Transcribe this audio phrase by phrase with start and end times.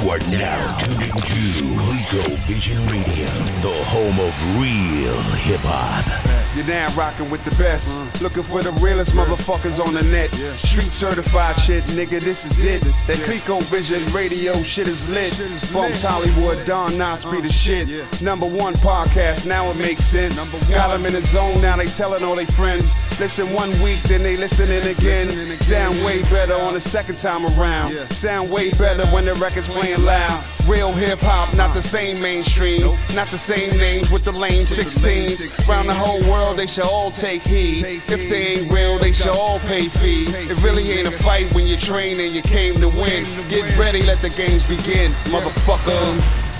[0.00, 3.26] You are now tuned into Rico Vision Radio,
[3.62, 6.06] the home of real hip hop.
[6.54, 7.96] You're now rocking with the best.
[8.22, 10.30] Looking for the realest motherfuckers on the net.
[10.58, 12.82] Street certified shit, nigga, this is it.
[13.06, 15.32] That Clico Vision radio shit is lit.
[15.72, 17.88] Bumps Hollywood, Don Knotts be the shit.
[18.22, 20.36] Number one podcast, now it makes sense.
[20.68, 22.94] Got them in the zone, now they telling all their friends.
[23.20, 25.28] Listen one week, then they listening again.
[25.58, 27.92] Sound way better on the second time around.
[28.12, 30.44] Sound way better when the record's playing loud.
[30.68, 32.82] Real hip hop, not the same mainstream.
[33.16, 35.68] Not the same names with the lame 16s.
[35.68, 37.84] Around the whole world, they should all take heed.
[38.06, 40.36] If they ain't real, they should all pay fees.
[40.36, 43.26] It really ain't a fight when you train and you came to win.
[43.50, 46.54] Get ready, let the games begin, motherfucker.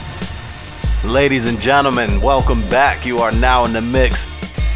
[1.05, 3.07] Ladies and gentlemen, welcome back.
[3.07, 4.27] You are now in the mix.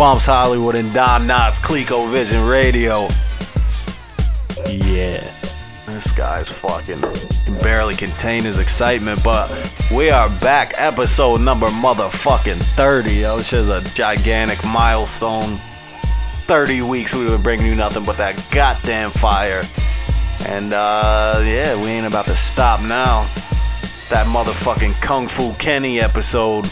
[0.03, 3.03] Bumps Hollywood and Don Knotts, Clico Vision Radio.
[4.67, 5.21] Yeah.
[5.87, 7.01] This guy's fucking
[7.45, 9.49] can barely contain his excitement, but
[9.95, 10.75] we are back.
[10.77, 13.13] Episode number motherfucking 30.
[13.13, 15.57] Yo, This is a gigantic milestone.
[16.49, 19.63] 30 weeks we were bringing you nothing but that goddamn fire.
[20.49, 23.31] And uh yeah, we ain't about to stop now.
[24.11, 26.67] That motherfucking Kung Fu Kenny episode.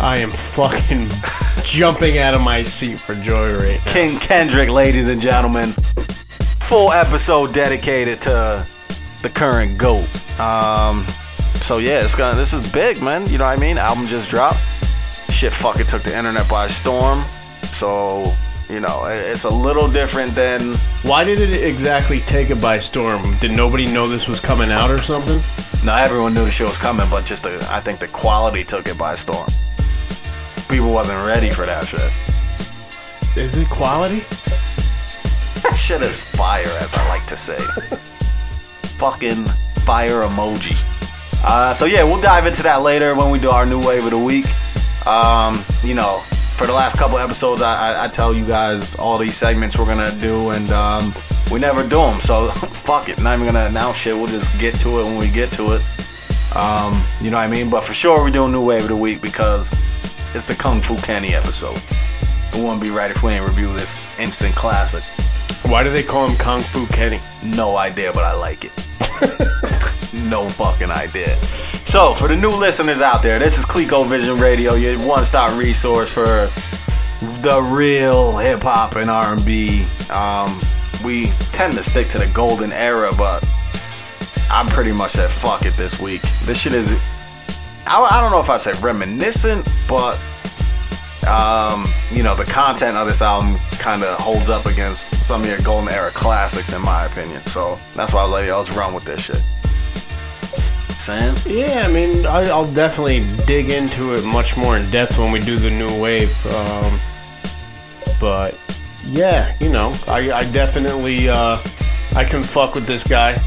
[0.00, 1.08] I am fucking
[1.62, 3.92] jumping out of my seat for joy right now.
[3.92, 5.72] King Kendrick, ladies and gentlemen.
[5.72, 8.66] Full episode dedicated to
[9.20, 10.08] the current GOAT.
[10.40, 11.02] Um,
[11.60, 13.26] so yeah, it's gonna this is big, man.
[13.26, 13.76] You know what I mean?
[13.76, 14.60] Album just dropped.
[15.30, 17.22] Shit fucking took the internet by storm.
[17.60, 18.24] So,
[18.70, 23.20] you know, it's a little different than Why did it exactly take it by storm?
[23.40, 25.42] Did nobody know this was coming out or something?
[25.84, 28.86] now everyone knew the show was coming, but just the, I think the quality took
[28.88, 29.48] it by storm.
[30.70, 32.00] People wasn't ready for that shit.
[33.36, 34.20] Is it quality?
[35.62, 37.58] That shit is fire, as I like to say.
[38.98, 39.46] Fucking
[39.84, 40.78] fire emoji.
[41.44, 44.10] Uh, so yeah, we'll dive into that later when we do our new wave of
[44.10, 44.46] the week.
[45.08, 46.18] Um, you know,
[46.56, 49.86] for the last couple episodes, I, I, I tell you guys all these segments we're
[49.86, 51.12] gonna do, and um,
[51.50, 52.20] we never do them.
[52.20, 54.14] So fuck it, not even gonna announce shit.
[54.14, 55.82] We'll just get to it when we get to it.
[56.54, 57.70] Um, you know what I mean?
[57.70, 59.72] But for sure, we're doing new wave of the week because
[60.34, 61.80] it's the Kung Fu Kenny episode.
[62.54, 65.04] We wouldn't be right if we ain't review this instant classic.
[65.70, 67.20] Why do they call him Kung Fu Kenny?
[67.42, 68.72] No idea, but I like it.
[70.28, 71.36] no fucking idea.
[71.86, 76.12] So, for the new listeners out there, this is Clico Vision Radio, your one-stop resource
[76.12, 76.48] for
[77.42, 79.84] the real hip hop and R&B.
[80.10, 80.58] Um,
[81.04, 83.44] we tend to stick to the golden era, but
[84.50, 86.22] I'm pretty much at fuck it this week.
[86.42, 86.90] This shit is,
[87.86, 90.20] I, I don't know if I'd say reminiscent, but
[91.28, 95.48] um, you know, the content of this album kind of holds up against some of
[95.48, 97.40] your golden era classics, in my opinion.
[97.46, 99.44] So that's why I yo, let's run with this shit.
[101.00, 101.34] Sam?
[101.46, 105.40] Yeah, I mean, I, I'll definitely dig into it much more in depth when we
[105.40, 106.34] do the new wave.
[106.46, 107.00] Um,
[108.20, 108.58] but
[109.04, 111.58] yeah, you know, I, I definitely uh,
[112.14, 113.38] I can fuck with this guy.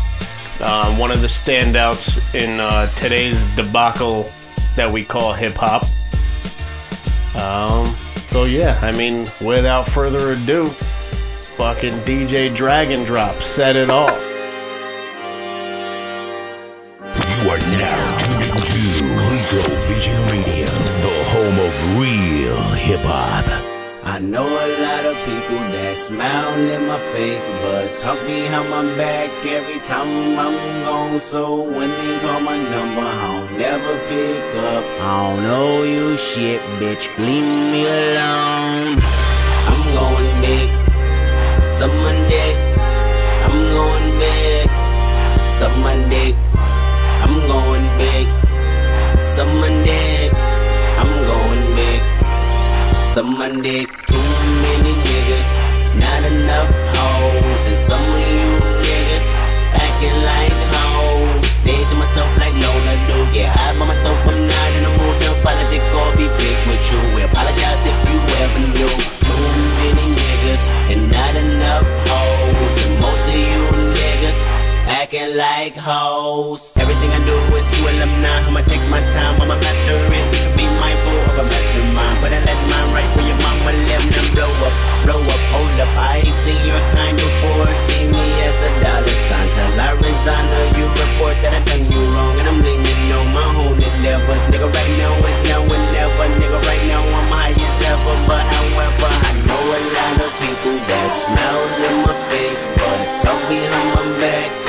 [0.65, 4.31] Uh, one of the standouts in uh, today's debacle
[4.77, 5.83] that we call hip hop.
[7.35, 7.85] Um,
[8.29, 14.09] so yeah, I mean, without further ado, fucking DJ Dragon Drop said it all.
[17.01, 19.03] You are now tuned into
[19.33, 20.65] Rico Vision Radio,
[21.01, 23.62] the home of real hip hop.
[24.05, 28.83] I know a lot of people that smile in my face, but talk behind my
[28.97, 31.21] back every time I'm gone.
[31.21, 34.43] So when they call my number, I'll never pick
[34.75, 34.83] up.
[34.99, 37.07] I don't know you shit, bitch.
[37.17, 38.99] Leave me alone.
[39.71, 40.69] I'm going big,
[41.63, 42.55] suck my dick.
[43.47, 44.67] I'm going big,
[45.57, 46.35] suck my dick.
[47.23, 48.27] I'm going big,
[49.17, 50.52] suck my dick.
[53.13, 54.17] Some dick, too
[54.65, 55.49] many niggas,
[56.01, 58.49] not enough hoes, and some of you
[58.81, 59.27] niggas
[59.69, 61.45] acting like hoes.
[61.61, 63.17] Stay to myself like Lola do.
[63.29, 66.81] Get high by myself, I'm not in the mood to apologize or be fake with
[66.89, 67.21] you.
[67.29, 68.93] Apologize if you ever knew.
[69.21, 69.45] Too
[69.77, 73.61] many niggas and not enough hoes, and most of you
[73.93, 74.41] niggas
[74.89, 76.73] acting like hoes.
[76.81, 78.41] Everything I do is to alumni.
[78.41, 80.25] I'ma take my time, I'ma master it.
[80.33, 81.72] You should be mindful of a mastermind,
[82.23, 85.75] but I let mine right where your mama left them blow up, blow up, hold
[85.83, 85.91] up.
[85.99, 87.67] I ain't seen your kind before.
[87.91, 90.45] See me as a dollar sign till I resign.
[90.55, 94.43] Or you report that I done you wrong, and I'm leaning on my own endeavors.
[94.47, 96.25] Nigga, right now is now and never.
[96.39, 100.79] Nigga, right now I'm high as ever, but however I know a lot of people
[100.79, 104.62] that smile in my face, but talk behind my back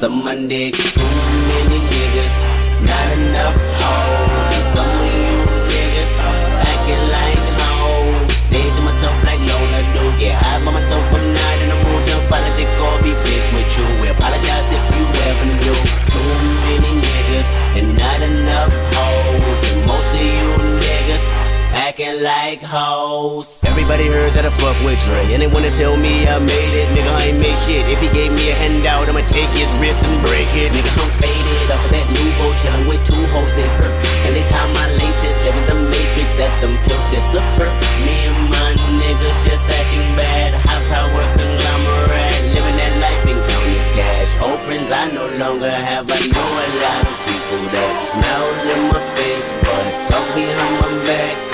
[0.00, 1.04] Someone dick, too
[1.44, 2.36] many niggas,
[2.88, 4.64] not enough hoes.
[4.72, 5.36] Some of you
[5.68, 6.14] niggas
[6.56, 8.32] acting like hoes.
[8.32, 10.00] Stay to myself like Lola do.
[10.16, 13.68] Get high by myself, I'm not in the mood to apologize or be sick with
[13.76, 13.84] you.
[14.00, 15.76] We apologize if you ever knew.
[16.08, 16.32] Too
[16.64, 18.99] many niggas and not enough hoes.
[21.72, 23.62] Acting like hoes.
[23.66, 26.88] Everybody heard that I fuck with Dre, and they wanna tell me I made it.
[26.94, 27.86] Nigga, I ain't made shit.
[27.86, 30.74] If he gave me a handout, I'ma take his wrist and break it.
[30.74, 33.90] Nigga, I'm faded off of that new boat, chillin' with two hoes in her.
[34.26, 37.70] And they tie my laces, living the matrix, that's them pills that super.
[38.02, 40.50] Me and my niggas just acting bad.
[40.66, 44.30] High power conglomerate, living that life in counting cash.
[44.42, 48.80] Old friends I no longer have, I know a lot of people that smile in
[48.90, 51.49] my face, but talk behind my back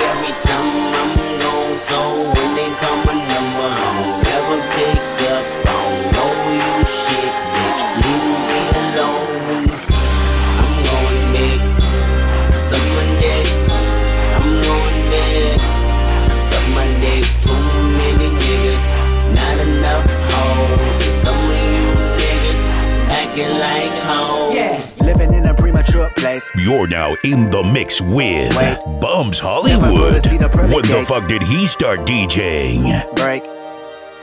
[28.15, 28.79] with Wait.
[29.01, 29.83] Bums Hollywood.
[29.83, 33.15] gonna see the pearly When the fuck did he start DJing?
[33.17, 33.43] break.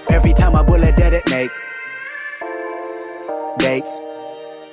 [0.09, 1.49] Every time a bullet detonate.
[3.59, 3.99] Dates.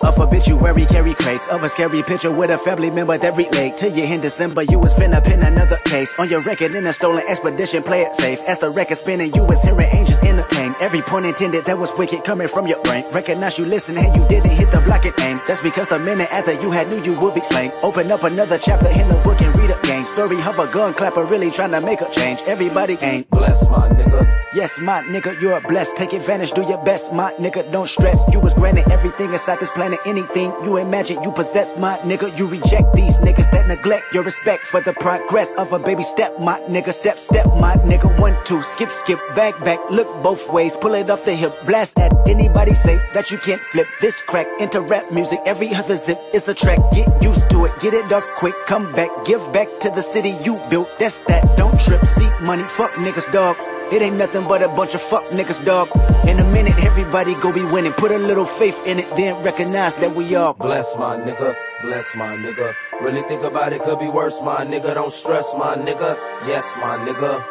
[0.02, 3.90] Of obituary carry crates of a scary picture with a family member that relate to
[3.90, 4.62] you in December.
[4.62, 7.82] You was finna pin another case on your record in a stolen expedition.
[7.82, 9.34] Play it safe as the record spinning.
[9.34, 10.74] You was hearing angels entertain.
[10.80, 13.04] Every point intended that was wicked coming from your brain.
[13.12, 15.38] Recognize you listen and you didn't hit the block aim.
[15.46, 17.70] That's because the minute after you had knew you would be slain.
[17.82, 20.04] Open up another chapter in the book and read again.
[20.04, 22.40] Story of a gun clapper really trying to make a change.
[22.46, 24.26] Everybody ain't blessed, my nigga.
[24.52, 25.96] Yes, my nigga, you're blessed.
[25.96, 27.70] Take advantage, do your best, my nigga.
[27.70, 28.20] Don't stress.
[28.32, 32.36] You was granted everything inside this planet, anything you imagine you possess, my nigga.
[32.36, 36.38] You reject these niggas that neglect your respect for the progress of a baby step,
[36.40, 36.92] my nigga.
[36.92, 38.10] Step, step, my nigga.
[38.18, 39.78] One, two, skip, skip, back, back.
[39.88, 41.54] Look both ways, pull it off the hip.
[41.66, 45.38] Blast at anybody say that you can't flip this crack into rap music.
[45.46, 46.78] Every other zip is a track.
[46.92, 48.54] Get used to it, get it off quick.
[48.66, 50.88] Come back, give back to the city you built.
[50.98, 51.56] That's that.
[51.56, 53.56] Don't trip, see money, fuck niggas, dog.
[53.92, 55.88] It ain't nothing but a bunch of fuck niggas, dog.
[56.28, 57.92] In a minute, everybody go be winning.
[57.92, 60.54] Put a little faith in it, then recognize that we all.
[60.54, 61.56] Bless my nigga.
[61.82, 62.74] Bless my nigga.
[63.00, 64.94] Really think about it, could be worse, my nigga.
[64.94, 66.16] Don't stress, my nigga.
[66.46, 67.42] Yes, my nigga.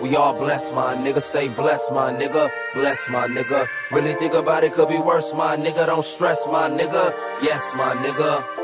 [0.00, 2.52] We all bless my nigga, stay blessed, my nigga.
[2.74, 3.66] Bless my nigga.
[3.90, 5.86] Really think about it, could be worse, my nigga.
[5.86, 7.12] Don't stress, my nigga.
[7.42, 8.57] Yes, my nigga.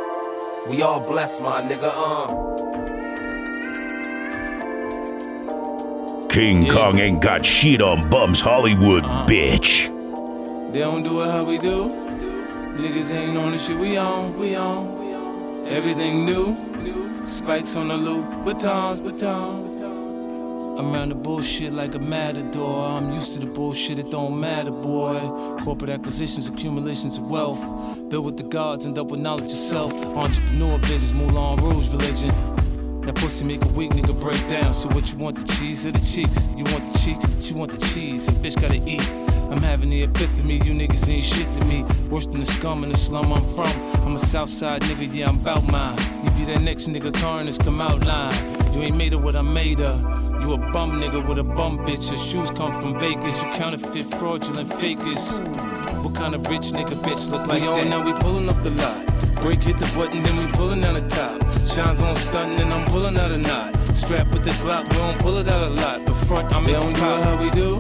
[0.69, 2.27] We all bless my nigga, uh.
[6.29, 9.27] King Kong ain't got shit on Bums Hollywood, Uh-huh.
[9.27, 9.91] bitch.
[10.73, 11.89] They don't do it how we do.
[12.81, 14.83] Niggas ain't on the shit we on, we on.
[15.69, 16.57] Everything new.
[17.25, 19.74] Spikes on the loop, batons, batons.
[20.77, 22.85] I'm around the bullshit like a matador.
[22.85, 25.21] I'm used to the bullshit, it don't matter, boy.
[25.63, 27.61] Corporate acquisitions, accumulations of wealth.
[28.09, 29.93] Built with the gods and up with knowledge yourself.
[30.17, 32.54] Entrepreneur visions, Moulin Rouge religion.
[33.07, 34.73] That pussy make a weak nigga break down.
[34.73, 36.49] So what you want, the cheese or the cheeks?
[36.57, 38.29] You want the cheeks, she want the cheese.
[38.29, 39.07] And bitch gotta eat.
[39.51, 41.83] I'm having the epiphany, you niggas ain't shit to me.
[42.09, 43.69] Worse than the scum in the slum I'm from.
[44.07, 45.99] I'm a Southside nigga, yeah, I'm bout mine.
[46.25, 48.73] You be that next nigga, Carnage, come out line.
[48.73, 50.01] You ain't made of what I made of.
[50.43, 52.11] You a bum nigga with a bum bitch.
[52.11, 53.37] Your shoes come from Vegas.
[53.43, 55.41] You counterfeit, fraudulent fakers.
[56.03, 58.05] What kind of rich nigga bitch look like we on now?
[58.05, 59.14] We pulling up the lot.
[59.45, 61.39] Break hit the button, then we pulling down the top.
[61.69, 63.77] Shines on stunting, and I'm pulling out a knot.
[63.95, 66.03] Strap with the Glock, we don't pull it out a lot.
[66.07, 67.23] The front, I'm in pop.
[67.25, 67.79] how we do.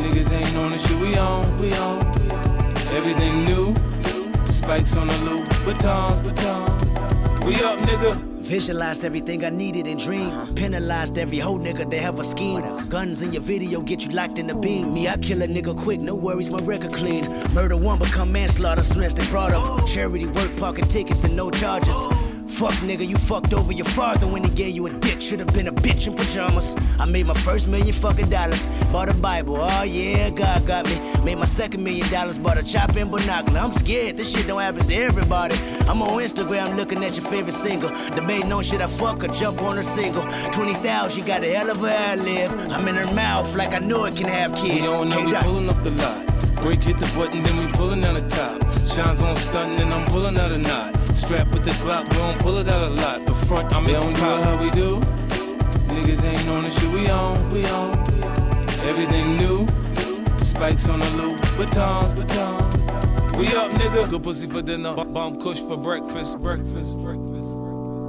[0.00, 2.00] Niggas ain't on the shit we on, we on.
[2.96, 3.74] Everything new.
[4.46, 7.44] Spikes on the loop, batons, batons.
[7.44, 8.31] We up, nigga.
[8.52, 10.30] Visualized everything I needed and dreamed.
[10.30, 10.52] Uh-huh.
[10.54, 12.60] Penalized every whole nigga that have a scheme.
[12.90, 14.92] Guns in your video get you locked in the beam.
[14.92, 17.24] Me, I kill a nigga quick, no worries, my record clean.
[17.54, 19.86] Murder one become manslaughter, stress they brought up.
[19.86, 21.96] Charity work, parking tickets and no charges.
[22.62, 25.20] Fuck nigga, you fucked over your father when he gave you a dick.
[25.20, 26.76] Should've been a bitch in pajamas.
[26.96, 28.68] I made my first million fucking dollars.
[28.92, 30.96] Bought a Bible, oh yeah, God got me.
[31.24, 33.58] Made my second million dollars, bought a chop and binocular.
[33.58, 35.56] I'm scared, this shit don't happen to everybody.
[35.88, 37.88] I'm on Instagram looking at your favorite single.
[38.14, 40.22] Debating on shit I fuck or jump on her single.
[40.52, 42.52] 20,000, she got a hell of a ad lib.
[42.70, 44.82] I'm in her mouth like I know it can have kids.
[44.82, 46.26] We on now, Can't we pulling up the lot.
[46.62, 48.62] Break hit the button, then we pulling down the top.
[48.86, 51.01] Shines on stunting, and I'm pulling out a knot.
[51.22, 53.24] Strap with the Glock, we don't pull it out a lot.
[53.24, 54.44] The front, I'm in pop.
[54.44, 54.98] how we do.
[55.94, 57.90] Niggas ain't on the shit we on, we on.
[58.88, 59.66] Everything new.
[60.42, 63.36] Spikes on the loop, batons, batons.
[63.36, 64.10] We up, nigga.
[64.10, 64.94] Good pussy for dinner.
[64.94, 66.38] Bomb kush for breakfast.
[66.38, 67.00] Breakfast.
[67.00, 67.21] Breakfast.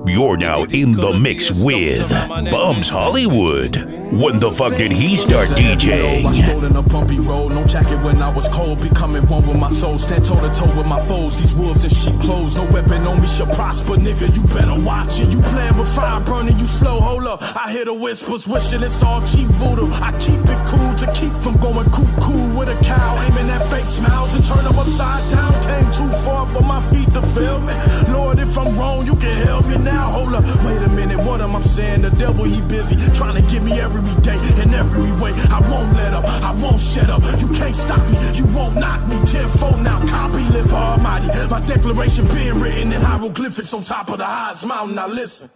[0.05, 2.09] You're now in the mix with
[2.51, 3.77] Bums Hollywood.
[4.13, 6.33] When the fuck did he start I DJing?
[6.35, 8.81] strolled in a bumpy road, no jacket when I was cold.
[8.81, 11.37] Becoming one with my soul, stand toe to toe with my foes.
[11.37, 14.35] These wolves in sheep clothes, no weapon on me shall prosper, nigga.
[14.35, 15.29] You better watch it.
[15.29, 16.99] You playing with fire, burning you slow.
[16.99, 19.89] Hold up, I hear the whispers, wishing it's all cheap voodoo.
[19.93, 23.87] I keep it cool to keep from going cuckoo with a cow, aiming at fake
[23.87, 25.53] smiles and turn them upside down.
[25.63, 27.73] Came too far for my feet to feel me.
[28.13, 29.92] Lord, if I'm wrong, you can help me now.
[29.95, 32.01] Hold up, wait a minute, what am I saying?
[32.01, 35.33] The devil, he busy trying to get me every day in every way.
[35.49, 37.21] I won't let up, I won't shut up.
[37.41, 39.17] You can't stop me, you won't knock me.
[39.25, 41.27] Tenfold now, copy, live almighty.
[41.49, 44.95] My declaration being written in hieroglyphics on top of the highest mountain.
[44.95, 45.49] Now listen.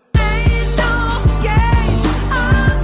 [2.29, 2.76] I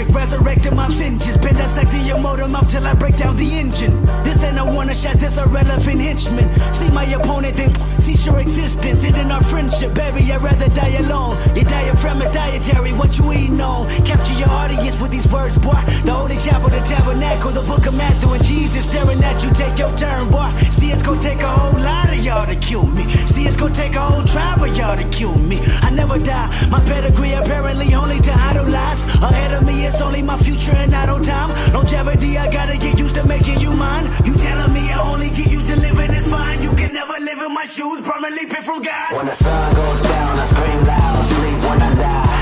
[0.00, 4.06] Kendrick, resurrecting my vengeance, been dissecting your motor mouth till I break down the engine.
[4.24, 6.48] This ain't a one shot, this a relevant henchman.
[6.72, 10.32] See my opponent, then cease your existence, ending our friendship, baby.
[10.32, 11.36] I'd rather die alone.
[11.54, 13.88] Your diaphragm is dietary, what you eating on?
[14.06, 15.82] Capture your audience with these words, boy.
[16.04, 19.50] The Holy Chapel, the Tabernacle, the Book of Matthew, and Jesus staring at you.
[19.50, 20.50] Take your turn, boy.
[20.70, 23.10] See, it's gonna take a whole lot of y'all to kill me.
[23.26, 25.60] See, it's gonna take a whole tribe of y'all to kill me.
[25.82, 26.48] I never die.
[26.70, 29.04] My pedigree apparently only to idolize.
[29.20, 31.50] Ahead of me, it's only my future and not on time.
[31.72, 34.06] Longevity, I gotta get used to making you mine.
[34.24, 36.62] You telling me I only get used to living is fine.
[36.62, 39.12] You can never live in my shoes, permanently picked from God.
[39.16, 42.40] When the sun goes down, I scream loud, sleep when I die.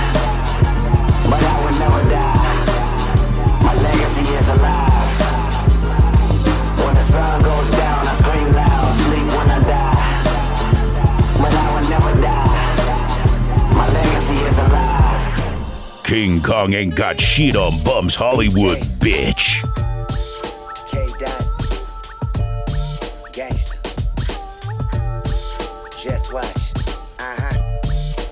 [1.30, 3.62] But I would never die.
[3.66, 5.08] My legacy is alive.
[6.84, 7.77] When the sun goes down,
[16.08, 19.87] King Kong ain't got shit on Bums Hollywood, bitch.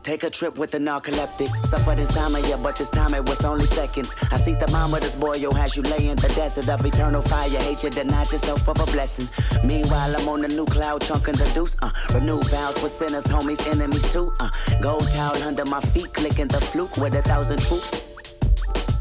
[0.07, 1.49] Take a trip with the narcoleptic.
[1.67, 4.15] Suffered insomnia, but this time it was only seconds.
[4.31, 7.49] I see thermometers boil you as you lay in the desert of eternal fire.
[7.49, 9.27] Hate you, deny yourself of a blessing.
[9.65, 11.75] Meanwhile, I'm on the new cloud, chunking the deuce.
[11.83, 14.33] Uh, renew vows with sinners, homies, enemies too.
[14.39, 14.49] Uh,
[14.81, 18.06] gold towel under my feet, clicking the fluke with a thousand troops.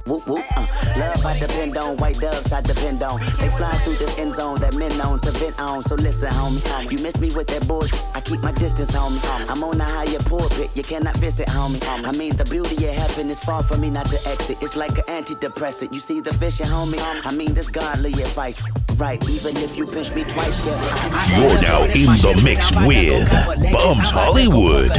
[0.06, 0.46] Whoop whoop.
[0.56, 3.20] Uh, love I depend on, white doves I depend on.
[3.40, 5.84] They fly through this end zone that men known to vent on.
[5.86, 8.06] So listen, homie, you miss me with that bullshit.
[8.14, 9.20] I keep my distance, homie.
[9.50, 11.84] I'm on the higher pulpit, you cannot visit, homie.
[11.88, 14.60] I mean, the beauty of heaven is far from me not to exit.
[14.62, 15.92] It's like an antidepressant.
[15.92, 17.00] You see the vision, homie.
[17.26, 18.62] I mean, this godly advice.
[18.98, 21.32] Right, even if you pinch me twice, yes.
[21.38, 23.30] You're now in the mix with
[23.74, 24.90] Bums Hollywood.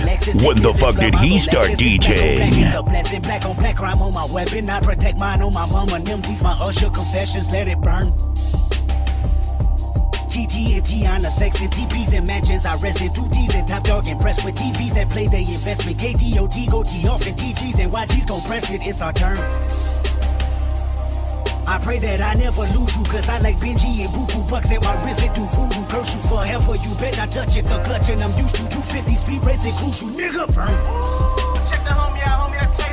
[0.44, 2.52] When the fuck did he start DJing?
[4.97, 6.00] On on protect mine on my mama.
[6.00, 8.12] Them these my usher confessions, let it burn.
[10.31, 12.65] TT and Tiana, sex and TPs and mansions.
[12.65, 15.99] I rest in two T's and top dog impressed with TVs that play they investment.
[15.99, 18.81] KTOT go T off and TGs and YGs press it.
[18.87, 19.38] It's our turn.
[21.69, 24.83] I pray that I never lose you, cause I like Benji and Buku bucks at
[24.83, 25.85] my wrist and do voodoo.
[25.88, 27.65] Curse you forever, you bet not touch it.
[27.65, 30.69] The clutch and I'm used to 250 speed racing, crucial nigga firm.
[31.69, 32.46] Check the homie out, homie.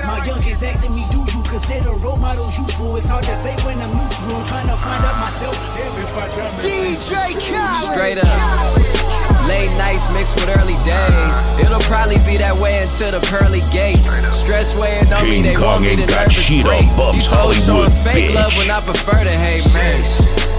[0.04, 0.26] That's Kato.
[0.26, 2.96] My youngest asking me, do you consider role models useful?
[2.98, 4.36] It's hard to say when I'm neutral.
[4.36, 5.56] I'm trying to find out myself.
[5.56, 6.28] If I.
[6.62, 7.76] DJ Khaled.
[7.76, 9.04] Straight up.
[9.48, 11.36] Late nights mixed with early days.
[11.60, 14.16] It'll probably be that way until the pearly gates.
[14.36, 16.72] Stress weighing on me, King they Kong want me ain't to got nervous shit on
[16.72, 16.88] break.
[16.96, 18.36] Bubs These hoes showing fake bitch.
[18.36, 20.00] love when I prefer to hate, man.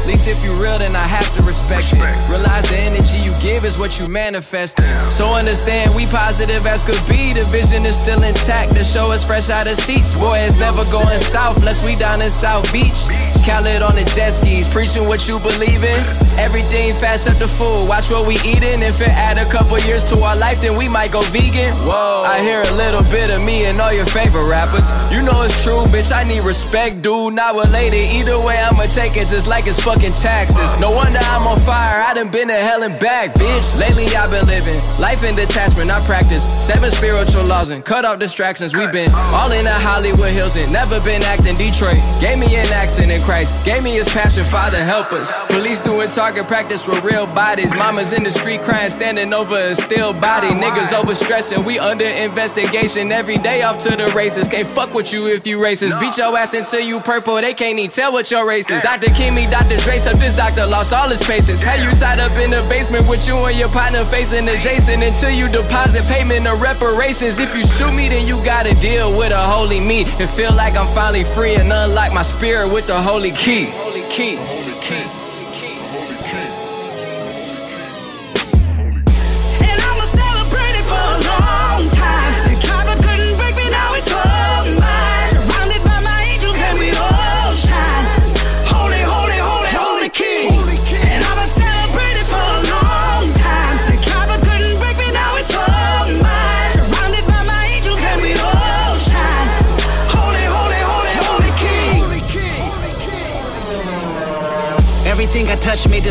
[0.05, 2.05] At least if you real, then I have to respect it.
[2.29, 4.77] Realize the energy you give is what you manifest.
[5.09, 7.33] So understand we positive as could be.
[7.33, 8.75] The vision is still intact.
[8.75, 10.13] The show is fresh out of seats.
[10.13, 13.09] Boy, it's never going south unless we down in South Beach.
[13.49, 16.01] Khaled on the jet skis, preaching what you believe in.
[16.37, 17.89] Everything fast up the food.
[17.89, 18.85] Watch what we eating.
[18.85, 21.73] If it add a couple years to our life, then we might go vegan.
[21.89, 22.25] Whoa.
[22.29, 24.93] I hear a little bit of me and all your favorite rappers.
[25.09, 26.13] You know it's true, bitch.
[26.13, 27.33] I need respect, dude.
[27.33, 28.05] Not related.
[28.21, 30.69] Either way, I'ma take it just like it's fucking taxes.
[30.81, 32.03] No wonder I'm on fire.
[32.03, 33.79] I done been to hell and back, bitch.
[33.79, 35.91] Lately I've been living life in detachment.
[35.91, 38.75] I practice seven spiritual laws and cut off distractions.
[38.75, 42.01] We've been all in the Hollywood Hills and never been acting Detroit.
[42.21, 43.65] Gave me an accent in Christ.
[43.65, 44.45] Gave me his passion.
[44.45, 45.33] Father help us.
[45.47, 47.75] Police doing target practice with real bodies.
[47.75, 50.49] Mamas in the street crying, standing over a still body.
[50.49, 51.65] Niggas overstressing.
[51.65, 54.49] We under investigation every day off to the races.
[54.49, 55.99] Can't fuck with you if you racist.
[56.01, 57.37] Beat your ass until you purple.
[57.37, 58.83] They can't even tell what your race is.
[58.83, 59.09] Dr.
[59.09, 59.77] Kimmy, Dr.
[59.85, 61.63] trace up this doctor lost all his patience.
[61.63, 65.31] Had you tied up in the basement with you and your partner facing adjacent until
[65.31, 67.39] you deposit payment of reparations.
[67.39, 70.75] If you shoot me, then you gotta deal with a holy me and feel like
[70.75, 73.67] I'm finally free and unlock my spirit with the holy key.
[73.77, 74.37] Holy key.
[74.37, 75.14] Holy key.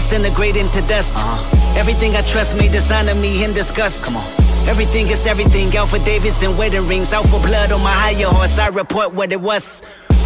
[0.03, 1.15] Disintegrate into dust.
[1.15, 1.79] Uh-huh.
[1.79, 4.03] Everything I trust may dishonor me in disgust.
[4.03, 4.27] Come on.
[4.67, 5.71] Everything is everything.
[5.79, 7.13] Alpha Davis and wedding rings.
[7.13, 8.59] Alpha blood on my higher horse.
[8.59, 9.81] I report what it was.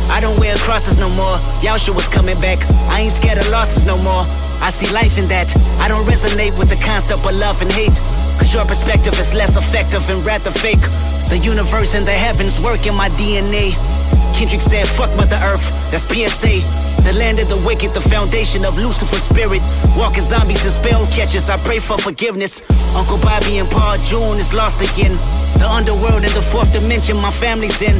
[0.09, 1.37] I don't wear crosses no more.
[1.61, 2.57] Yasha was coming back.
[2.89, 4.25] I ain't scared of losses no more.
[4.65, 5.45] I see life in that.
[5.77, 7.93] I don't resonate with the concept of love and hate.
[8.41, 10.81] Cause your perspective is less effective and rather fake.
[11.29, 13.77] The universe and the heavens work in my DNA.
[14.33, 16.86] Kendrick said, fuck Mother Earth, that's PSA.
[17.03, 19.61] The land of the wicked, the foundation of Lucifer's spirit.
[19.95, 22.61] Walking zombies and spell catchers, I pray for forgiveness.
[22.95, 25.15] Uncle Bobby and Paul June is lost again.
[25.59, 27.95] The underworld and the fourth dimension, my family's in.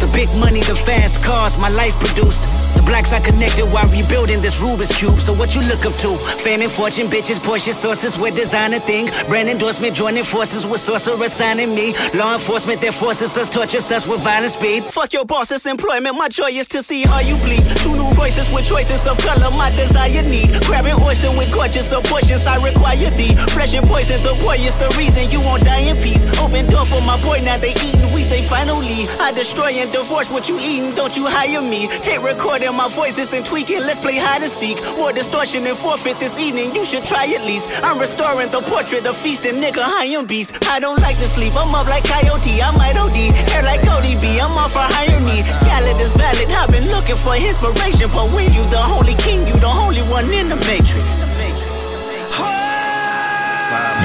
[0.00, 2.65] The big money, the fast cars, my life produced.
[2.76, 5.18] The blacks are connected while rebuilding this Rubik's Cube.
[5.18, 6.12] So what you look up to?
[6.44, 9.08] Fame and fortune, bitches, Porsche sources with designer thing.
[9.28, 11.94] Brand endorsement, joining forces with sorcerer signing me.
[12.12, 14.84] Law enforcement that forces us, tortures us with violent speed.
[14.84, 17.64] Fuck your boss's employment, my joy is to see how you bleed.
[17.80, 20.52] Two new voices with choices of color, my desire need.
[20.68, 23.34] Grabbing oyster with gorgeous abortions, I require thee.
[23.56, 26.24] Flesh and poison, the boy is the reason you won't die in peace.
[26.38, 28.12] Open door for my boy, now they eating.
[28.12, 30.94] We say finally, I destroy and divorce what you eating.
[30.94, 31.88] Don't you hire me?
[32.04, 33.80] Take recording my voices and tweaking.
[33.80, 34.80] Let's play hide and seek.
[34.96, 36.74] More distortion and forfeit this evening.
[36.74, 37.68] You should try at least.
[37.84, 39.84] I'm restoring the portrait of feasting, nigga.
[39.84, 40.56] I am beast.
[40.66, 41.52] I don't like to sleep.
[41.54, 42.62] I'm up like coyote.
[42.62, 43.14] I might OD.
[43.52, 44.40] Hair like Cody B.
[44.40, 45.44] I'm off for higher need.
[45.68, 46.48] Khaled is valid.
[46.50, 50.26] I've been looking for inspiration, but when you the holy king, you the only one
[50.32, 51.34] in the matrix.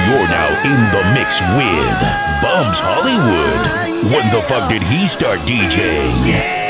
[0.06, 1.98] You're now in the mix with
[2.42, 3.64] Bums Hollywood.
[4.12, 6.61] When the fuck did he start DJing?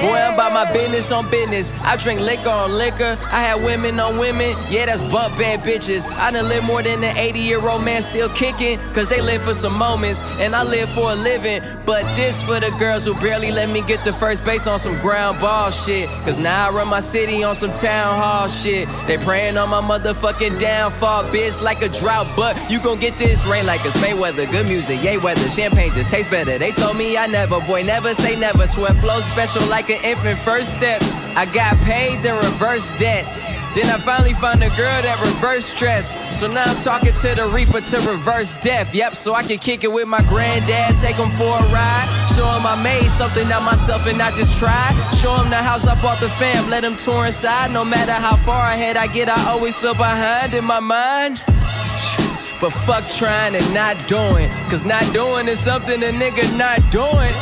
[0.00, 1.72] Boy, I'm about my business on business.
[1.82, 3.18] I drink liquor on liquor.
[3.32, 4.56] I had women on women.
[4.70, 6.06] Yeah, that's bump bad bitches.
[6.06, 8.78] I done live more than an 80 year old man still kicking.
[8.92, 11.62] Cause they live for some moments, and I live for a living.
[11.84, 14.96] But this for the girls who barely let me get to first base on some
[15.00, 16.08] ground ball shit.
[16.24, 18.88] Cause now I run my city on some town hall shit.
[19.08, 22.28] They praying on my motherfucking downfall, bitch, like a drought.
[22.36, 24.48] But you gon' get this rain like it's Mayweather.
[24.52, 25.48] Good music, yay weather.
[25.50, 26.56] Champagne just tastes better.
[26.56, 28.64] They told me I never, boy, never say never.
[28.64, 31.14] Sweat flow special like an infant first steps.
[31.36, 33.44] I got paid, then reverse debts.
[33.74, 36.12] Then I finally found a girl that reverse stress.
[36.36, 38.94] So now I'm talking to the reaper to reverse death.
[38.94, 42.08] Yep, so I can kick it with my granddad, take him for a ride.
[42.34, 44.94] Show him I made something out myself and I just tried.
[45.20, 47.72] Show him the house I bought the fam, let him tour inside.
[47.72, 51.40] No matter how far ahead I get, I always feel behind in my mind.
[52.60, 54.48] But fuck trying and not doing.
[54.68, 57.32] Cause not doing is something a nigga not doing.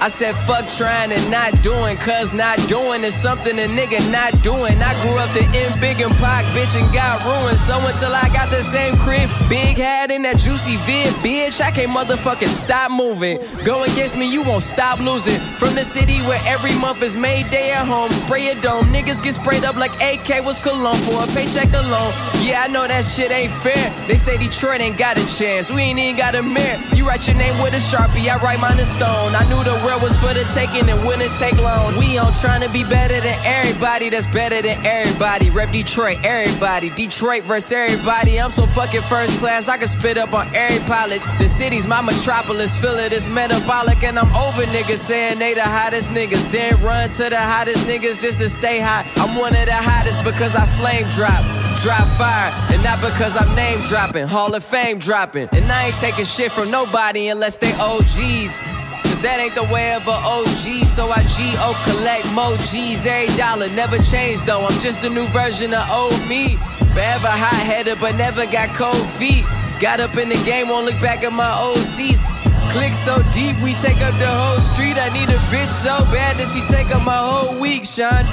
[0.00, 4.32] I said fuck trying and not doing, cause not doing is something a nigga not
[4.42, 4.80] doing.
[4.80, 7.58] I grew up the in big and Pac, bitch, and got ruined.
[7.58, 11.70] So until I got the same crib, big hat in that juicy vid, bitch, I
[11.70, 13.40] can't motherfucking stop moving.
[13.62, 15.38] Go against me, you won't stop losing.
[15.60, 18.86] From the city where every month is May day at home, spray a dome.
[18.86, 22.14] Niggas get sprayed up like AK was cologne for a paycheck alone.
[22.40, 23.92] Yeah, I know that shit ain't fair.
[24.08, 26.80] They say Detroit ain't got a chance, we ain't even got a mayor.
[26.94, 29.36] You write your name with a sharpie, I write mine in stone.
[29.36, 31.96] I knew the world was for the taking and wouldn't take long.
[31.98, 35.50] We on trying to be better than everybody that's better than everybody.
[35.50, 36.90] Rep Detroit, everybody.
[36.90, 38.40] Detroit versus everybody.
[38.40, 41.20] I'm so fucking first class, I can spit up on every pilot.
[41.38, 45.62] The city's my metropolis, feel it is metabolic, and I'm over niggas saying they the
[45.62, 46.50] hottest niggas.
[46.52, 49.06] Then run to the hottest niggas just to stay hot.
[49.16, 51.42] I'm one of the hottest because I flame drop,
[51.82, 55.48] drop fire, and not because I'm name dropping, Hall of Fame dropping.
[55.52, 58.89] And I ain't taking shit from nobody unless they OGs.
[59.20, 63.28] Cause that ain't the way of a OG, so I G-O collect mo G's every
[63.36, 63.68] dollar.
[63.76, 66.56] Never changed though, I'm just a new version of old me.
[66.96, 69.44] Forever hot headed, but never got cold feet.
[69.78, 72.24] Got up in the game, won't look back at my old seats.
[72.72, 74.96] Click so deep, we take up the whole street.
[74.96, 78.24] I need a bitch so bad that she take up my whole week, Sean.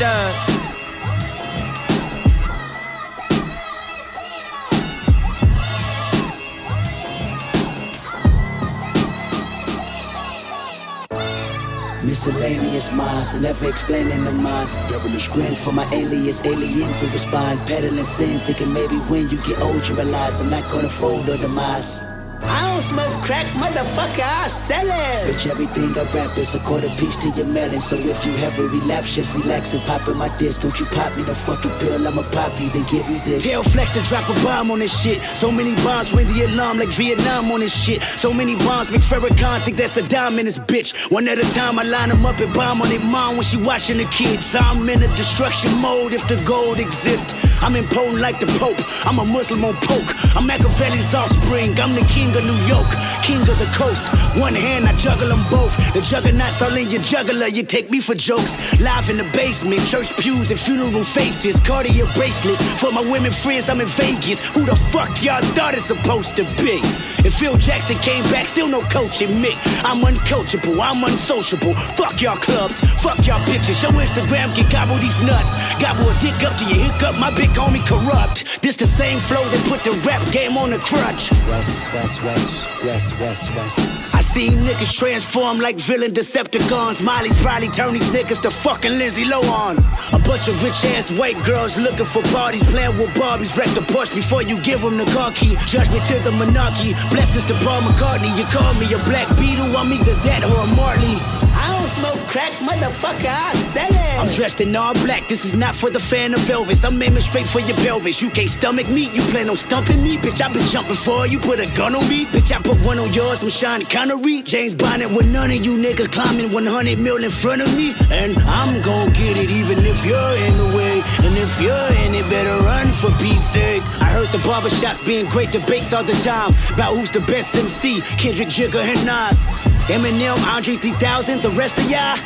[12.08, 14.78] Miscellaneous minds, never explaining the minds.
[14.88, 17.60] Devilish grin for my alias, aliens who respond.
[17.68, 21.36] Peddling sin, thinking maybe when you get old you realize I'm not gonna fold or
[21.36, 22.02] demise.
[22.42, 25.34] I don't smoke crack, motherfucker, I sell it.
[25.34, 27.82] Bitch, everything I rap is a quarter piece to your melon.
[27.82, 30.62] So if you ever relapse, just relax and pop in my disc.
[30.62, 33.44] Don't you pop me no fucking pill, I'ma pop you, then give me this.
[33.44, 35.22] Tell Flex to drop a bomb on this shit.
[35.36, 38.02] So many bombs ring the alarm like Vietnam on this shit.
[38.02, 41.12] So many bombs make Farrakhan think that's a dime in this bitch.
[41.12, 43.58] One at a time, I line them up and bomb on their mom when she
[43.58, 44.56] watching the kids.
[44.56, 47.34] I'm in a destruction mode if the gold exists.
[47.62, 48.78] I'm impotent like the Pope.
[49.06, 50.10] I'm a Muslim on poke.
[50.36, 51.80] I'm Machiavelli's offspring.
[51.80, 52.88] I'm the king of New York,
[53.24, 54.08] king of the coast.
[54.38, 55.76] One hand, I juggle them both.
[55.94, 57.48] The juggernauts all in your juggler.
[57.48, 58.58] You take me for jokes.
[58.80, 61.60] Live in the basement, church pews and funeral faces.
[61.60, 63.70] Cartier bracelets for my women friends.
[63.70, 64.40] I'm in Vegas.
[64.54, 66.82] Who the fuck y'all thought it's supposed to be?
[67.26, 69.52] If Phil Jackson came back, still no coaching me.
[69.84, 71.74] I'm uncoachable, I'm unsociable.
[71.96, 73.82] Fuck y'all clubs, fuck y'all bitches.
[73.82, 75.52] Your Instagram can gobble these nuts.
[75.82, 77.18] Gobble a dick up to your hiccup.
[77.20, 78.62] My big homie corrupt.
[78.62, 81.32] This the same flow that put the rap game on the crutch.
[81.50, 84.16] West, west, west, west, west, west.
[84.16, 87.04] I seen niggas transform like villain Decepticons.
[87.04, 89.78] Molly's probably turn these niggas to fucking Lindsay Lohan.
[90.14, 93.58] A bunch of rich ass white girls looking for parties, playing with Barbies.
[93.58, 95.56] Wreck the Porsche before you give them the car key.
[95.66, 96.94] Judgment to the monarchy.
[97.10, 98.38] Blessings to Paul McCartney.
[98.38, 101.47] You call me a black beetle, I'm either that or a Marley.
[101.88, 104.20] Don't smoke crack, motherfucker, I sell it.
[104.20, 106.84] I'm dressed in all black, this is not for the fan of Elvis.
[106.84, 108.22] I'm aiming straight for your pelvis.
[108.22, 110.18] You can't stomach me, you plan on stumping me.
[110.18, 112.26] Bitch, I been jumping for you, put a gun on me.
[112.26, 114.42] Bitch, I put one on yours, I'm Sean Connery.
[114.42, 117.96] James Bonnet with none of you niggas climbing 100 mil in front of me.
[118.12, 121.02] And I'm gon' get it even if you're in the way.
[121.24, 123.82] And if you're in it, better run for peace sake.
[124.02, 128.02] I heard the barbershops being great debates all the time about who's the best MC,
[128.20, 129.77] Kendrick, Jigga, and Nas.
[129.88, 132.18] Eminem, Andre 3000, the rest of y'all.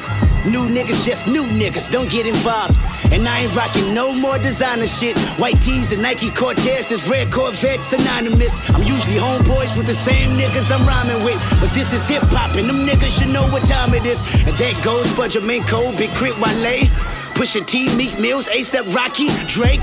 [0.50, 2.80] New niggas, just new niggas, don't get involved.
[3.12, 5.15] And I ain't rocking no more designer shit.
[5.38, 8.60] White tees and Nike Cortez, this red Corvette synonymous.
[8.71, 11.39] I'm usually homeboys with the same niggas I'm rhyming with.
[11.62, 14.19] But this is hip hop, and them niggas should know what time it is.
[14.47, 16.89] And that goes for Jermaine Cole, Big Crit Wale.
[17.36, 19.82] Pusha T, Meek Mills, ASAP Rocky, Drake,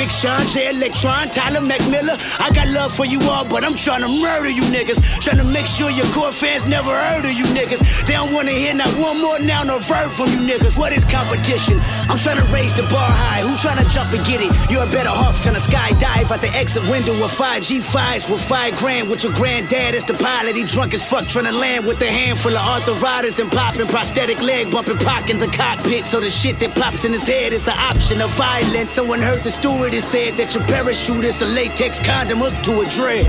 [0.00, 2.16] Big Sean, J Electron, Tyler McMillan.
[2.40, 4.98] I got love for you all, but I'm trying to murder you niggas.
[5.20, 8.06] Trying to make sure your core fans never heard of you niggas.
[8.06, 10.78] They don't wanna hear not one more noun or verb from you niggas.
[10.78, 11.78] What is competition?
[12.08, 13.42] I'm trying to raise the bar high.
[13.42, 14.50] Who trying to jump and get it?
[14.70, 18.42] You're a better off trying to skydive out the exit window with five G5s with
[18.42, 20.56] five grand with your granddad as the pilot.
[20.56, 24.40] He drunk as fuck trying to land with a handful of arthritis and popping prosthetic
[24.40, 26.06] leg bumping pock in the cockpit.
[26.06, 28.88] So the shit that pops in his head is an option of violence.
[28.88, 29.50] Someone heard the
[29.90, 33.26] stewardess said that your parachute is a latex condom hooked to a dread.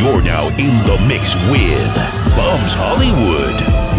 [0.00, 1.94] You're now in the mix with
[2.36, 3.54] Bums Hollywood.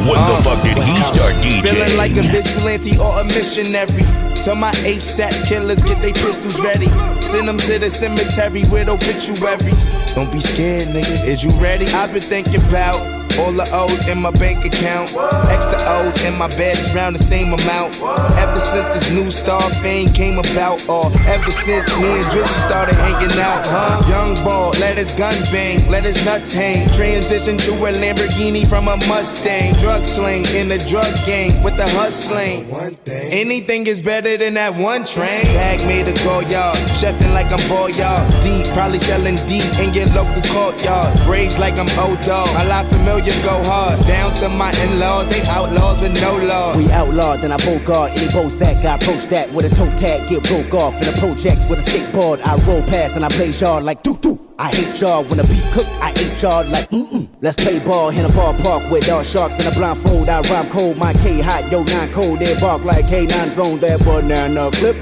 [0.07, 1.67] When the uh, fuck did he start DJing?
[1.67, 4.03] Feeling like a vigilante or a missionary.
[4.41, 6.87] Tell my ASAP killers get they pistols ready.
[7.25, 9.85] Send them to the cemetery with obituaries.
[10.15, 11.25] Don't be scared, nigga.
[11.25, 11.87] Is you ready?
[11.87, 15.11] I've been thinking about all the O's in my bank account.
[15.49, 17.99] Extra O's in my bed is round the same amount.
[18.37, 22.95] Ever since this new star fame came about, or ever since me and Drizzy started
[22.95, 24.01] hanging out, huh?
[24.09, 26.89] Young ball, let his gun bang, let his nuts hang.
[26.89, 29.73] Transition to a Lamborghini from a Mustang.
[29.75, 32.69] Drug sling in the drug gang with the hustling.
[32.69, 33.31] One thing.
[33.31, 35.43] Anything is better than that one train.
[35.53, 38.31] Bag made a go yard, chefing like I'm ball yard.
[38.43, 41.17] Deep, probably selling deep in your local courtyard.
[41.25, 42.49] Braids like I'm old dog.
[42.63, 43.99] A lot familiar, go hard.
[44.05, 46.75] Down to my in-laws, they outlaws with no law.
[46.77, 48.85] We outlawed, then I bogart any Bozak.
[48.85, 50.99] I approach that with a toe tag, get broke off.
[51.01, 54.17] In the projects with a skateboard, I roll past and I play yard like doo
[54.17, 54.39] doo.
[54.57, 57.29] I hate y'all when the beef cook, I hate y'all like mm-mm.
[57.41, 60.27] Let's play ball in a ballpark with all sharks in a blindfold.
[60.27, 62.39] I rhyme cold, my K hot, yo nine cold.
[62.39, 64.97] They bark like K9 drone, that banana clip.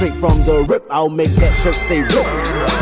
[0.00, 2.26] Straight from the rip, I'll make that shirt say rip.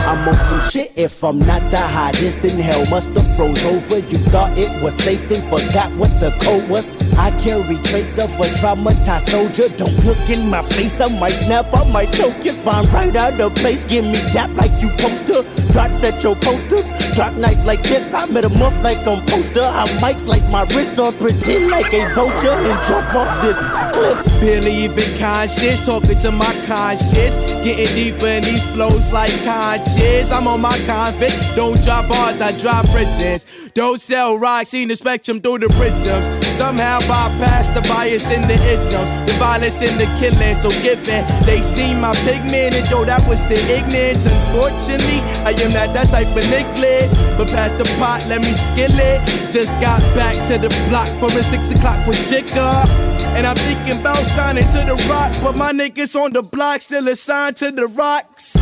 [0.06, 2.86] I'm on some shit if I'm not the hottest in hell.
[2.86, 3.98] Must have froze over.
[3.98, 6.96] You thought it was safe, then forgot what the code was.
[7.18, 9.68] I carry traits of a traumatized soldier.
[9.68, 13.40] Don't look in my face, I might snap, I might choke your spine right out
[13.40, 13.84] of place.
[13.84, 15.42] Give me dap like you poster.
[15.72, 16.88] Dots at your posters.
[17.16, 19.64] Dark nights like this, I met a month like on poster.
[19.64, 23.58] I might slice my wrist or pretend like a vulture and jump off this
[23.92, 24.24] cliff.
[24.40, 27.07] Barely even conscious, talking to my conscience.
[27.08, 27.36] Cautious.
[27.64, 30.30] Getting deeper in these flows like conscious.
[30.30, 31.36] I'm on my convict.
[31.56, 33.70] Don't drop bars, I drop prisons.
[33.74, 36.26] Don't sell rocks, seen the spectrum through the prisms.
[36.46, 40.54] Somehow bypass the bias in the isms, the violence in the killing.
[40.54, 44.26] So given they see my pigment, and though that was the ignorance.
[44.26, 47.10] Unfortunately, I am not that type of nicklet.
[47.36, 49.50] But past the pot, let me skill it.
[49.50, 53.08] Just got back to the block from the six o'clock with Jigga.
[53.36, 56.97] And I'm thinking about signing to the rock, but my niggas on the block still
[57.06, 58.56] assigned to the rocks.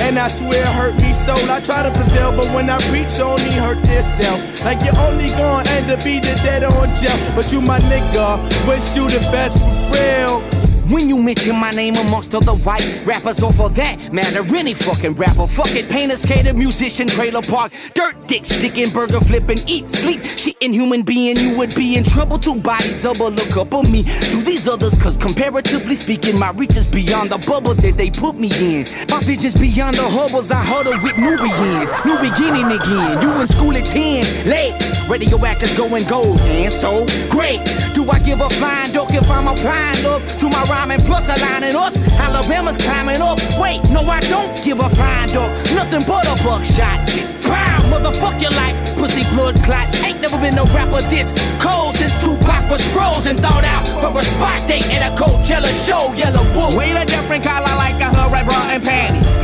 [0.00, 1.34] And I swear it hurt me so.
[1.48, 4.42] I try to prevail, but when I preach, only hurt themselves.
[4.62, 7.16] Like you're only gonna end up either dead or in jail.
[7.34, 10.63] But you my nigga, wish you the best for real.
[10.90, 15.14] When you mention my name amongst other white rappers, or for that matter, any fucking
[15.14, 20.22] rapper, fuck it, painter, skater, musician, trailer park, dirt dick, sticking, burger flipping, eat, sleep,
[20.22, 22.38] shit, human being, you would be in trouble.
[22.38, 26.76] Two body double, look up on me to these others, cause comparatively speaking, my reach
[26.76, 28.86] is beyond the bubble that they put me in.
[29.08, 33.22] My vision's beyond the hubbles, I huddle with Nubians, new beginning again.
[33.22, 34.74] You in school at 10, late,
[35.08, 37.60] radioactives going gold, and so great.
[37.94, 41.76] Do I give a flying duck if I'm applying love to my rhyming plus aligning
[41.76, 41.96] us?
[42.18, 43.38] Alabama's climbing up.
[43.58, 45.50] Wait, no, I don't give a flying duck.
[45.74, 46.98] Nothing but a buckshot.
[47.42, 49.86] Pow, motherfuck your life, pussy blood clot.
[50.00, 53.36] Ain't never been no rapper this cold since Tupac was frozen.
[53.36, 56.14] Thought out for a spot date at a Coachella show.
[56.14, 56.74] Yellow wolf.
[56.74, 59.34] We a different color like a hood red bra and panties.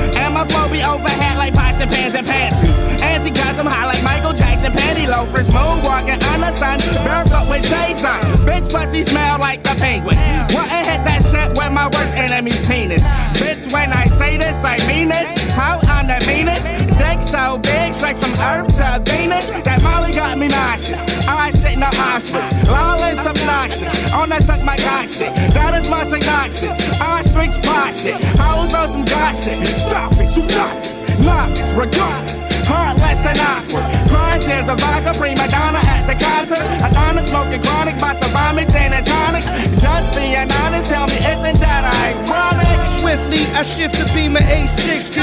[0.71, 2.81] Be overhead like pots and pans and pantries.
[3.03, 7.67] Anti cause I'm high like Michael Jackson, panty loafers, moonwalking on the sun, barefoot with
[7.67, 8.21] shades on.
[8.47, 10.17] Bitch pussy smell like the penguin.
[10.55, 13.03] What and hit that shit with my worst enemy's penis.
[13.35, 15.35] Bitch, when I say this, I mean this.
[15.51, 16.71] How I'm the meanest.
[17.03, 19.50] Dick so big, straight from Earth to Venus.
[19.65, 21.05] That Molly got me nauseous.
[21.27, 22.51] I shit no Auschwitz.
[22.67, 24.13] Lawless, obnoxious.
[24.13, 25.35] On that suck my god shit.
[25.55, 26.77] That is my synopsis.
[27.01, 28.21] Ostrich pot shit.
[28.39, 29.59] Hoes on some god shit.
[29.77, 31.20] Stop it, you novice.
[31.25, 32.43] Novice, regardless.
[32.67, 33.85] Heartless and awkward.
[34.09, 36.63] Crying tears of vodka, prima donna at the concert.
[36.87, 39.43] Adonna smoking chronic, about to vomit, gin and tonic.
[39.79, 42.69] Just being honest, tell me, isn't that ironic?
[43.01, 45.21] Swiftly, I shift the beam at 860.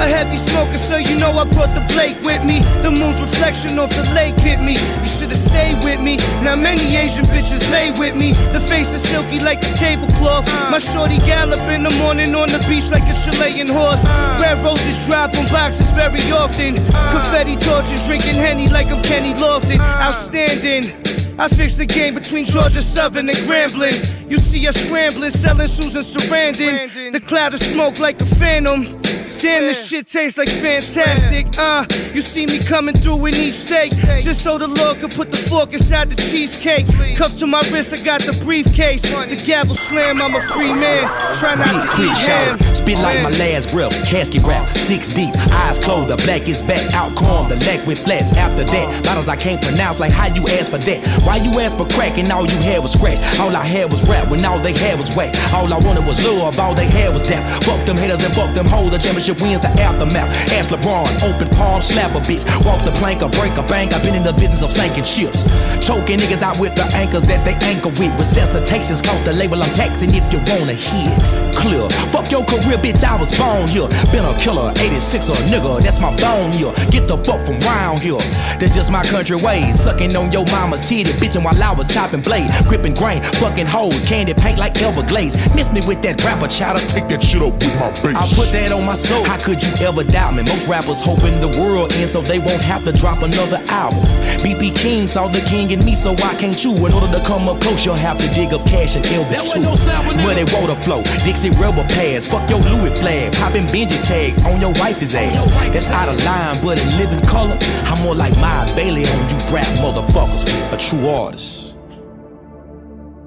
[0.00, 2.60] A heavy smoker, so you know I brought the Blake with me.
[2.82, 4.74] The moon's reflection off the lake hit me.
[5.02, 6.16] You should've stayed with me.
[6.44, 8.32] Now many Asian bitches lay with me.
[8.52, 10.46] The face is silky like a tablecloth.
[10.70, 14.04] My shorty gallop in the morning on the beach like a Chilean horse.
[14.40, 16.76] Red roses drop on boxes very often.
[17.10, 19.78] Confetti torching, drinking Henny like I'm Kenny Lofton.
[19.80, 21.15] Outstanding.
[21.38, 24.30] I fixed the game between Georgia Southern and Grambling.
[24.30, 27.12] You see us scrambling, selling Susan Sarandon.
[27.12, 28.84] The cloud of smoke like a phantom.
[29.42, 31.46] Damn, this shit tastes like fantastic.
[31.58, 33.92] Uh, you see me coming through in each steak.
[34.22, 36.86] Just so the Lord could put the fork inside the cheesecake.
[37.16, 39.02] Cuffs to my wrist, I got the briefcase.
[39.02, 41.04] The gavel slam, I'm a free man.
[41.34, 42.74] Try not Big to creep eat shout, ham.
[42.74, 43.92] spit like my last breath.
[44.08, 46.08] Casket wrap, six deep, eyes closed.
[46.08, 48.32] The black is back, out calm, the leg with flats.
[48.36, 50.00] After that, bottles I can't pronounce.
[50.00, 51.25] Like how you ask for that?
[51.26, 53.18] Why you ask for crack and all you had was scratch?
[53.40, 55.34] All I had was rap when all they had was whack.
[55.52, 57.42] All I wanted was love, all they had was dap.
[57.64, 58.92] Fuck them haters and fuck them hoes.
[58.92, 60.30] The championship wins the aftermath.
[60.52, 62.46] Ask LeBron, open palm, slap a bitch.
[62.64, 63.92] Walk the plank or break a bank.
[63.92, 65.42] I've been in the business of sinking ships.
[65.80, 68.12] Choking niggas out with the anchors that they anchor with.
[68.18, 71.22] Resuscitations cost the label I'm taxing if you wanna hit.
[71.54, 71.88] Clear.
[72.10, 73.04] Fuck your career, bitch.
[73.04, 73.88] I was born here.
[74.12, 75.82] Been a killer, 86 a nigga.
[75.82, 76.72] That's my bone here.
[76.90, 78.18] Get the fuck from round here.
[78.58, 79.80] That's just my country ways.
[79.80, 82.50] Sucking on your mama's titty, bitching while I was chopping blade.
[82.66, 84.04] Gripping grain, fucking hoes.
[84.04, 85.34] Candy paint like Everglades.
[85.54, 86.80] Miss me with that rapper chowder.
[86.86, 88.16] Take that shit up with my bass.
[88.16, 89.24] I put that on my soul.
[89.24, 90.42] How could you ever doubt me?
[90.42, 94.04] Most rappers hoping the world ends so they won't have to drop another album.
[94.42, 96.74] BB King saw the king in me, so why can't you?
[96.86, 99.62] In order to come up close, you'll have to dig up cash and Elvis too.
[100.24, 104.60] Where they water flow, Dixie rubber pads, fuck your Louis flag, popping Benji tags on
[104.60, 105.44] your wife's ass.
[105.70, 109.36] That's out of line, but in living color, I'm more like my Bailey on you
[109.52, 111.76] rap motherfuckers, a true artist.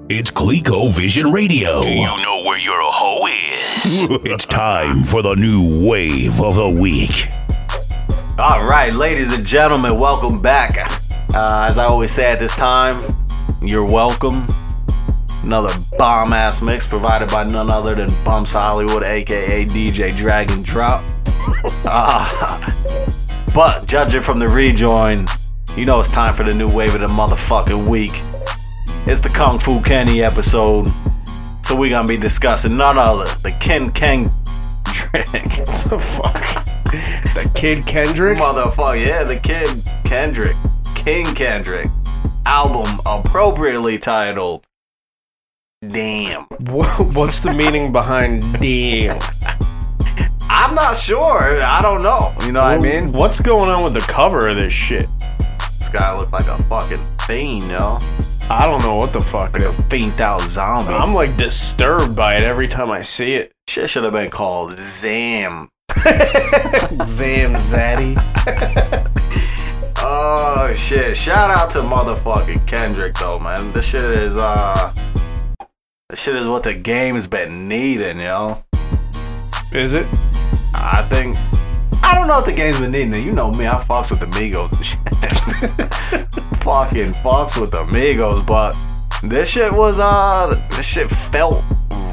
[0.08, 1.82] It's Clico Vision Radio.
[1.82, 4.24] Do you know where your hoe is?
[4.24, 7.28] it's time for the new wave of the week.
[8.38, 11.09] All right, ladies and gentlemen, welcome back.
[11.32, 13.16] Uh, as I always say at this time,
[13.62, 14.46] you're welcome.
[15.44, 21.04] Another bomb ass mix provided by none other than Bumps Hollywood, aka DJ Dragon Drop.
[21.84, 22.70] Uh,
[23.54, 25.26] but judging from the rejoin,
[25.76, 28.12] you know it's time for the new wave of the motherfucking week.
[29.06, 30.88] It's the Kung Fu Kenny episode.
[31.24, 34.24] So we're gonna be discussing none other the Ken Ken
[35.10, 36.64] what the fuck?
[37.34, 38.38] The Kid Kendrick?
[38.38, 40.56] Motherfucker, yeah, the Kid Kendrick.
[41.04, 41.88] King Kendrick.
[42.44, 44.66] Album appropriately titled
[45.88, 46.44] damn.
[47.14, 49.18] What's the meaning behind damn?
[50.50, 51.58] I'm not sure.
[51.62, 52.34] I don't know.
[52.44, 53.12] You know what I mean?
[53.12, 55.08] What's going on with the cover of this shit?
[55.78, 57.96] This guy looks like a fucking fiend, yo.
[58.50, 59.54] I don't know what the fuck.
[59.54, 60.92] Like a faint out zombie.
[60.92, 63.52] I'm like disturbed by it every time I see it.
[63.68, 65.70] Shit should have been called Zam.
[67.06, 69.16] Zam Zaddy.
[70.12, 71.16] Oh shit!
[71.16, 73.72] Shout out to motherfucking Kendrick though, man.
[73.72, 74.92] This shit is uh,
[76.08, 78.64] this shit is what the game's been needing, yo.
[79.70, 80.08] Is it?
[80.74, 81.36] I think.
[82.02, 83.24] I don't know if the game's been needing it.
[83.24, 84.98] You know me, I fucks with the Migos and shit.
[86.64, 88.74] Fucking fucks with the Migos, but
[89.22, 91.62] this shit was uh, this shit felt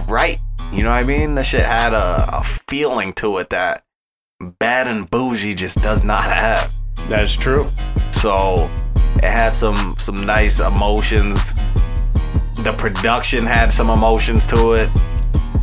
[0.08, 0.38] right.
[0.72, 1.34] You know what I mean?
[1.34, 3.86] This shit had a, a feeling to it that
[4.40, 6.77] Bad and Bougie just does not have.
[7.10, 7.68] That's true.
[8.12, 8.70] So
[9.18, 11.54] it had some some nice emotions.
[12.64, 14.90] The production had some emotions to it.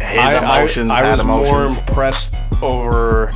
[0.01, 1.53] His I, emotions I, I had was emotions.
[1.53, 3.31] more impressed over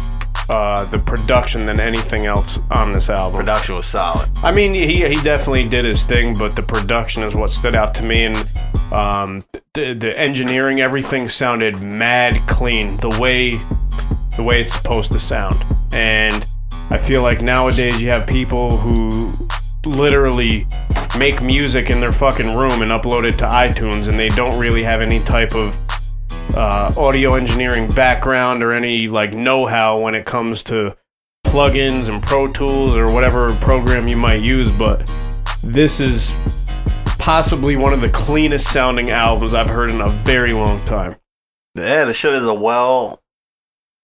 [0.49, 3.39] uh, the production than anything else on this album.
[3.39, 4.29] Production was solid.
[4.43, 7.95] I mean, he he definitely did his thing, but the production is what stood out
[7.97, 8.37] to me, and
[8.93, 9.45] um,
[9.75, 12.97] the, the engineering, everything sounded mad clean.
[12.97, 13.61] The way
[14.37, 16.47] the way it's supposed to sound, and
[16.91, 19.33] I feel like nowadays you have people who
[19.85, 20.67] literally
[21.19, 24.83] make music in their fucking room and upload it to iTunes, and they don't really
[24.83, 25.77] have any type of
[26.55, 30.97] uh, audio engineering background or any like know-how when it comes to
[31.47, 34.71] plugins and Pro Tools or whatever program you might use.
[34.71, 35.01] But
[35.63, 36.41] this is
[37.19, 41.17] possibly one of the cleanest sounding albums I've heard in a very long time.
[41.75, 43.23] Yeah, the shit is a well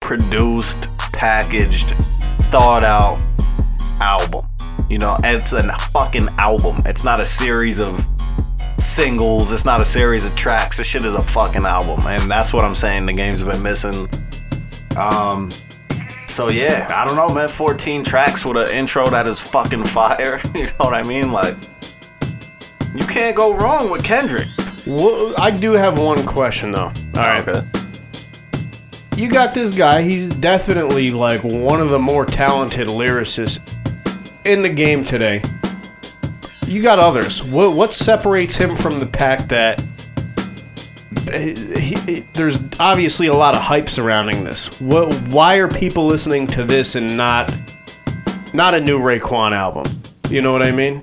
[0.00, 1.94] produced, packaged,
[2.54, 3.20] thought out
[4.00, 4.46] album.
[4.88, 6.80] You know, and it's a fucking album.
[6.86, 8.06] It's not a series of
[8.78, 9.50] singles.
[9.50, 10.76] It's not a series of tracks.
[10.76, 13.06] This shit is a fucking album, and that's what I'm saying.
[13.06, 14.08] The game's been missing.
[14.96, 15.50] Um,
[16.28, 17.48] so yeah, I don't know, man.
[17.48, 20.40] 14 tracks with an intro that is fucking fire.
[20.54, 21.32] you know what I mean?
[21.32, 21.56] Like,
[22.94, 24.46] you can't go wrong with Kendrick.
[24.86, 26.92] Well, I do have one question though.
[26.92, 27.64] All right.
[29.16, 30.02] You got this guy.
[30.02, 33.60] He's definitely like one of the more talented lyricists
[34.44, 35.42] in the game today.
[36.66, 37.42] You got others.
[37.44, 39.80] What what separates him from the pack that
[41.32, 41.54] he,
[42.04, 44.80] he- there's obviously a lot of hype surrounding this.
[44.80, 47.54] What why are people listening to this and not
[48.52, 49.84] not a new Raekwon album?
[50.28, 51.02] You know what I mean?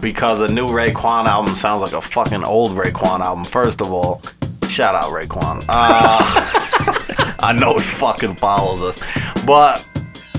[0.00, 3.44] Because a new Raekwon album sounds like a fucking old Raekwon album.
[3.44, 4.22] First of all,
[4.68, 5.64] shout out Raekwon.
[5.68, 9.86] Uh, I know it fucking follows us, but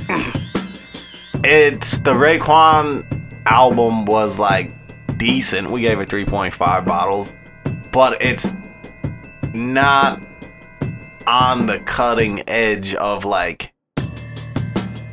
[1.43, 3.05] it's the Raekwon
[3.45, 4.71] album was like
[5.17, 5.69] decent.
[5.69, 7.33] We gave it 3.5 bottles,
[7.91, 8.53] but it's
[9.53, 10.21] not
[11.27, 13.73] on the cutting edge of like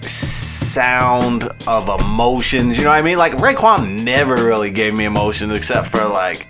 [0.03, 2.77] sound of emotions.
[2.77, 3.19] You know what I mean?
[3.19, 6.48] Like Raekwon never really gave me emotions except for like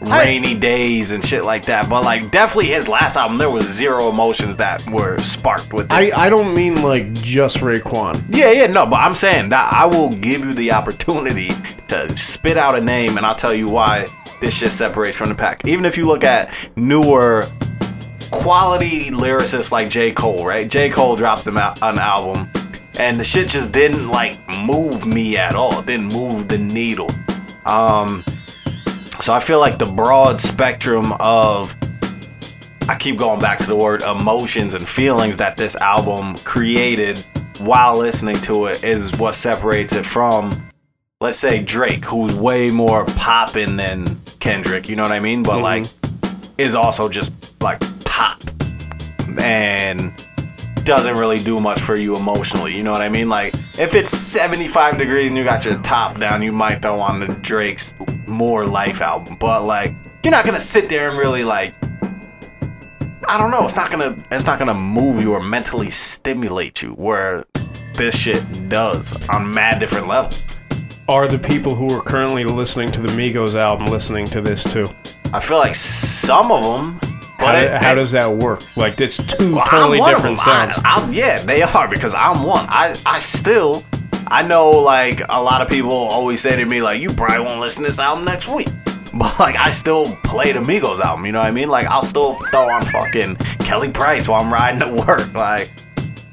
[0.00, 1.88] rainy days and shit like that.
[1.88, 5.92] But like definitely his last album, there was zero emotions that were sparked with it.
[5.92, 8.24] I, I don't mean like just Raekwon.
[8.28, 11.50] Yeah, yeah, no, but I'm saying that I will give you the opportunity
[11.88, 14.06] to spit out a name and I'll tell you why
[14.40, 15.66] this shit separates from the pack.
[15.66, 17.46] Even if you look at newer
[18.30, 20.12] quality lyricists like J.
[20.12, 20.68] Cole, right?
[20.70, 20.88] J.
[20.88, 22.50] Cole dropped an album
[22.98, 25.78] and the shit just didn't like move me at all.
[25.80, 27.10] It didn't move the needle.
[27.66, 28.24] Um
[29.22, 31.76] so I feel like the broad spectrum of
[32.88, 37.18] I keep going back to the word emotions and feelings that this album created
[37.58, 40.70] while listening to it is what separates it from
[41.20, 45.42] let's say Drake who's way more poppin' than Kendrick, you know what I mean?
[45.42, 45.84] But mm-hmm.
[45.84, 45.86] like
[46.56, 48.40] is also just like pop
[49.38, 50.12] and
[50.90, 53.28] doesn't really do much for you emotionally, you know what I mean?
[53.28, 57.20] Like if it's 75 degrees and you got your top down, you might throw on
[57.20, 57.94] the Drake's
[58.26, 61.74] More Life album, but like you're not gonna sit there and really like
[63.28, 63.64] I don't know.
[63.64, 64.18] It's not gonna.
[64.32, 66.90] It's not gonna move you or mentally stimulate you.
[66.94, 67.44] Where
[67.94, 70.56] this shit does on mad different levels.
[71.08, 74.88] Are the people who are currently listening to the Migos album listening to this too?
[75.32, 77.09] I feel like some of them.
[77.40, 78.60] How, But do- it- how it- does that work?
[78.76, 80.48] Like it's two Well, I'm totally different them.
[80.48, 80.78] I- sounds.
[80.84, 82.66] I'm- yeah, they are because I'm one.
[82.68, 83.82] I I still.
[84.28, 87.60] I know like a lot of people always say to me like you probably won't
[87.60, 88.68] listen to this album next week.
[89.12, 91.68] But like I still play the Migos album, you know what I mean?
[91.68, 93.34] Like I'll still throw on fucking
[93.64, 95.68] Kelly Price while I'm riding to work, like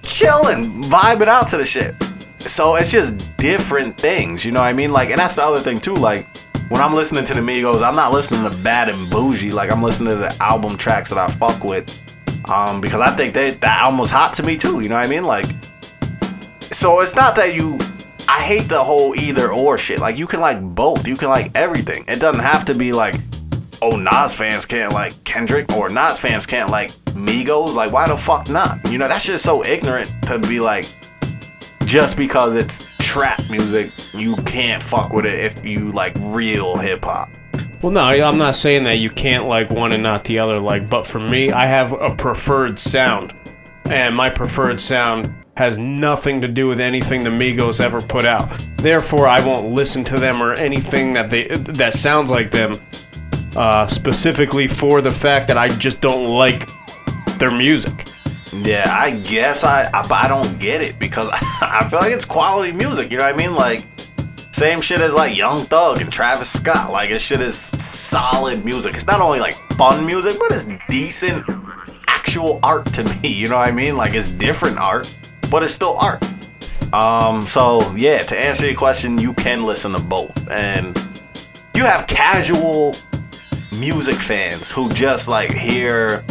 [0.04, 1.96] chilling, vibing out to the shit.
[2.40, 4.92] So it's just different things, you know what I mean?
[4.92, 5.96] Like, and that's the other thing too.
[5.96, 6.28] Like,
[6.70, 9.52] when I'm listening to the Migos, I'm not listening to Bad and Bougie.
[9.52, 11.90] Like I'm listening to the album tracks that I fuck with.
[12.50, 14.82] Um, because I think that that album was hot to me too.
[14.82, 15.24] You know what I mean?
[15.24, 15.46] Like,
[16.72, 17.78] so it's not that you.
[18.30, 20.00] I hate the whole either or shit.
[20.00, 21.08] Like you can like both.
[21.08, 22.04] You can like everything.
[22.08, 23.16] It doesn't have to be like,
[23.82, 27.76] oh Nas fans can't like Kendrick or Nas fans can't like Migos.
[27.76, 28.80] Like why the fuck not?
[28.92, 30.94] You know that's just so ignorant to be like,
[31.86, 37.06] just because it's trap music, you can't fuck with it if you like real hip
[37.06, 37.30] hop.
[37.82, 40.60] Well, no, I'm not saying that you can't like one and not the other.
[40.60, 43.32] Like, but for me, I have a preferred sound,
[43.86, 48.52] and my preferred sound has nothing to do with anything the Migos ever put out.
[48.78, 52.78] Therefore, I won't listen to them or anything that they that sounds like them.
[53.56, 56.70] Uh, specifically for the fact that I just don't like
[57.40, 58.08] their music.
[58.64, 62.72] Yeah, I guess I, I, I don't get it because I feel like it's quality
[62.72, 63.12] music.
[63.12, 63.56] You know what I mean?
[63.56, 63.84] Like
[64.52, 66.92] same shit as like Young Thug and Travis Scott.
[66.92, 68.96] Like it shit is solid music.
[68.96, 71.46] It's not only like fun music, but it's decent
[72.08, 73.32] actual art to me.
[73.32, 73.98] You know what I mean?
[73.98, 75.14] Like it's different art,
[75.52, 76.24] but it's still art.
[76.94, 80.98] Um, so yeah, to answer your question, you can listen to both, and
[81.76, 82.96] you have casual
[83.78, 86.24] music fans who just like hear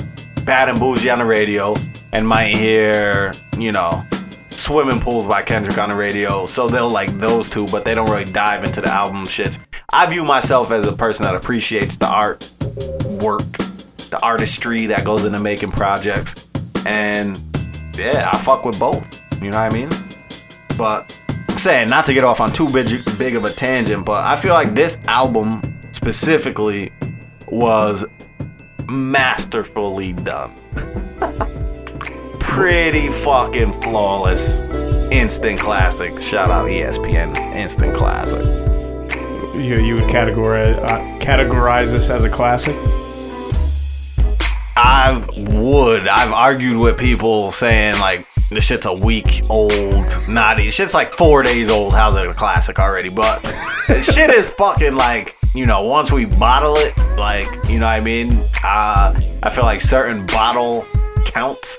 [0.44, 1.74] Bad and Bougie on the radio
[2.12, 4.04] and might hear, you know,
[4.50, 6.46] Swimming Pools by Kendrick on the radio.
[6.46, 9.59] So they'll like those two, but they don't really dive into the album shits.
[9.90, 12.50] I view myself as a person that appreciates the art
[13.20, 13.50] work,
[14.11, 16.48] the artistry that goes into making projects.
[16.84, 17.40] And
[17.96, 19.07] yeah, I fuck with both.
[19.42, 19.90] You know what I mean?
[20.76, 21.16] But
[21.48, 24.36] I'm saying not to get off on too big, big of a tangent, but I
[24.36, 26.92] feel like this album specifically
[27.48, 28.04] was
[28.88, 30.52] masterfully done.
[32.57, 34.62] Pretty fucking flawless.
[35.12, 36.18] Instant classic.
[36.18, 37.36] Shout out ESPN.
[37.54, 38.42] Instant classic.
[39.54, 42.74] You you would categorize uh, categorize this as a classic?
[44.74, 46.09] I would.
[46.09, 50.16] I've argued with people saying like the shit's a week old.
[50.26, 51.92] Not shit's like four days old.
[51.92, 53.11] How's it a classic already?
[53.11, 53.40] But
[54.02, 58.00] shit is fucking like you know once we bottle it, like you know what I
[58.00, 58.32] mean.
[58.64, 60.86] Uh, I feel like certain bottle
[61.26, 61.78] counts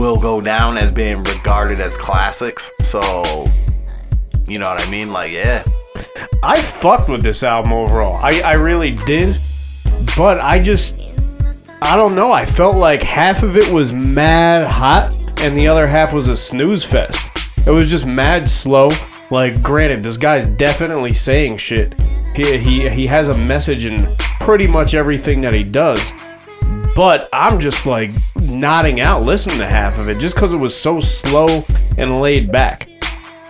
[0.00, 2.72] will go down as being regarded as classics.
[2.82, 3.46] So
[4.46, 5.12] you know what I mean?
[5.12, 5.62] Like yeah.
[6.42, 8.18] I fucked with this album overall.
[8.22, 9.36] I, I really did.
[10.16, 10.96] But I just
[11.82, 12.32] I don't know.
[12.32, 16.36] I felt like half of it was mad hot and the other half was a
[16.36, 17.30] snooze fest.
[17.66, 18.90] It was just mad slow.
[19.30, 21.94] Like granted, this guy's definitely saying shit.
[22.34, 24.06] He he he has a message in
[24.40, 26.12] pretty much everything that he does.
[26.94, 30.78] But I'm just like nodding out listening to half of it just cuz it was
[30.78, 31.64] so slow
[31.96, 32.88] and laid back.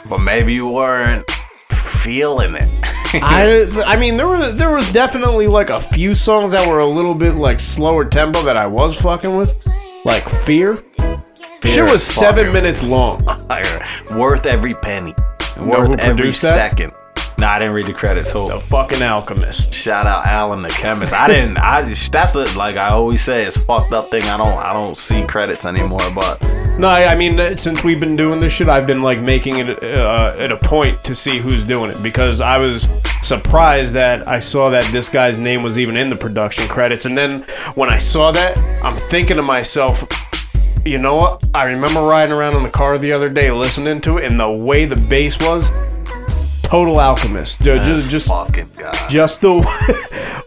[0.09, 1.29] But maybe you weren't
[1.71, 2.69] feeling it.
[3.23, 6.87] I I mean there was there was definitely like a few songs that were a
[6.87, 9.57] little bit like slower tempo that I was fucking with,
[10.05, 10.77] like Fear.
[11.61, 13.25] Fear Shit was seven minutes long.
[14.13, 15.15] Worth every penny.
[15.59, 16.93] Worth every second.
[17.41, 18.31] No, I didn't read the credits.
[18.33, 18.49] Who?
[18.49, 19.73] The fucking Alchemist.
[19.73, 21.15] Shout out Alan the chemist.
[21.15, 21.57] I didn't.
[21.57, 23.47] I just that's the, like I always say.
[23.47, 24.25] It's a fucked up thing.
[24.25, 24.59] I don't.
[24.59, 26.01] I don't see credits anymore.
[26.15, 26.39] But
[26.79, 29.83] No, I I mean since we've been doing this shit, I've been like making it
[29.83, 32.87] uh, at a point to see who's doing it because I was
[33.23, 37.17] surprised that I saw that this guy's name was even in the production credits, and
[37.17, 37.41] then
[37.75, 40.05] when I saw that, I'm thinking to myself.
[40.85, 41.45] You know what?
[41.55, 44.51] I remember riding around in the car the other day listening to it, and the
[44.51, 45.71] way the bass was,
[46.71, 47.61] total alchemist.
[47.63, 48.97] Ju- Just, just, fucking god.
[49.11, 49.55] just the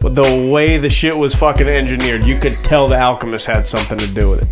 [0.00, 4.08] the way the shit was fucking engineered, you could tell the alchemist had something to
[4.10, 4.48] do with it.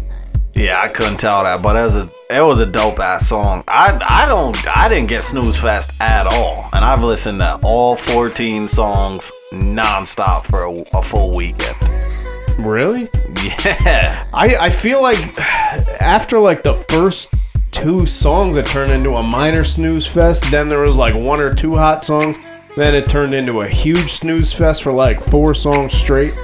[0.55, 1.63] yeah, I couldn't tell that.
[1.63, 3.65] But it was a it was a dope ass song.
[3.69, 7.97] I I don't I didn't get snooze fest at all, and I've listened to all
[7.97, 11.77] 14 songs nonstop for a, a full weekend.
[12.59, 13.09] Really?
[13.65, 14.29] Yeah.
[14.33, 15.19] I I feel like
[16.01, 17.29] after like the first
[17.73, 20.45] two songs, that turned into a minor snooze fest.
[20.51, 22.37] Then there was like one or two hot songs.
[22.77, 26.35] Then it turned into a huge snooze fest for like four songs straight.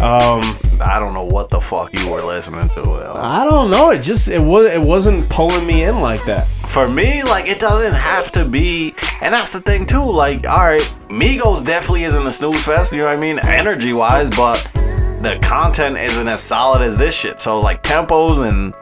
[0.00, 0.42] Um,
[0.80, 2.82] I don't know what the fuck you were listening to.
[3.16, 3.90] I don't know.
[3.90, 6.44] It just it was it wasn't pulling me in like that.
[6.44, 10.04] For me, like it doesn't have to be, and that's the thing too.
[10.04, 12.92] Like, all right, Migos definitely isn't a snooze fest.
[12.92, 17.14] You know what I mean, energy wise, but the content isn't as solid as this
[17.14, 17.40] shit.
[17.40, 18.74] So like tempos and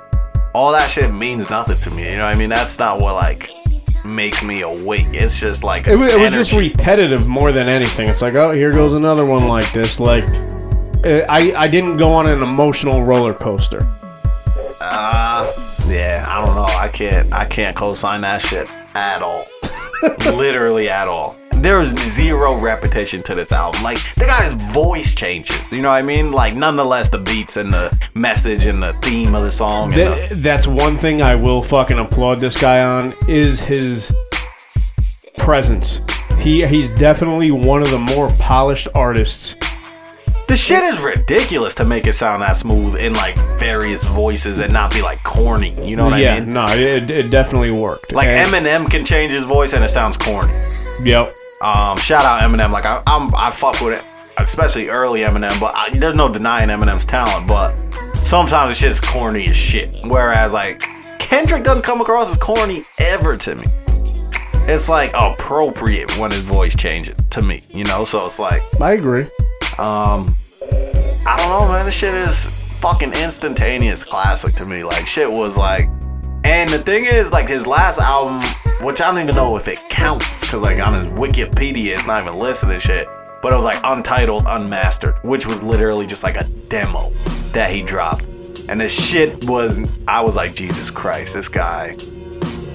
[0.55, 2.11] all that shit means nothing to me.
[2.11, 2.49] You know what I mean?
[2.49, 3.51] That's not what like
[4.05, 5.07] makes me awake.
[5.13, 8.09] It's just like It, wa- it was just repetitive more than anything.
[8.09, 10.01] It's like, oh, here goes another one like this.
[10.01, 10.25] Like,
[11.05, 13.87] uh, I I didn't go on an emotional roller coaster.
[14.81, 15.51] Uh,
[15.89, 16.65] yeah, I don't know.
[16.65, 17.33] I can't.
[17.33, 19.47] I can't co-sign that shit at all.
[20.27, 21.37] Literally at all.
[21.63, 23.83] There's zero repetition to this album.
[23.83, 25.61] Like the guy's voice changes.
[25.71, 26.33] You know what I mean?
[26.33, 29.91] Like nonetheless, the beats and the message and the theme of the song.
[29.91, 34.13] the- that's one thing I will fucking applaud this guy on is his
[35.39, 36.01] presence.
[36.39, 39.57] He he's definitely one of the more polished artists.
[40.49, 44.73] The shit is ridiculous to make it sound that smooth in like various voices and
[44.73, 45.71] not be like corny.
[45.83, 46.49] You know what yeah, I mean?
[46.49, 48.13] Yeah, no, it, it definitely worked.
[48.13, 50.53] Like And- Eminem can change his voice and it sounds corny.
[51.05, 51.35] Yep.
[51.63, 52.71] Um, shout out Eminem.
[52.71, 54.05] Like I, I'm, I fuck with it,
[54.39, 55.59] especially early Eminem.
[55.61, 57.47] But I, there's no denying Eminem's talent.
[57.47, 57.75] But
[58.15, 59.95] sometimes the shit is corny as shit.
[60.05, 60.81] Whereas like
[61.19, 63.65] Kendrick doesn't come across as corny ever to me.
[64.65, 67.63] It's like appropriate when his voice changes to me.
[67.71, 69.25] You know, so it's like I agree.
[69.79, 70.37] um,
[71.25, 71.87] I don't know, man.
[71.87, 74.83] This shit is fucking instantaneous classic to me.
[74.83, 75.89] Like shit was like,
[76.45, 78.43] and the thing is, like his last album,
[78.85, 82.23] which I don't even know if it counts, cause like on his Wikipedia, it's not
[82.23, 83.09] even listed and shit.
[83.43, 87.13] But it was like untitled, unmastered, which was literally just like a demo
[87.53, 88.25] that he dropped.
[88.69, 91.97] And this shit was, I was like, Jesus Christ, this guy.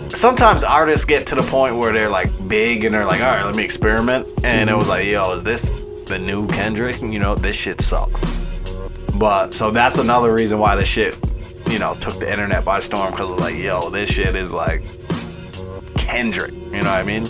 [0.10, 3.46] Sometimes artists get to the point where they're like big and they're like, all right,
[3.46, 4.28] let me experiment.
[4.44, 4.80] And it mm-hmm.
[4.80, 5.72] was like, yo, is this
[6.06, 7.02] the new Kendrick?
[7.02, 8.22] You know, this shit sucks.
[9.16, 11.16] But so that's another reason why this shit,
[11.70, 14.54] you know, took the internet by storm because it was like, yo, this shit is
[14.54, 14.84] like
[15.98, 16.54] Kendrick.
[16.54, 17.24] You know what I mean?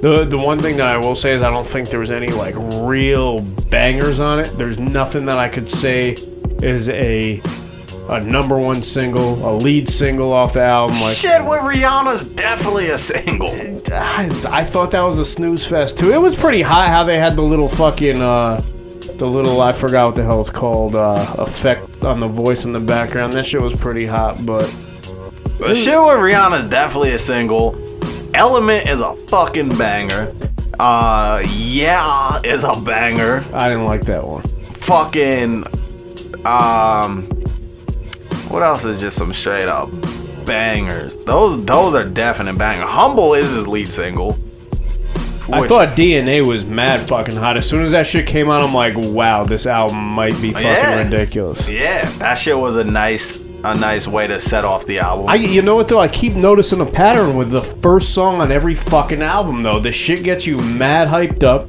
[0.00, 2.28] The the one thing that I will say is I don't think there was any
[2.28, 4.56] like real bangers on it.
[4.58, 6.12] There's nothing that I could say
[6.62, 7.40] is a
[8.08, 11.00] a number one single, a lead single off the album.
[11.00, 13.48] Like Shit with Rihanna's definitely a single.
[13.90, 16.12] I, I thought that was a snooze fest too.
[16.12, 18.62] It was pretty hot how they had the little fucking uh
[19.18, 22.72] the little I forgot what the hell it's called uh effect on the voice in
[22.72, 23.32] the background.
[23.34, 24.66] That shit was pretty hot, but
[25.58, 27.76] The shit with Rihanna is definitely a single.
[28.34, 30.34] Element is a fucking banger.
[30.80, 33.44] Uh, yeah, is a banger.
[33.52, 34.42] I didn't like that one.
[34.72, 35.64] Fucking,
[36.44, 37.22] um,
[38.48, 39.88] what else is just some straight up
[40.44, 41.16] bangers?
[41.26, 42.84] Those those are definite banger.
[42.86, 44.36] Humble is his lead single.
[45.52, 47.56] I thought DNA was mad fucking hot.
[47.56, 50.66] As soon as that shit came out, I'm like, wow, this album might be fucking
[50.66, 51.04] Yeah.
[51.04, 51.68] ridiculous.
[51.68, 55.26] Yeah, that shit was a nice a nice way to set off the album.
[55.28, 55.98] I, you know what though?
[56.00, 59.78] I keep noticing a pattern with the first song on every fucking album though.
[59.80, 61.68] The shit gets you mad hyped up,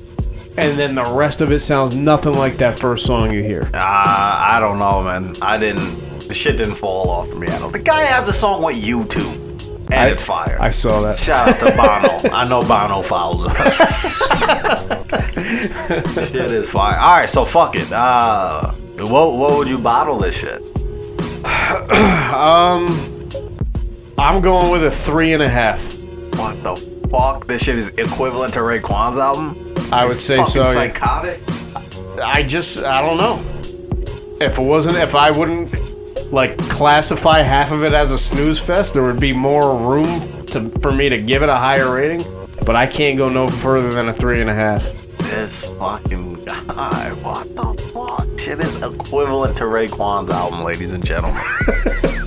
[0.58, 3.70] and then the rest of it sounds nothing like that first song you hear.
[3.74, 5.36] Uh, I don't know, man.
[5.42, 6.04] I didn't.
[6.28, 7.48] The shit didn't fall off for me.
[7.48, 7.72] I don't.
[7.72, 9.45] The guy has a song with U2,
[9.86, 10.58] and I- it's fire.
[10.60, 11.20] I saw that.
[11.20, 12.36] Shout out to Bono.
[12.36, 13.78] I know Bono follows us.
[16.32, 16.98] shit is fire.
[17.00, 17.92] All right, so fuck it.
[17.92, 20.62] Uh, what what would you bottle this shit?
[22.34, 23.30] um,
[24.18, 25.98] I'm going with a three and a half.
[26.36, 26.76] What the
[27.12, 27.46] fuck?
[27.48, 29.74] This shit is equivalent to Raekwon's album.
[29.94, 30.66] I would say so.
[30.66, 31.42] Psychotic.
[32.22, 33.44] I just I don't know.
[34.42, 35.74] If it wasn't if I wouldn't
[36.36, 40.70] like classify half of it as a snooze fest, there would be more room to
[40.82, 42.24] for me to give it a higher rating.
[42.66, 44.94] But I can't go no further than a three and a half.
[45.20, 47.14] This fucking guy.
[47.22, 48.40] What the fuck?
[48.40, 51.42] Shit is equivalent to Raekwon's album, ladies and gentlemen.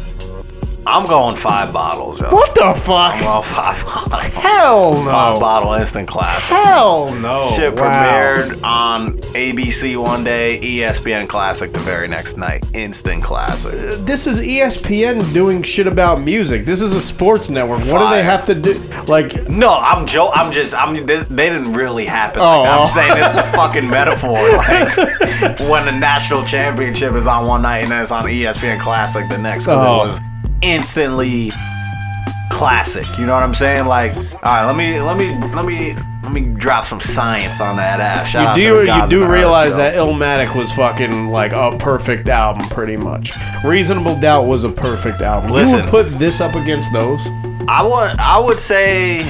[0.91, 2.31] I'm going five bottles, yo.
[2.31, 3.15] What the fuck?
[3.15, 4.25] I'm going five bottles.
[4.29, 5.11] Hell no.
[5.11, 6.57] Five bottle instant classic.
[6.57, 7.51] Hell no.
[7.55, 7.83] Shit Wow.
[7.85, 12.65] premiered on ABC one day, ESPN Classic the very next night.
[12.73, 13.75] Instant classic.
[13.75, 16.65] Uh, this is ESPN doing shit about music.
[16.65, 17.81] This is a sports network.
[17.81, 18.79] What do they have to do?
[19.07, 20.31] Like, No, I'm Joe.
[20.33, 20.75] I'm just.
[20.75, 21.05] I'm.
[21.05, 22.41] This, they didn't really happen.
[22.41, 22.87] Oh, like, I'm oh.
[22.87, 24.33] saying it's a fucking metaphor.
[24.39, 29.29] Like when the national championship is on one night and then it's on ESPN Classic
[29.29, 30.05] the next, because Oh.
[30.05, 30.21] it was
[30.63, 31.51] instantly
[32.51, 33.07] classic.
[33.19, 33.87] You know what I'm saying?
[33.87, 37.77] Like, all right, let me, let me, let me, let me drop some science on
[37.77, 38.29] that ass.
[38.29, 42.97] Shout you do you do realize that Illmatic was fucking like a perfect album, pretty
[42.97, 43.33] much.
[43.65, 45.51] Reasonable Doubt was a perfect album.
[45.51, 45.81] you Listen.
[45.83, 47.31] would put this up against those.
[47.69, 49.21] I would I would say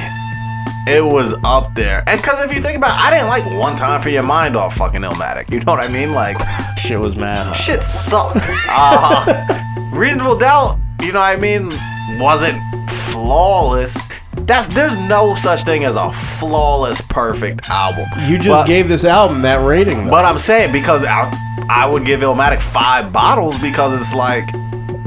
[0.89, 2.03] it was up there.
[2.09, 4.57] And cause if you think about it, I didn't like one time for your mind
[4.57, 5.51] off fucking Illmatic.
[5.53, 6.13] You know what I mean?
[6.13, 6.37] Like
[6.79, 7.53] shit was mad.
[7.53, 8.39] Shit sucked.
[8.71, 11.73] Uh, Reasonable Doubt, you know what I mean,
[12.19, 12.59] wasn't
[12.91, 13.97] flawless.
[14.43, 18.07] That's there's no such thing as a flawless perfect album.
[18.29, 20.05] You just But- gave this album that rating.
[20.05, 20.11] Though.
[20.11, 21.33] but I'm saying because I,
[21.69, 24.49] I would give Illmatic five bottles because it's like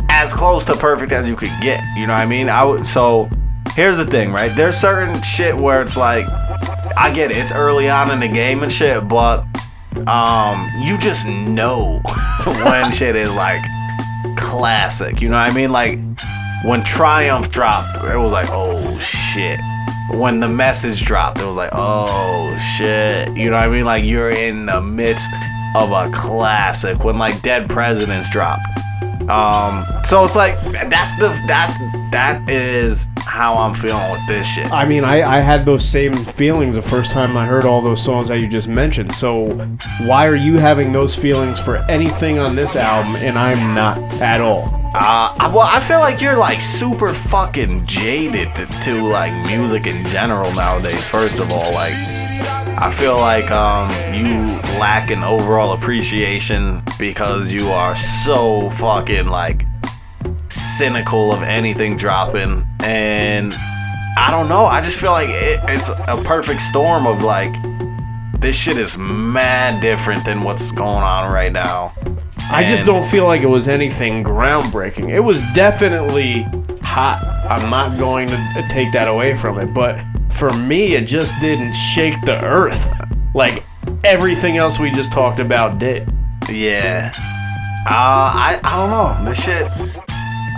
[0.10, 1.82] as close to perfect as you could get.
[1.96, 2.50] You know what I mean?
[2.50, 2.86] I would.
[2.88, 3.30] So
[3.74, 4.54] here's the thing, right?
[4.56, 6.26] There's certain shit where it's like
[6.98, 7.38] I get it.
[7.38, 9.46] It's early on in the game and shit, but
[10.08, 12.02] um, you just know
[12.46, 13.62] when shit is like
[14.42, 15.22] classic.
[15.22, 15.72] You know what I mean?
[15.72, 16.00] Like
[16.66, 19.60] when Triumph dropped, it was like, oh shit.
[20.16, 23.36] when the message dropped, it was like, oh shit.
[23.38, 23.86] You know what I mean?
[23.86, 25.32] Like you're in the midst
[25.76, 28.66] of a classic when like Dead Presidents dropped.
[29.30, 31.78] Um, so it's like that's the that's
[32.12, 34.72] that is how I'm feeling with this shit.
[34.72, 38.04] I mean, I, I had those same feelings the first time I heard all those
[38.04, 39.14] songs that you just mentioned.
[39.16, 39.46] So,
[40.06, 44.42] why are you having those feelings for anything on this album and I'm not at
[44.42, 44.70] all?
[44.94, 49.88] Uh, I- well, I feel like you're like super fucking jaded to, to like music
[49.88, 51.08] in general nowadays.
[51.08, 51.94] First of all, like
[52.78, 54.34] I feel like um you
[54.80, 59.66] lack an overall appreciation because you are so fucking like
[60.52, 63.54] cynical of anything dropping, and
[64.18, 64.66] I don't know.
[64.66, 67.54] I just feel like it, it's a perfect storm of like
[68.40, 71.94] this shit is mad different than what's going on right now.
[72.52, 75.10] I just don't feel like it was anything groundbreaking.
[75.10, 76.42] It was definitely
[76.82, 77.24] hot.
[77.50, 81.74] I'm not going to take that away from it, but for me, it just didn't
[81.74, 82.90] shake the earth
[83.34, 83.64] like
[84.04, 86.12] everything else we just talked about did.
[86.50, 87.14] Yeah.
[87.86, 89.30] Uh, I I don't know.
[89.30, 90.11] This shit.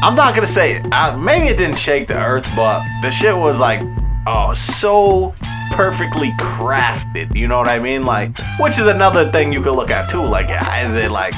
[0.03, 0.81] I'm not gonna say.
[0.91, 3.81] Uh, maybe it didn't shake the earth, but the shit was like,
[4.27, 5.33] oh, so
[5.71, 7.33] perfectly crafted.
[7.33, 8.03] You know what I mean?
[8.03, 10.21] Like, which is another thing you could look at too.
[10.21, 11.33] Like, is it like,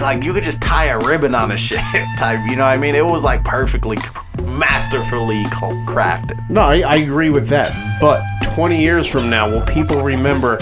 [0.00, 1.80] like you could just tie a ribbon on a shit
[2.16, 2.38] type?
[2.48, 2.94] You know what I mean?
[2.94, 3.98] It was like perfectly,
[4.44, 5.42] masterfully
[5.88, 6.48] crafted.
[6.48, 7.72] No, I, I agree with that.
[8.00, 8.22] But
[8.54, 10.58] 20 years from now, will people remember,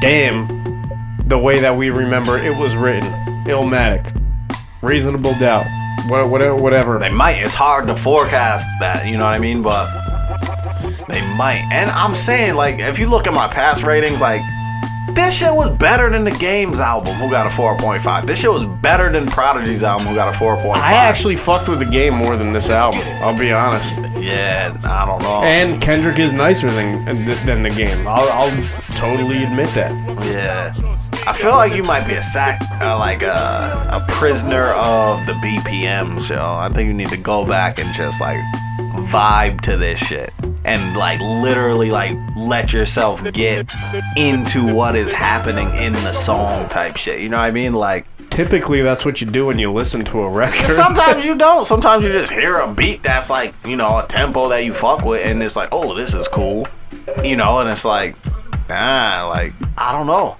[0.00, 0.46] damn,
[1.26, 3.10] the way that we remember it was written?
[3.46, 4.16] Illmatic.
[4.82, 5.66] Reasonable doubt.
[6.08, 6.56] Wha- Whatever.
[6.56, 6.98] whatever.
[6.98, 7.36] They might.
[7.38, 9.06] It's hard to forecast that.
[9.06, 9.62] You know what I mean?
[9.62, 9.86] But
[11.08, 11.66] they might.
[11.72, 14.40] And I'm saying, like, if you look at my past ratings, like,
[15.14, 18.26] this shit was better than the Games album, who got a 4.5.
[18.26, 20.74] This shit was better than Prodigy's album, who got a 4.5.
[20.76, 23.00] I actually fucked with the game more than this album.
[23.22, 23.98] I'll be honest.
[24.18, 25.42] Yeah, I don't know.
[25.42, 27.04] And Kendrick is nicer than
[27.46, 28.06] than the game.
[28.06, 29.92] I'll, I'll totally admit that.
[30.26, 30.72] Yeah.
[31.26, 35.32] I feel like you might be a sack, uh, like a, a prisoner of the
[35.34, 36.44] BPM show.
[36.44, 38.38] I think you need to go back and just like
[39.10, 40.32] vibe to this shit
[40.64, 43.70] and like literally like let yourself get
[44.16, 47.20] into what is happening in the song type shit.
[47.20, 47.74] You know what I mean?
[47.74, 50.70] Like Typically, that's what you do when you listen to a record.
[50.70, 51.66] sometimes you don't.
[51.66, 55.04] Sometimes you just hear a beat that's like, you know, a tempo that you fuck
[55.04, 56.66] with and it's like, oh, this is cool.
[57.22, 58.16] You know, and it's like,
[58.70, 60.38] ah, like, I don't know.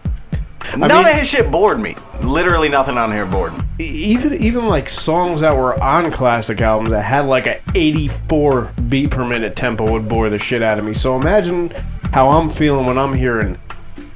[0.77, 1.97] None mean- of his shit bored me.
[2.23, 3.65] Literally nothing on here bored me.
[3.85, 9.11] even even like songs that were on classic albums that had like a 84 beat
[9.11, 10.95] per minute tempo would bore the shit out of me.
[10.95, 11.71] So imagine
[12.13, 13.59] how I'm feeling when I'm hearing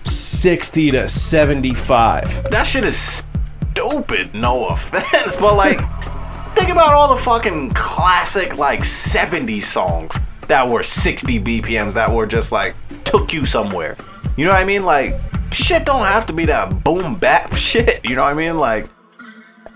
[0.05, 2.51] 60 to 75.
[2.51, 3.25] That shit is
[3.73, 5.79] stupid, no offense, but like,
[6.57, 12.27] think about all the fucking classic, like, 70s songs that were 60 BPMs that were
[12.27, 13.97] just like, took you somewhere.
[14.37, 14.85] You know what I mean?
[14.85, 15.15] Like,
[15.53, 18.05] shit don't have to be that boom bap shit.
[18.05, 18.59] You know what I mean?
[18.59, 18.89] Like,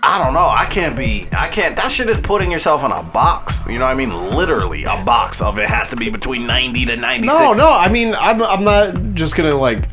[0.03, 0.47] I don't know.
[0.49, 1.27] I can't be.
[1.31, 1.75] I can't.
[1.75, 3.63] That shit is putting yourself in a box.
[3.67, 4.09] You know what I mean?
[4.35, 7.39] Literally a box of it has to be between 90 to 96.
[7.39, 9.87] No, no, I mean I'm I'm not just going to like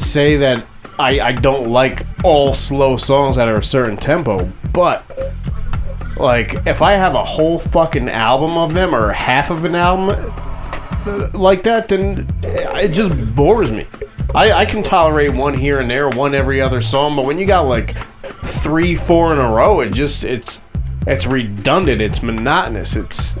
[0.00, 0.66] say that
[0.98, 5.04] I I don't like all slow songs that are a certain tempo, but
[6.18, 10.14] like if I have a whole fucking album of them or half of an album
[11.06, 13.86] uh, like that, then it just bores me.
[14.34, 17.46] I, I can tolerate one here and there, one every other song, but when you
[17.46, 17.96] got like
[18.44, 20.60] three, four in a row, it just it's
[21.06, 23.36] it's redundant, it's monotonous, it's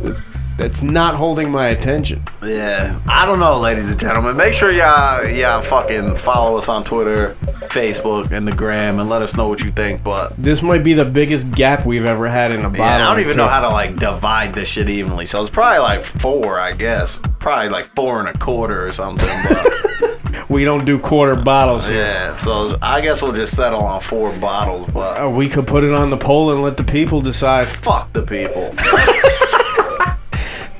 [0.58, 2.22] it's not holding my attention.
[2.42, 4.36] Yeah, I don't know, ladies and gentlemen.
[4.38, 7.36] Make sure y'all y'all fucking follow us on Twitter,
[7.68, 10.02] Facebook, and the gram, and let us know what you think.
[10.02, 12.78] But This might be the biggest gap we've ever had in a bottle.
[12.86, 13.38] yeah, I don't even two.
[13.38, 15.26] know how to like divide this shit evenly.
[15.26, 17.20] So it's probably like four, I guess.
[17.38, 19.28] Probably like four and a quarter or something.
[19.50, 20.15] But
[20.48, 22.02] We don't do quarter bottles here.
[22.02, 24.86] yeah, so I guess we'll just settle on four bottles.
[24.86, 27.66] But Uh, we could put it on the poll and let the people decide.
[27.66, 28.72] fuck the people.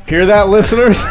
[0.09, 1.03] Hear that, listeners?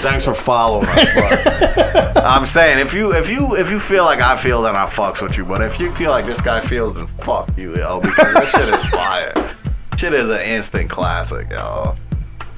[0.00, 4.20] Thanks for following us, but I'm saying if you if you if you feel like
[4.20, 5.44] I feel, then I fucks with you.
[5.44, 8.68] But if you feel like this guy feels, then fuck you, yo, because this shit
[8.74, 9.54] is fire.
[9.98, 11.94] Shit is an instant classic, yo.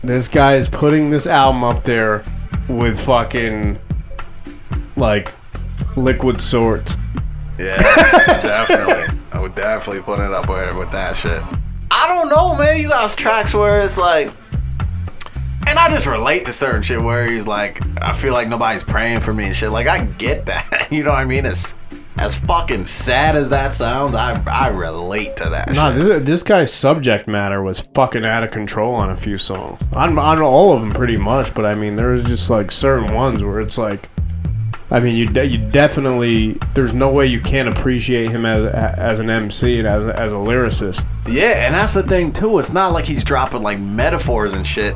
[0.03, 2.23] this guy is putting this album up there
[2.69, 3.79] with fucking
[4.99, 5.35] like
[5.97, 6.97] liquid swords.
[7.59, 7.77] Yeah,
[8.43, 9.19] definitely.
[9.33, 11.43] I would definitely put it up there with that shit.
[11.91, 12.81] I don't know, man.
[12.81, 14.29] You got tracks where it's like,
[15.67, 19.21] and I just relate to certain shit where he's like, I feel like nobody's praying
[19.21, 19.71] for me and shit.
[19.71, 21.47] Like I get that, you know what I mean?
[21.47, 21.75] It's
[22.19, 25.73] as fucking sad as that sounds, I I relate to that.
[25.73, 26.05] Nah, shit.
[26.05, 29.81] this, this guy's subject matter was fucking out of control on a few songs.
[29.93, 31.55] On, on all of them, pretty much.
[31.55, 34.09] But I mean, there was just like certain ones where it's like,
[34.91, 39.19] I mean, you de- you definitely there's no way you can't appreciate him as as
[39.21, 41.07] an MC and as a- as a lyricist.
[41.29, 42.59] Yeah, and that's the thing too.
[42.59, 44.95] It's not like he's dropping like metaphors and shit.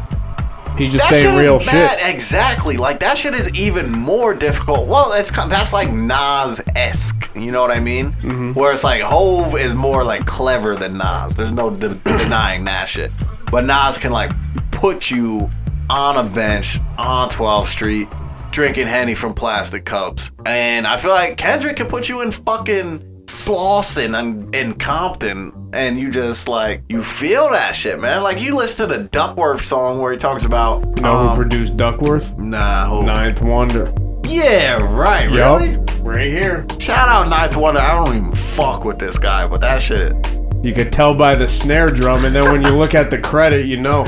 [0.79, 2.01] He's just That saying shit is real bad.
[2.01, 2.15] shit.
[2.15, 2.79] Exactly.
[2.79, 4.89] Like that shit is even more difficult.
[4.89, 7.31] Well, it's that's like Nas esque.
[7.37, 8.13] You know what I mean?
[8.13, 8.53] Mm-hmm.
[8.55, 11.35] Where it's like Hove is more like clever than Nas.
[11.35, 13.11] There's no de- denying that shit.
[13.51, 14.31] But Nas can like
[14.71, 15.51] put you
[15.91, 18.09] on a bench on 12th Street
[18.53, 23.25] drinking henny from plastic cups, and I feel like Kendrick can put you in fucking
[23.27, 28.23] Slauson and in Compton, and you just like you feel that shit, man.
[28.23, 31.35] Like you listen to the Duckworth song where he talks about You know um, who
[31.35, 32.39] produced Duckworth?
[32.39, 33.05] Nah, who?
[33.05, 33.93] Ninth Wonder.
[34.27, 35.31] Yeah, right.
[35.33, 35.61] Yup.
[35.61, 35.79] Really?
[36.03, 36.67] Right here.
[36.79, 37.81] Shout out Ninth Wonder.
[37.81, 40.15] I don't even fuck with this guy, but that shit.
[40.63, 43.67] You could tell by the snare drum, and then when you look at the credit,
[43.67, 44.05] you know.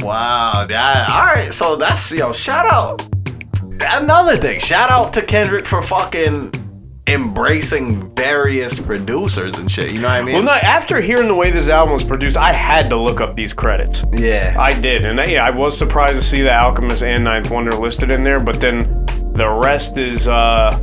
[0.00, 0.66] Wow.
[0.70, 1.06] Yeah.
[1.08, 1.52] All right.
[1.52, 2.32] So that's yo.
[2.32, 3.15] Shout out.
[3.80, 4.60] Another thing.
[4.60, 6.52] Shout out to Kendrick for fucking
[7.08, 9.92] embracing various producers and shit.
[9.92, 10.34] You know what I mean?
[10.34, 13.36] Well, no, after hearing the way this album was produced, I had to look up
[13.36, 14.04] these credits.
[14.12, 14.56] Yeah.
[14.58, 15.04] I did.
[15.04, 18.40] And yeah, I was surprised to see the Alchemist and Ninth Wonder listed in there,
[18.40, 19.04] but then
[19.34, 20.82] the rest is, uh.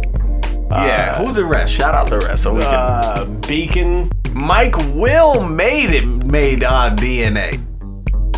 [0.71, 1.71] Yeah, who's the rest?
[1.71, 2.73] Shout out the rest so we can.
[2.73, 4.11] Uh, Bēkon.
[4.33, 6.03] Mike Will made it.
[6.25, 7.63] Made uh, DNA.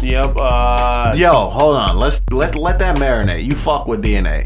[0.01, 0.35] Yep.
[0.39, 1.97] Uh, Yo, hold on.
[1.97, 3.43] Let's let let that marinate.
[3.43, 4.45] You fuck with DNA.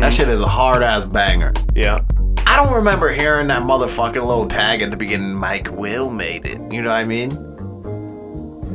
[0.00, 1.52] That shit is a hard ass banger.
[1.74, 1.98] Yeah.
[2.46, 5.34] I don't remember hearing that motherfucking little tag at the beginning.
[5.34, 6.60] Mike Will made it.
[6.72, 7.30] You know what I mean?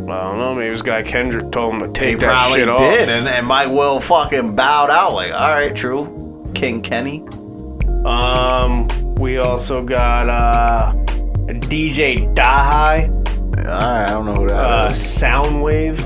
[0.10, 0.56] I don't know.
[0.56, 2.80] Maybe this guy Kendrick told him to take he that shit off.
[2.80, 6.52] did, and, and Mike Will fucking bowed out like, all right, true.
[6.54, 7.22] King Kenny.
[8.06, 10.94] Um, we also got uh,
[11.48, 13.12] DJ Dahi.
[13.68, 14.98] I don't know who that uh, is.
[14.98, 15.98] Sounwave,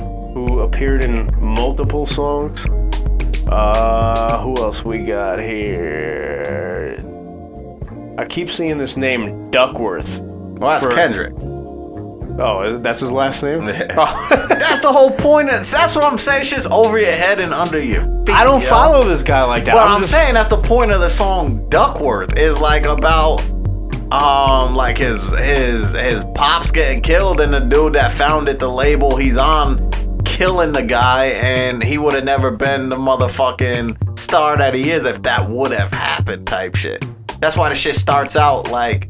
[0.59, 2.65] who appeared in multiple songs.
[3.47, 6.99] Uh, who else we got here?
[8.17, 10.19] I keep seeing this name Duckworth.
[10.19, 11.33] Well, that's for- Kendrick.
[12.41, 13.65] Oh, is, that's his last name?
[13.65, 15.49] that's the whole point.
[15.49, 16.43] Of, that's what I'm saying.
[16.43, 18.29] Shit's over your head and under your feet.
[18.29, 18.67] I don't yo.
[18.69, 19.73] follow this guy like that.
[19.75, 23.41] But I'm I'm, just- saying that's the point of the song Duckworth is like about
[24.11, 29.15] um like his his his pops getting killed and the dude that founded the label
[29.15, 29.87] he's on
[30.39, 35.03] killing the guy and he would have never been the motherfucking star that he is
[35.03, 37.05] if that would have happened type shit.
[37.41, 39.09] That's why the shit starts out like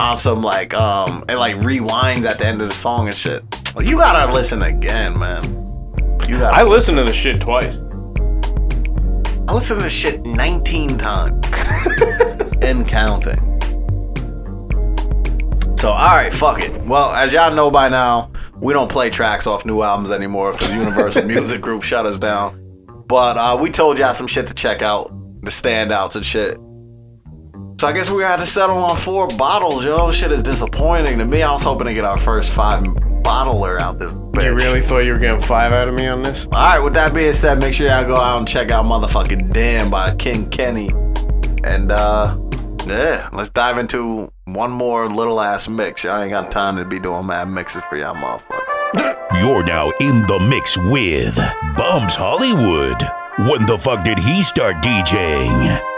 [0.00, 3.44] on some like um it like rewinds at the end of the song and shit.
[3.82, 5.44] You gotta listen again, man.
[6.26, 7.76] You gotta I listened to the shit twice.
[9.46, 11.46] I listened to the shit 19 times
[12.62, 13.47] and counting.
[15.78, 16.76] So, alright, fuck it.
[16.82, 20.70] Well, as y'all know by now, we don't play tracks off new albums anymore because
[20.70, 22.60] Universal Music Group shut us down.
[23.06, 25.08] But uh, we told y'all some shit to check out,
[25.42, 26.58] the standouts and shit.
[27.80, 30.10] So I guess we had to settle on four bottles, yo.
[30.10, 31.44] Shit is disappointing to me.
[31.44, 32.82] I was hoping to get our first five
[33.22, 34.46] bottler out this bitch.
[34.46, 36.46] You really thought you were getting five out of me on this?
[36.46, 39.52] All right, with that being said, make sure y'all go out and check out motherfucking
[39.52, 40.90] Damn by King Kenny.
[41.62, 42.36] And uh
[42.88, 46.04] yeah, let's dive into one more little ass mix.
[46.04, 49.18] Y'all ain't got time to be doing mad mixes for y'all motherfuckers.
[49.40, 51.36] You're now in the mix with
[51.76, 53.00] Bumps Hollywood.
[53.48, 55.97] When the fuck did he start DJing?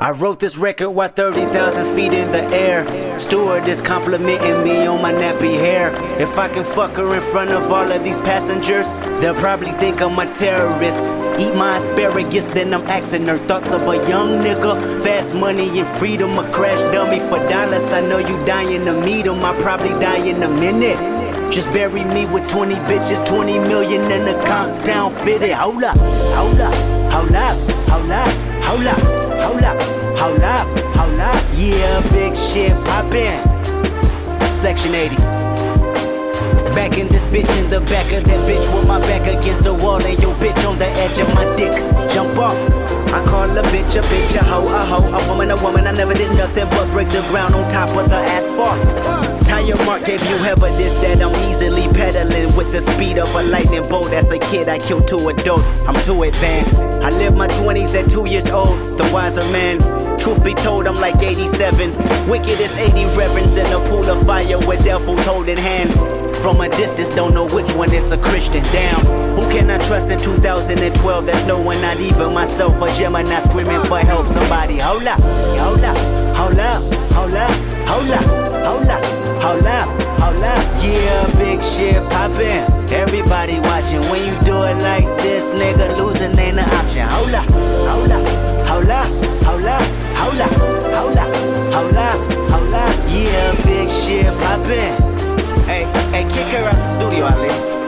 [0.00, 2.86] I wrote this record while 30,000 feet in the air.
[3.20, 5.90] Steward is complimenting me on my nappy hair.
[6.18, 8.86] If I can fuck her in front of all of these passengers,
[9.20, 11.12] they'll probably think I'm a terrorist.
[11.38, 15.02] Eat my asparagus, then I'm asking her thoughts of a young nigga.
[15.02, 17.92] Fast money and freedom, a crash dummy for dollars.
[17.92, 20.98] I know you dying to meet him, I probably die in a minute.
[21.52, 25.52] Just bury me with 20 bitches, 20 million in the countdown fitted.
[25.52, 26.74] Hold up, hold up,
[27.12, 29.80] hold up, hold up, hold up, hold up,
[30.18, 30.66] hold up,
[30.96, 31.42] hold up.
[31.56, 33.42] Yeah, big shit poppin'.
[34.54, 35.16] Section 80.
[36.74, 39.74] Back in this bitch in the back of that bitch with my back against the
[39.74, 41.72] wall and your bitch on the edge of my dick.
[42.12, 42.56] Jump off.
[43.12, 45.86] I call a bitch a bitch, a hoe, a hoe, a woman, a woman.
[45.86, 49.29] I never did nothing but break the ground on top of the asphalt.
[49.60, 53.86] Tire mark gave you evidence that I'm easily pedaling with the speed of a lightning
[53.86, 54.10] bolt.
[54.10, 55.76] As a kid, I killed two adults.
[55.86, 56.78] I'm too advanced.
[57.04, 58.78] I lived my 20s at two years old.
[58.96, 59.78] The wiser man.
[60.18, 61.90] Truth be told, I'm like 87.
[62.26, 65.94] Wicked as 80 reverends in a pool of fire with devils holding hands.
[66.40, 68.62] from a distance, don't know which one is a Christian.
[68.72, 69.00] Damn,
[69.36, 71.26] who can I trust in 2012?
[71.26, 72.80] There's no one, not even myself.
[72.80, 74.26] A Gemini screaming for help.
[74.28, 75.98] Somebody, hold up, hold up,
[76.34, 76.82] hold up,
[77.12, 77.50] hold up,
[77.86, 79.88] hold up, hold up, hold up,
[80.20, 80.62] hold up.
[80.82, 82.64] Yeah, big shit poppin'.
[82.92, 84.02] Everybody watching.
[84.10, 87.08] When you do it like this, nigga, losing ain't an option.
[87.08, 87.48] Hold up,
[87.88, 88.26] hold up,
[88.66, 89.06] hold up,
[89.44, 89.82] hold up,
[90.20, 90.52] hold up,
[90.94, 91.34] hold up,
[91.74, 92.18] hold up,
[92.52, 92.96] hold up.
[93.08, 94.96] Yeah, big shit poppin'.
[95.64, 97.79] Hey, hey, kick her out the studio, Ali.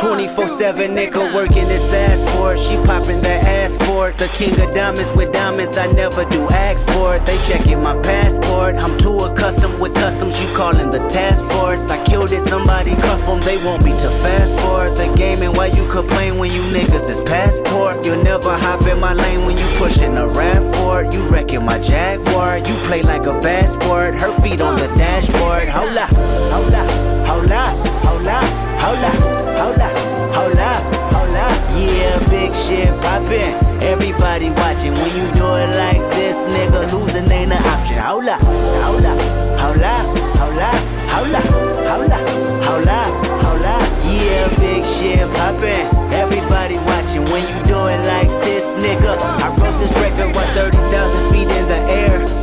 [0.00, 2.58] 24-7 nigga working his ass for it.
[2.58, 4.16] She popping that ass for it.
[4.16, 7.26] The king of diamonds with diamonds, I never do ask for it.
[7.26, 8.76] They checking my passport.
[8.76, 11.82] I'm too accustomed with customs, you calling the task force.
[11.90, 15.42] I killed it, somebody cuff them, they want me to fast forward the game.
[15.42, 18.02] And why you complain when you niggas is passport?
[18.02, 21.12] You'll never hop in my lane when you pushing a rap for it.
[21.12, 24.14] You wrecking my Jaguar, you play like a bad sport.
[24.14, 25.68] Her feet on the dashboard.
[25.68, 26.90] Hold up, hold up,
[27.28, 28.44] hold up, hold up,
[28.80, 29.96] hold up, hold up,
[30.34, 30.82] hold up,
[31.12, 31.52] hold up.
[31.76, 33.52] Yeah, big shit poppin'.
[33.82, 36.90] Everybody watching when you do it like this, nigga.
[36.92, 37.98] Losing ain't an option.
[37.98, 39.20] Hold up, hold up,
[39.60, 40.06] hold up,
[40.40, 40.74] hold up,
[41.12, 41.44] hold up,
[41.90, 42.28] hold up,
[42.64, 43.10] hold up,
[43.44, 43.82] hold up.
[44.08, 45.86] Yeah, big shit poppin'.
[46.12, 49.12] Everybody watching when you do it like this, nigga.
[49.44, 52.39] I wrote this record while 30,000 feet in the air.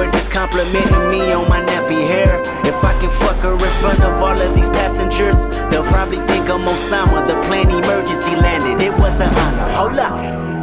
[0.00, 2.40] Steward is complimenting me on my nappy hair.
[2.64, 5.36] If I can fuck her in front of all of these passengers,
[5.68, 7.26] they'll probably think I'm Osama.
[7.26, 8.82] The plane emergency landed.
[8.82, 9.72] It was an honor.
[9.72, 10.59] Hold up.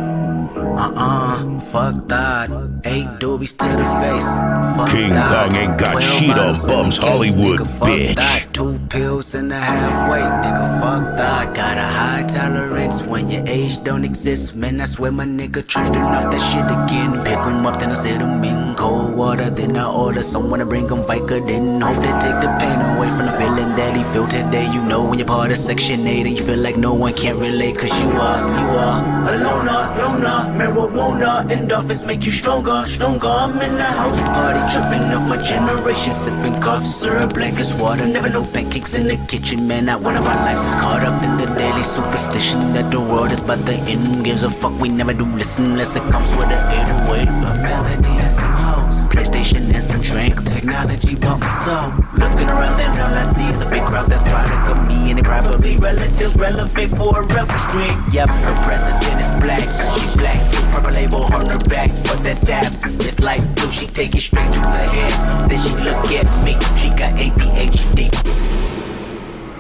[0.78, 2.49] Uh-uh, fuck that.
[2.86, 4.30] Eight doobies to the face.
[4.78, 5.49] Fuck King that.
[5.49, 8.15] Kong ain't got 12 shit on bottles in the Bums Hollywood, nigga, bitch.
[8.15, 8.45] that.
[8.53, 11.55] Two pills and a half weight, nigga, fuck that.
[11.55, 14.55] Got a high tolerance when your age don't exist.
[14.55, 17.23] Man, I swear my nigga tripping off that shit again.
[17.25, 19.49] Pick 'em up, then I sit 'em in cold water.
[19.49, 21.82] Then I order someone to bring 'em Vicodin.
[21.82, 24.65] Hope they take the pain away from the feeling that he feel today.
[24.75, 27.39] You know when you're part of Section 8 and you feel like no one can
[27.39, 27.78] relate.
[27.80, 28.99] Cause you are, you are
[29.34, 31.49] a loner, loner, marijuana.
[31.49, 33.28] Endorphins make you stronger, stronger.
[33.28, 36.13] I'm in the house party, tripping off my generation.
[36.13, 38.05] Sipping cough syrup black as water.
[38.05, 39.86] Never no pancakes in the kitchen, man.
[39.86, 43.32] Not one of our lives is caught up in the daily superstition that the world
[43.32, 44.26] is but the end.
[44.26, 46.61] Gives a fuck, we never do listen unless it comes with an
[47.09, 47.28] 808.
[47.28, 47.32] A
[47.63, 48.95] melody oh and some house.
[49.13, 50.43] PlayStation and some drink.
[50.45, 51.91] Technology bought my soul.
[52.18, 55.11] Looking around and all I see is a big crowd that's product of me.
[55.11, 57.95] And they probably relatives relevant for a rebel stream.
[58.11, 59.65] Yep, her president is black.
[59.99, 60.57] She black.
[60.72, 61.89] Purple label on her back.
[62.03, 63.72] But that tap is like blue.
[63.72, 65.49] She take it straight to the head.
[65.49, 66.53] Then she look at me.
[66.78, 68.12] She got ADHD.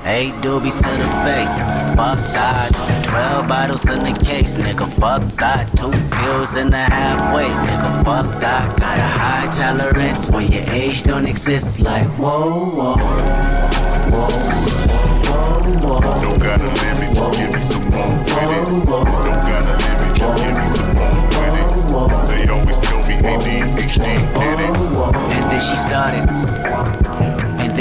[0.09, 1.57] Eight doobies to the face,
[1.97, 2.71] fuck that.
[3.03, 5.75] Twelve bottles in the case, nigga, fuck that.
[5.75, 8.79] Two pills in a half weight, nigga, fuck that.
[8.79, 11.81] Got a high tolerance when your age don't exist.
[11.81, 12.95] Like whoa, whoa,
[14.13, 14.29] whoa,
[15.01, 16.19] whoa, whoa.
[16.19, 18.85] Don't got a limit, just give me some more with it.
[18.85, 20.76] Don't got a limit, just give me some.
[22.05, 24.75] They always tell me ADHD did it.
[25.33, 27.06] And then she started.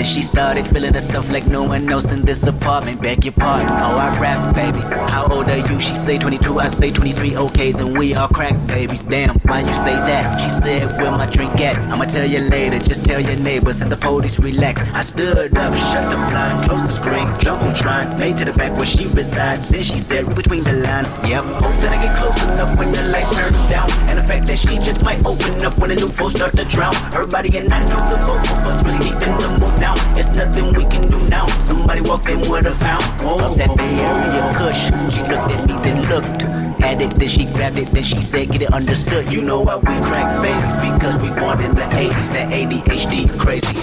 [0.07, 3.03] She started feeling herself like no one else in this apartment.
[3.03, 4.79] Beg your pardon, oh I rap, baby.
[4.79, 5.81] How old are you?
[5.81, 7.37] She say 22, I say 23.
[7.37, 9.03] Okay, then we all crack babies.
[9.03, 10.39] Damn, why you say that?
[10.41, 11.77] She said, where my drink at?
[11.93, 12.79] I'ma tell you later.
[12.79, 14.83] Just tell your neighbors and the police relax.
[14.95, 18.87] I stood up, shut the blind, closed the screen, jumbotron, made to the back where
[18.87, 19.65] she reside.
[19.65, 21.13] Then she said, read between the lines.
[21.29, 23.91] Yep, hope that I get close enough when the lights turn down.
[24.09, 26.65] And the fact that she just might open up when the new folks start to
[26.67, 26.95] drown.
[27.13, 29.96] Her body and I know the both of us really deep in the mood now.
[30.19, 31.47] It's nothing we can do now.
[31.61, 33.05] Somebody walk in with a pound
[33.43, 34.87] of that Bay Area Kush.
[35.15, 36.43] She looked at me, then looked.
[36.81, 39.33] Had it, then she grabbed it, then she said, get it understood.
[39.33, 42.29] You know why we crack babies because we born in the 80s.
[42.33, 43.77] That ADHD crazy.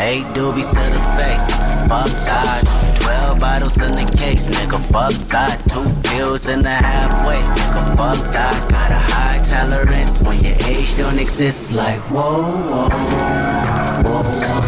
[0.00, 1.46] Eight doobies to the face,
[1.90, 2.62] fuck that.
[3.00, 5.60] Twelve bottles in the case, nigga, fuck that.
[5.68, 8.70] Two pills and a half weight, nigga, fuck that.
[8.70, 11.72] Got a high tolerance when your age don't exist.
[11.72, 12.88] Like whoa, whoa,
[14.04, 14.67] whoa.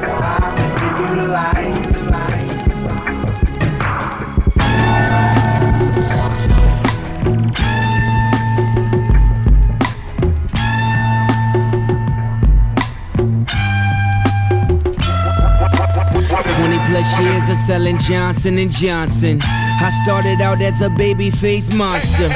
[16.61, 19.39] 20 plus years of selling Johnson and Johnson.
[19.81, 22.29] I started out as a baby face monster.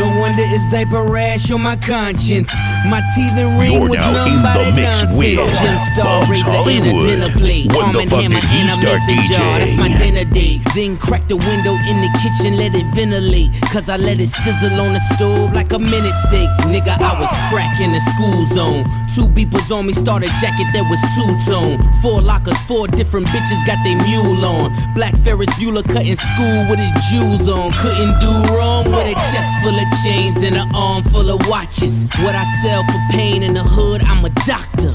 [0.00, 2.48] No wonder it's diaper rash on my conscience.
[2.88, 5.12] My teeth and ring You're was numb in by the that nonsense.
[5.12, 7.68] with Gem star razor in a dinner plate.
[7.68, 9.60] When Arm and hammer he a start jar.
[9.60, 10.64] That's my dinner date.
[10.74, 13.52] Then crack the window in the kitchen, let it ventilate.
[13.68, 16.48] Cause I let it sizzle on the stove like a minute steak.
[16.72, 18.88] Nigga, I was cracking the school zone.
[19.12, 21.76] Two beepers on me, started jacket that was two tone.
[22.00, 24.72] Four lockers, four different bitches got they mule on.
[24.96, 27.70] Black Ferris Bueller cutting school with his jewels on.
[27.72, 32.08] Couldn't do wrong with a chest full of chains and an arm full of watches.
[32.24, 34.94] What I sell for pain in the hood, I'm a doctor.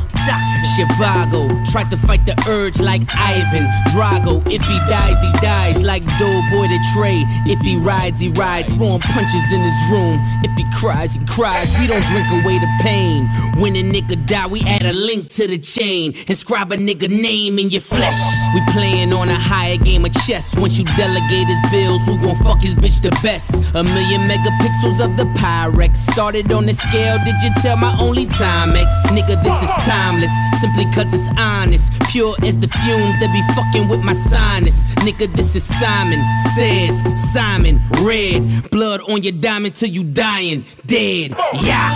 [0.76, 4.40] Chivago, tried to fight the urge like Ivan Drago.
[4.48, 7.24] If he dies, he dies like Doughboy the Trey.
[7.46, 10.20] If he rides, he rides, throwing punches in his room.
[10.44, 11.78] If he cries, he cries.
[11.80, 13.28] We don't drink away the pain.
[13.60, 16.14] When a nigga die, we add a link to the chain.
[16.28, 18.22] Inscribe a nigga name in your flesh.
[18.54, 20.56] We playing on a higher game of chess.
[20.56, 23.76] Once you delegate his bills, who gon' fuck his bitch the best?
[23.76, 25.98] A million megapixels of the Pyrex.
[25.98, 28.96] Started on the scale, did you tell my only time X?
[29.08, 30.32] Nigga, this is timeless.
[30.62, 31.91] Simply cause it's honest.
[32.12, 34.93] Pure as the fumes that be fucking with my sinus.
[34.97, 36.22] Nigga, this is Simon
[36.53, 36.95] Says,
[37.34, 38.70] Simon Red.
[38.70, 40.64] Blood on your diamond till you dying.
[40.86, 41.32] Dead.
[41.64, 41.89] Yeah.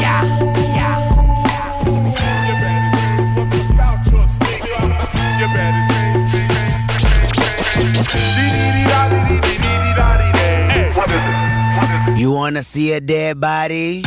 [0.00, 0.38] Yeah.
[0.74, 1.20] Yeah.
[12.18, 14.02] You wanna see a dead body?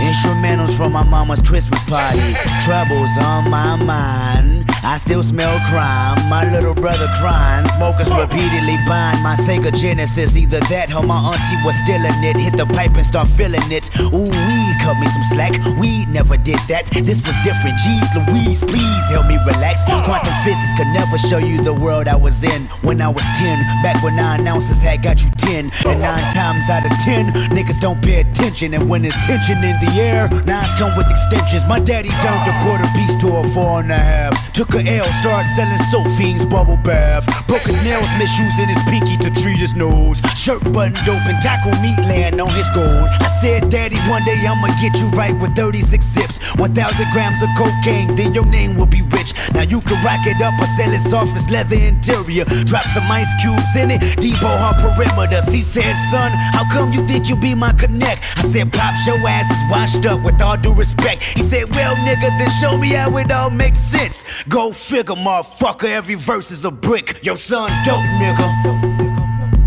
[0.00, 2.34] Instrumentals from my mama's Christmas party.
[2.64, 4.75] Troubles on my mind.
[4.86, 6.30] I still smell crime.
[6.30, 7.66] My little brother crying.
[7.74, 10.36] Smokers repeatedly buying my Sega Genesis.
[10.36, 12.38] Either that or my auntie was stealing it.
[12.38, 13.90] Hit the pipe and start filling it.
[14.14, 15.58] Ooh, we cut me some slack.
[15.82, 16.86] We never did that.
[17.02, 17.74] This was different.
[17.82, 19.82] Jeez Louise, please help me relax.
[20.06, 23.58] Quantum physics could never show you the world I was in when I was 10.
[23.82, 25.66] Back when nine ounces had got you 10.
[25.82, 28.72] And nine times out of 10, niggas don't pay attention.
[28.72, 31.66] And when there's tension in the air, nines come with extensions.
[31.66, 34.54] My daddy turned a quarter piece to a four and a half.
[34.54, 37.24] Took a L, started selling soap fiends, bubble bath.
[37.48, 40.20] Broke his nails, misusing his pinky to treat his nose.
[40.36, 43.08] Shirt buttoned open, taco meat land on his gold.
[43.20, 46.56] I said, Daddy, one day I'ma get you right with 36 zips.
[46.56, 49.32] 1,000 grams of cocaine, then your name will be rich.
[49.52, 52.44] Now you can rack it up or sell it soft as leather interior.
[52.68, 55.52] Drop some ice cubes in it, depot her perimeters.
[55.52, 58.22] He said, Son, how come you think you be my connect?
[58.36, 61.22] I said, Pops, your ass is washed up with all due respect.
[61.22, 64.44] He said, Well, nigga, then show me how it all makes sense.
[64.44, 67.24] Go figure, motherfucker, every verse is a brick.
[67.24, 68.48] Your son dope, nigga.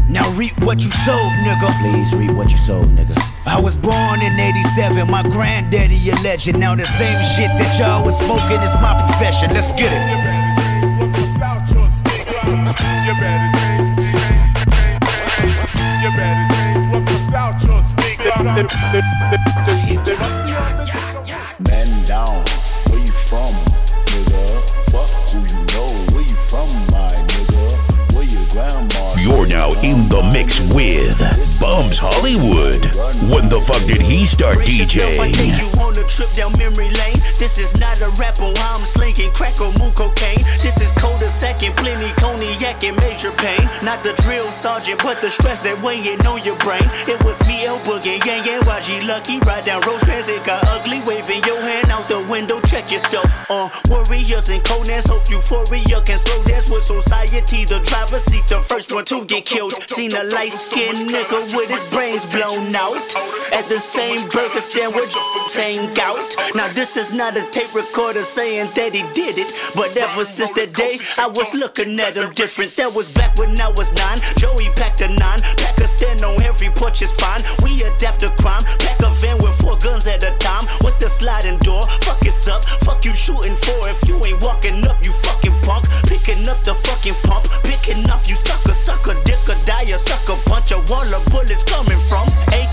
[0.10, 1.70] Now reap what you sold, nigga.
[1.82, 3.16] Please reap what you sold, nigga.
[3.46, 6.60] I was born in 87, my granddaddy a legend.
[6.60, 9.54] Now the same shit that y'all was smoking is my profession.
[9.54, 10.40] Let's get it.
[29.60, 31.20] Now in the mix with
[31.60, 32.80] Bumps Hollywood.
[33.28, 35.60] When the fuck did he start yourself, I take DJing?
[35.60, 37.20] you on a trip down memory lane.
[37.36, 40.40] This is not a rapper, I'm slinging crack or moo cocaine.
[40.64, 43.68] This is coda second, plenty cognac and major pain.
[43.84, 46.88] Not the drill sergeant, but the stress that weighing on your brain.
[47.12, 49.40] It was me, El Boogie, Yang Yang, YG Lucky.
[49.40, 51.04] Ride down Rosecrans, it got ugly.
[51.04, 53.28] Waving your hand out the window, check yourself.
[53.50, 57.66] Uh, warriors and conans, hope euphoria can slow dance with society.
[57.66, 59.74] The driver seat, the first one to get killed.
[59.90, 62.96] Seen a light skinned nigga with his brains blown out.
[63.52, 65.10] At the same burger stand with
[65.48, 66.22] saying gout.
[66.54, 69.50] Now this is not a tape recorder saying that he did it.
[69.74, 72.76] But ever since that day, I was looking at him different.
[72.78, 74.20] That was back when I was nine.
[74.38, 75.40] Joey packed a nine.
[75.58, 77.42] Pack a stand on every porch is fine.
[77.64, 78.62] We adapt to crime.
[78.80, 80.64] Pack a van with four guns at a time.
[80.86, 81.82] With the sliding door.
[82.06, 82.66] Fuck it's up.
[82.86, 83.78] Fuck you shooting for.
[83.90, 85.86] If you ain't walking up, you fucking punk.
[86.10, 87.46] Picking up the fucking pump.
[87.62, 90.72] Picking off you sucker, sucker, dick or die, a sucker punch.
[90.74, 92.26] A wall of bullets coming from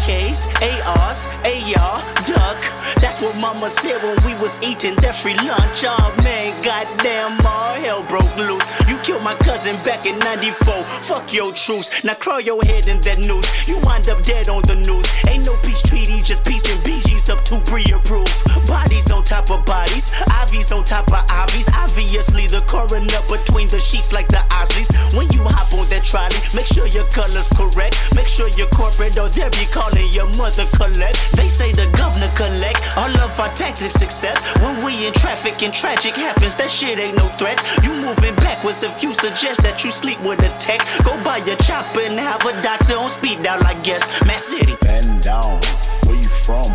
[0.07, 2.63] AKs, ARs, AR, duck.
[3.01, 5.83] That's what mama said when we was eating that free lunch.
[5.85, 8.63] Oh man, goddamn, all hell broke loose.
[8.89, 10.85] You killed my cousin back in 94.
[11.03, 12.05] Fuck your truce.
[12.05, 13.67] Now crawl your head in that noose.
[13.67, 15.11] You wind up dead on the news.
[15.29, 18.31] Ain't no peace treaty, just peace and BG's up to pre-approved.
[18.67, 21.67] Bodies on top of bodies, IVs on top of IVs.
[21.75, 25.17] Obviously, the coroner between the sheets like the Isleys.
[25.17, 28.15] When you hop on that trolley, make sure your color's correct.
[28.15, 31.33] Make sure you're corporate or they'll be calling your mother collect.
[31.37, 34.41] They say the governor collect all of our taxes except.
[34.61, 37.63] When we in traffic and tragic happens, that shit ain't no threat.
[37.83, 40.81] You moving backwards if you suggest that you sleep with a tech.
[41.05, 44.05] Go buy your chopper and have a doctor on speed dial, I guess.
[44.27, 44.77] Mass City.
[44.83, 45.61] Bend down,
[46.07, 46.69] where you from,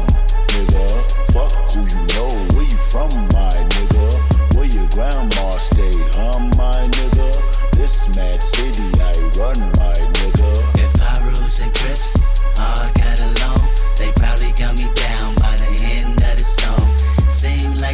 [0.52, 0.88] nigga?
[1.32, 4.56] Fuck who you know, where you from, my nigga?
[4.56, 7.72] Where your grandma stay, huh, my nigga?
[7.72, 8.36] This mad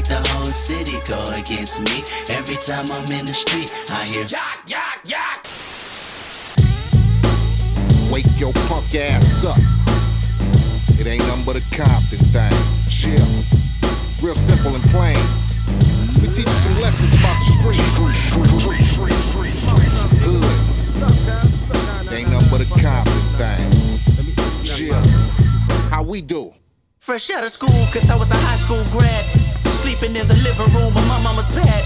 [0.07, 2.03] the whole city go against me.
[2.29, 5.45] Every time I'm in the street, I hear yak, yak, yak.
[8.11, 9.57] Wake your punk ass up.
[10.99, 12.55] It ain't nothing but a Compton thing.
[12.87, 13.19] Chill.
[14.23, 15.19] Real simple and plain.
[16.15, 17.83] Let me teach you some lessons about the street.
[20.23, 20.47] Hood.
[22.13, 23.59] Ain't nothing but a Compton thing.
[24.63, 25.03] Chill.
[25.91, 26.53] How we do?
[26.97, 29.56] Fresh out of school, cause I was a high school grad.
[29.87, 31.83] Sleeping in the living room of my mama's pad.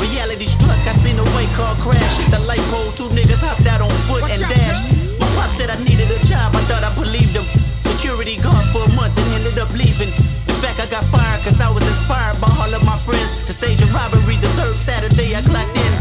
[0.00, 2.16] Reality struck, I seen a white car crash.
[2.16, 4.88] Hit the light pole, two niggas hopped out on foot and dashed.
[5.20, 7.44] My pop said I needed a job, I thought I believed him.
[7.84, 10.08] Security guard for a month and ended up leaving.
[10.48, 13.52] In fact, I got fired cause I was inspired by all of my friends to
[13.52, 15.92] stage a robbery the third Saturday I clocked in.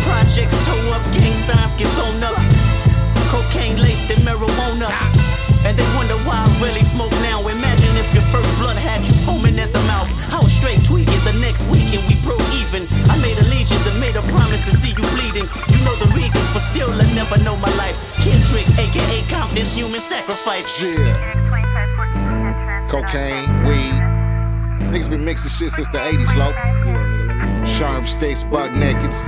[0.00, 2.40] Projects toe up, gang signs get thrown up.
[3.28, 4.88] Cocaine laced in marijuana.
[5.60, 7.12] And they wonder why I really smoke
[8.14, 10.08] Your first blunt had you foaming at the mouth.
[10.32, 12.86] I was straight tweaking the next weekend, we broke even.
[13.10, 15.46] I made allegiance and made a promise to see you bleeding.
[15.72, 17.96] You know the reasons, but still I never know my life.
[18.22, 20.82] Kendrick, aka Compton's human sacrifice.
[20.82, 21.14] Yeah.
[22.88, 23.96] Cocaine, weed.
[24.92, 26.52] Niggas been mixing shit since the 80s, low.
[27.66, 29.26] Sharp stakes, butt nakeds.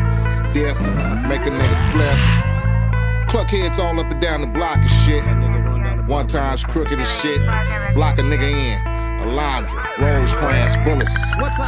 [0.55, 0.79] Dip,
[1.26, 3.29] make a nigga flip.
[3.29, 5.48] Cluck heads all up and down the block and shit.
[6.19, 7.39] One time's crooked as shit.
[7.95, 8.83] Block a nigga in.
[9.23, 11.14] Alondra, Rosecrans, bullets.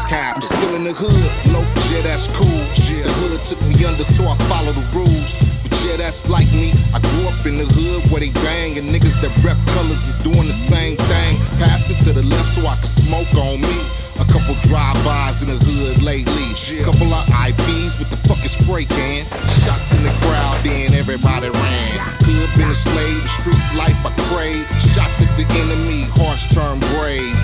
[0.03, 0.35] Scap.
[0.35, 1.55] I'm still in the hood.
[1.55, 1.63] Low,
[1.95, 2.59] yeah, that's cool.
[2.75, 5.39] The hood took me under, so I follow the rules.
[5.63, 6.75] But yeah, that's like me.
[6.91, 10.19] I grew up in the hood where they bang, and niggas that rep colors is
[10.27, 11.37] doing the same thing.
[11.63, 14.00] Pass it to the left so I can smoke on me.
[14.21, 16.53] A couple drive-bys in the hood lately.
[16.85, 19.25] Couple of IPs with the fucking spray can.
[19.65, 21.99] Shots in the crowd, then everybody ran.
[22.21, 24.69] Hood been a slave, the street life I crave.
[24.79, 27.35] Shots at the enemy, hearts turn brave.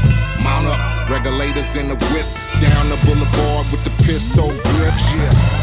[0.45, 2.29] Mount up, regulators in the whip.
[2.61, 4.95] Down the boulevard with the pistol grip.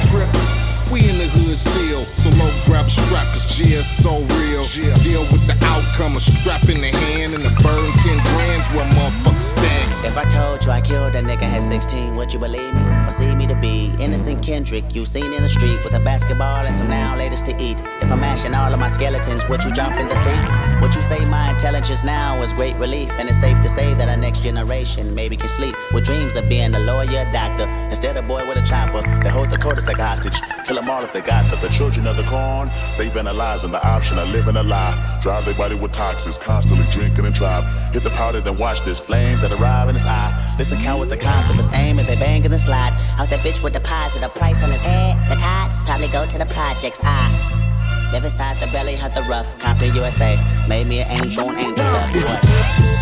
[0.10, 0.63] Trip.
[0.94, 4.62] We in the hood still, so low grab strap, cause G is so real.
[5.02, 8.86] Deal with the outcome, a strap in the hand and a burn 10 grands where
[8.94, 10.06] motherfuckers stand.
[10.06, 12.82] If I told you I killed a nigga at 16, would you believe me?
[13.08, 16.64] Or see me to be innocent Kendrick you seen in the street with a basketball
[16.64, 17.80] and some now latest to eat?
[18.02, 20.80] If I'm mashing all of my skeletons, would you jump in the sea?
[20.82, 23.10] Would you say my intelligence now is great relief?
[23.18, 26.48] And it's safe to say that our next generation maybe can sleep with dreams of
[26.50, 29.98] being a lawyer, doctor, instead of boy with a chopper that hold the codice like
[29.98, 30.40] hostage.
[30.66, 31.62] Kill if they gossip.
[31.62, 35.20] The children of the corn, they vandalizing the option of living a lie.
[35.22, 37.66] Drive their body with toxins, constantly drinking and drive.
[37.94, 40.56] Hit the powder, then watch this flame that arrive in his eye.
[40.58, 42.94] Listen, count with the concept is aim and they bang in the slide.
[43.18, 45.18] Out that bitch with deposit a price on his head.
[45.30, 47.00] The tots probably go to the projects.
[47.04, 49.58] I live inside the belly of the rough.
[49.60, 50.38] Compton, USA.
[50.68, 52.93] Made me an angel angel dust.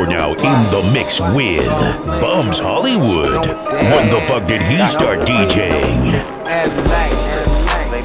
[0.00, 0.36] You're now in
[0.72, 1.66] the mix with
[2.22, 3.46] Bumps Hollywood.
[3.46, 6.12] When the fuck did he start DJing?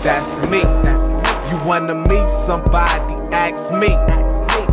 [0.04, 0.60] That's me.
[1.50, 3.14] You wanna meet somebody?
[3.34, 3.96] Ask me.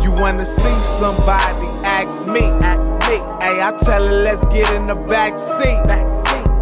[0.03, 1.67] You wanna see somebody?
[1.87, 2.41] Ask me.
[2.41, 5.79] Hey, I tell her let's get in the back seat.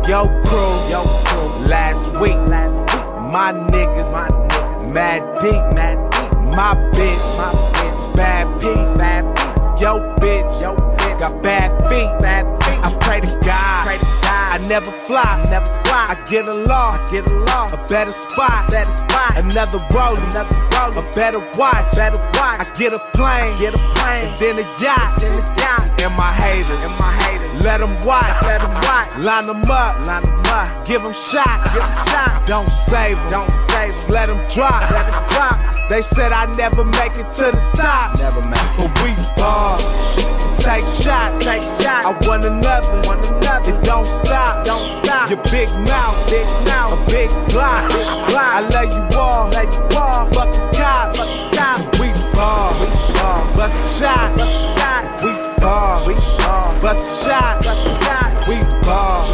[0.07, 1.65] Yo crew, yo crew.
[1.65, 6.31] Last week, last week, my niggas, my niggas, mad deep, mad deep.
[6.55, 9.40] My bitch, my bitch, bad piece, bad piece.
[9.81, 12.85] Yo bitch, yo bitch, got bad feet, bad feet.
[12.85, 14.61] I pray to God, pray to God.
[14.61, 16.15] I never fly, never fly.
[16.15, 17.67] I get a law, get a law.
[17.71, 19.37] A better spot, better spot.
[19.37, 20.91] Another roll, another roll.
[20.95, 22.59] A better watch, better watch.
[22.63, 24.27] I get a plane, get a plane.
[24.39, 26.01] Then a yacht, then a yacht.
[26.01, 27.51] And my haters, and my haters.
[27.61, 29.09] Let them watch, let them watch.
[29.19, 30.85] Line them up, line them up.
[30.85, 32.47] Give them shot, give them shot.
[32.47, 34.13] Don't save them, don't save them.
[34.13, 35.57] Let them drop, let them drop.
[35.89, 38.17] They said I never make it to the top.
[38.17, 38.77] Never make it.
[38.77, 40.50] But we ball.
[40.61, 42.05] Take shot, take shot.
[42.05, 43.69] I want another, want another.
[43.71, 45.29] It don't stop, don't stop.
[45.31, 48.53] Your big mouth, big mouth, a big block, big block.
[48.53, 50.29] I love you all, love you all.
[50.29, 51.81] Fuck the cop, fuck the cop.
[51.97, 53.41] We ball, we ball.
[53.57, 55.21] Bust a shot, bust a shot.
[55.23, 56.79] We ball, we ball.
[56.79, 59.25] bust a shot, bust a shot, we ball,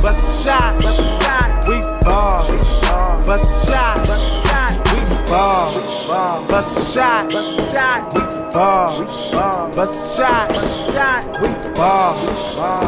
[0.00, 1.55] bust a shot, bust a shot,
[6.48, 11.48] bust a shot, bust a shot, we ball, bust a shot, bust a shot, we
[11.74, 12.12] ball,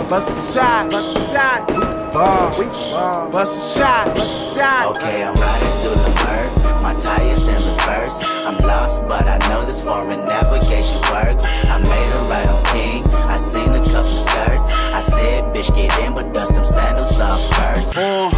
[0.09, 1.81] bust a shot, bust a shot, we
[2.13, 4.97] ball, bust a shot, bust a shot.
[4.97, 6.83] Okay, I'm riding through the murk.
[6.83, 8.23] My tires in reverse.
[8.25, 11.45] I'm lost, but I know this foreign navigation works.
[11.65, 13.05] I made a right on King.
[13.29, 14.73] I seen a couple skirts.
[14.73, 17.95] I said, bitch, get in, but dust them sandals off first.
[17.97, 18.31] Uh,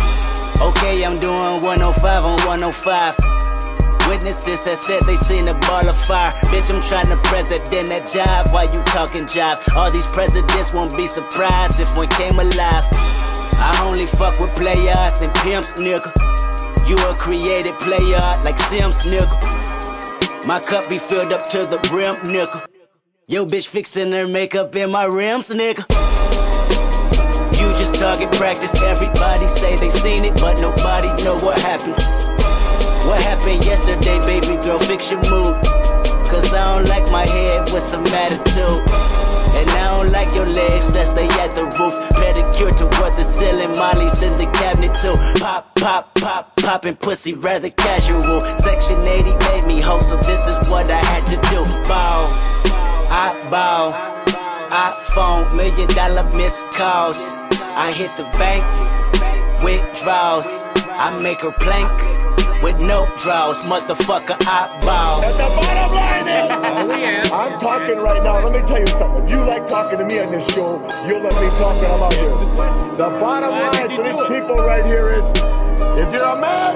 [0.71, 3.40] okay, I'm doing 105 on 105.
[4.11, 6.33] Witnesses that said they seen a ball of fire.
[6.51, 9.63] Bitch, I'm trying to president that jive while you talking jive.
[9.77, 12.83] All these presidents won't be surprised if one came alive.
[13.63, 16.11] I only fuck with players and pimps, nigga.
[16.89, 19.31] You a created player like Sims, nigga.
[20.45, 22.67] My cup be filled up to the brim, nigga.
[23.29, 25.87] Yo, bitch fixing her makeup in my rims, nigga.
[27.55, 28.75] You just target practice.
[28.83, 32.30] Everybody say they seen it, but nobody know what happened.
[33.11, 34.79] What happened yesterday, baby girl?
[34.79, 35.59] Fix your mood.
[36.31, 38.87] Cause I don't like my head with some attitude.
[39.59, 41.93] And I don't like your legs that stay at the roof.
[42.15, 45.17] Pedicure toward the ceiling, Molly's in the cabinet too.
[45.43, 48.43] Pop, pop, pop, popping pussy rather casual.
[48.55, 51.65] Section 80 made me hoe, so this is what I had to do.
[51.91, 52.31] Bow,
[53.11, 53.91] I bow,
[54.71, 57.19] I phone, million dollar missed calls.
[57.75, 58.63] I hit the bank,
[59.65, 60.63] withdrawals.
[60.87, 61.91] I make her plank
[62.63, 64.37] with no draws, motherfucker.
[64.41, 65.23] I bow.
[65.25, 68.45] At the bottom line is, I'm talking right now.
[68.45, 69.25] Let me tell you something.
[69.25, 72.03] If you like talking to me on this show, you'll let me talk when I'm
[72.03, 72.31] out here.
[72.97, 75.25] The bottom line for these people right here is,
[75.97, 76.75] if you're a man,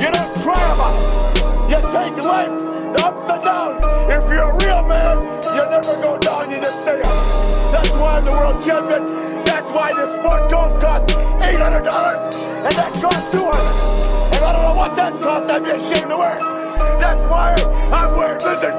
[0.00, 1.26] you don't cry about it.
[1.70, 2.56] You take life,
[2.94, 3.80] the ups and downs.
[4.08, 5.16] If you're a real man,
[5.54, 7.72] you never go down, you just stay up.
[7.72, 9.44] That's why I'm the world champion.
[9.44, 11.86] That's why this sport coat costs $800
[12.64, 16.16] and that costs 200 And I don't know what that cost, I'd be ashamed to
[16.16, 16.40] wear it.
[17.00, 17.54] That's why
[17.92, 18.16] I'm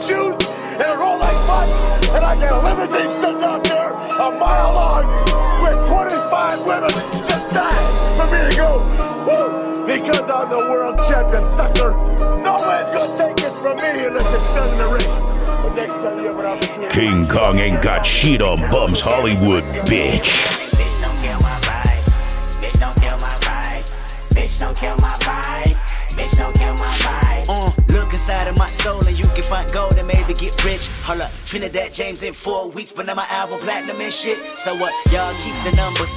[0.08, 0.40] shoes
[0.80, 1.70] and a Rolex watch,
[2.16, 5.06] and I a limousine out there a mile long
[5.62, 6.90] with 25 women
[7.28, 8.72] just dying for me to go,
[9.28, 11.92] woo, because I'm the world champion, sucker.
[12.42, 15.28] No one's gonna take it from me unless it's done in the ring.
[16.90, 20.57] King Kong ain't got shit on Bumps Hollywood, bitch.
[24.58, 25.76] Bitch, don't kill my vibe.
[26.18, 27.46] Bitch, don't kill my vibe.
[27.48, 30.88] Uh, look inside of my soul and you can find gold and maybe get rich.
[31.04, 34.40] Hold up, Trinidad James in four weeks, but now my album platinum and shit.
[34.58, 34.96] So what?
[35.14, 36.12] Y'all keep the numbers.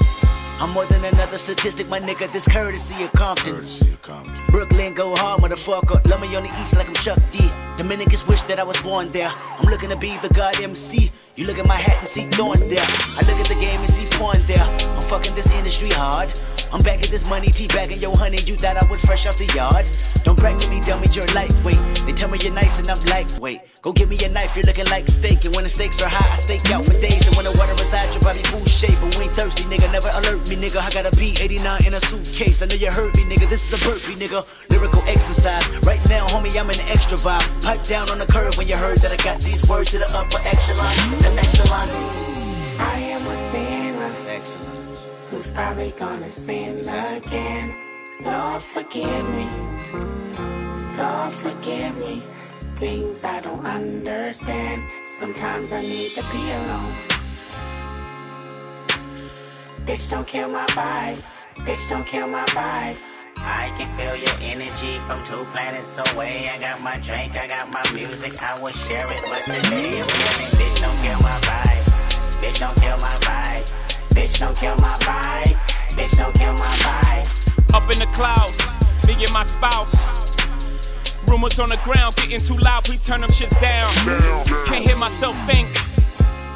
[0.58, 2.32] I'm more than another statistic, my nigga.
[2.32, 3.56] This courtesy of Compton.
[3.56, 4.42] Courtesy of Compton.
[4.48, 6.02] Brooklyn go hard, motherfucker.
[6.06, 7.52] Love me on the east like I'm Chuck D.
[7.76, 9.30] Dominicans wish that I was born there.
[9.58, 11.12] I'm looking to be the god MC.
[11.36, 12.80] You look at my hat and see thorns there.
[12.80, 14.64] I look at the game and see porn there.
[14.64, 16.30] I'm fucking this industry hard.
[16.72, 18.38] I'm back at this money, teabagging yo honey.
[18.46, 19.90] You thought I was fresh off the yard.
[20.22, 21.82] Don't brag to me, dummy, you're lightweight.
[22.06, 23.82] They tell me you're nice and I'm lightweight.
[23.82, 25.44] Go give me a knife, you're looking like steak.
[25.44, 27.26] And when the stakes are high, I stake out for days.
[27.26, 28.94] And when the water is hot, your body full shape.
[29.02, 29.90] But we ain't thirsty, nigga.
[29.90, 30.78] Never alert me, nigga.
[30.78, 32.62] I got a B89 in a suitcase.
[32.62, 33.50] I know you heard me, nigga.
[33.50, 34.46] This is a burpee, nigga.
[34.70, 35.66] Lyrical exercise.
[35.82, 37.42] Right now, homie, I'm in the extra vibe.
[37.66, 40.06] Pipe down on the curve when you heard that I got these words to the
[40.14, 40.94] upper echelon.
[41.18, 41.90] That's excellent.
[42.78, 44.79] I am a sinner Excellent.
[45.30, 47.76] Who's probably gonna sin again.
[48.20, 49.48] Lord, forgive me.
[50.98, 52.22] Lord, forgive me.
[52.76, 54.82] Things I don't understand.
[55.06, 56.94] Sometimes I need to be alone.
[59.86, 61.22] Bitch, don't kill my vibe.
[61.64, 62.96] Bitch, don't kill my vibe.
[63.36, 66.50] I can feel your energy from two planets away.
[66.50, 69.22] I got my drink, I got my music, I will share it.
[69.30, 71.84] But today I'm bitch, don't kill my vibe.
[72.42, 73.99] Bitch, don't kill my vibe.
[74.10, 75.56] Bitch, don't kill my vibe.
[75.96, 77.74] Bitch, don't kill my vibe.
[77.74, 78.58] Up in the clouds,
[79.06, 79.94] me and my spouse.
[81.28, 84.66] Rumors on the ground getting too loud, please turn them shits down.
[84.66, 85.68] Can't hear myself think.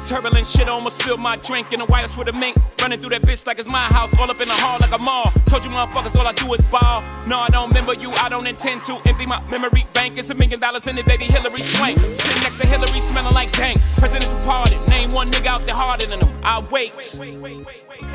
[0.05, 2.55] Turbulent shit almost spilled my drink in the White with a mink.
[2.79, 4.99] Running through that bitch like it's my house, all up in the hall like a
[4.99, 5.31] mall.
[5.47, 7.01] Told you motherfuckers all I do is ball.
[7.25, 10.19] No, I don't remember you, I don't intend to empty my memory bank.
[10.19, 11.97] It's a million dollars in it, baby Hilary Swank.
[11.97, 13.79] Sitting next to Hillary, smelling like dank.
[13.97, 16.33] Presidential pardon, name one nigga out there harder than him.
[16.43, 16.93] I wait.
[16.93, 18.14] I've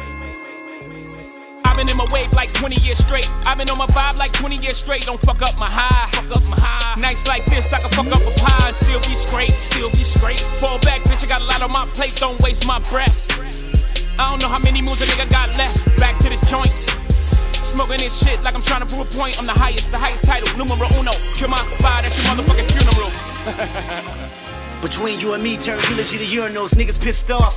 [1.80, 3.24] been in my wave like 20 years straight.
[3.46, 5.06] I've been on my vibe like 20 years straight.
[5.06, 6.04] Don't fuck up my high.
[6.12, 7.00] Fuck up my high.
[7.00, 9.52] Nights like this, I can fuck up a pie and still be straight.
[9.52, 10.40] Still be straight.
[10.60, 11.24] Fall back, bitch.
[11.24, 12.14] I got a lot on my plate.
[12.16, 13.32] Don't waste my breath.
[14.20, 15.80] I don't know how many moves a nigga got left.
[15.98, 16.68] Back to this joint.
[16.68, 19.38] Smoking this shit like I'm trying to prove a point.
[19.40, 20.52] I'm the highest, the highest title.
[20.58, 21.12] Numero uno.
[21.32, 23.08] Kill my vibe, that's your motherfucking funeral.
[24.84, 27.56] Between you and me, turn eulogy to urinals, niggas pissed off.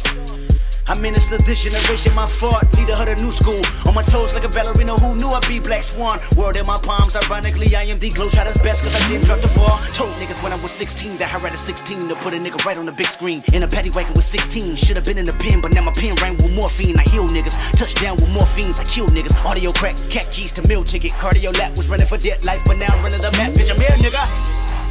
[0.85, 2.67] I minister this generation, my fault.
[2.75, 3.61] Leader of the new school.
[3.87, 6.19] On my toes like a ballerina who knew I'd be Black Swan.
[6.35, 9.39] World in my palms, ironically, I am the glow Globetrotter's best cause I didn't drop
[9.39, 9.79] the ball.
[9.95, 12.63] Told niggas when I was 16 that I had a 16 to put a nigga
[12.65, 13.43] right on the big screen.
[13.53, 14.75] In a paddy wagon with 16.
[14.75, 16.99] Should have been in the pen, but now my pen rang with morphine.
[16.99, 17.55] I heal niggas.
[17.79, 19.39] Touchdown with morphines, I kill niggas.
[19.45, 21.11] Audio crack, cat keys to meal ticket.
[21.13, 23.51] Cardio lap was running for dead life, but now I'm running the map.
[23.55, 24.23] Bitch, I'm here, nigga.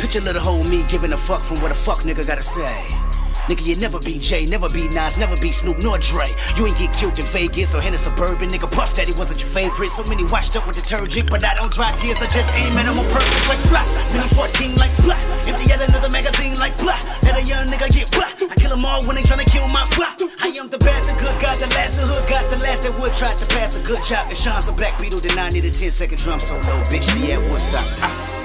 [0.01, 3.12] Picture little hoe me giving a fuck from what a fuck nigga gotta say.
[3.51, 6.27] Nigga, you never be Jay, never be Nas, never be Snoop nor Dre.
[6.57, 8.49] You ain't get killed in Vegas or in a suburban.
[8.49, 9.91] Nigga, Puff Daddy wasn't your favorite.
[9.91, 12.23] So many washed up with detergent, but I don't dry tears.
[12.23, 13.83] I just aim at 'em on purpose like blah.
[14.15, 15.19] Mini 14 like blah.
[15.47, 16.99] Empty yet another magazine like blah.
[17.23, 18.31] Let a young nigga get blah.
[18.51, 20.15] I kill 'em all when they tryna kill my blah.
[20.41, 22.95] I am the bad, the good, got the last, the hood, got the last that
[22.99, 24.31] would try to pass a good job.
[24.31, 26.61] If Sean's a black Beatle, then I need a 10 second drum solo.
[26.91, 27.87] Bitch, see at Woodstock.
[28.03, 28.42] Ah.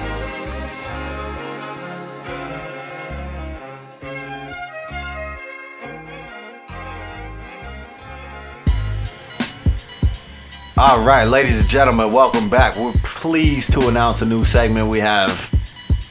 [10.80, 12.76] All right, ladies and gentlemen, welcome back.
[12.76, 14.90] We're pleased to announce a new segment.
[14.90, 15.52] We have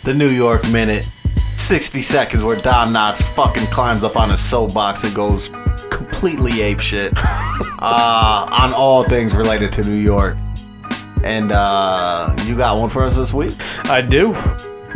[0.02, 1.08] the New York Minute,
[1.56, 5.50] 60 seconds where Don Knotts fucking climbs up on his soapbox and goes
[5.92, 10.36] completely ape shit uh, on all things related to New York.
[11.22, 13.54] And uh, you got one for us this week?
[13.84, 14.34] I do.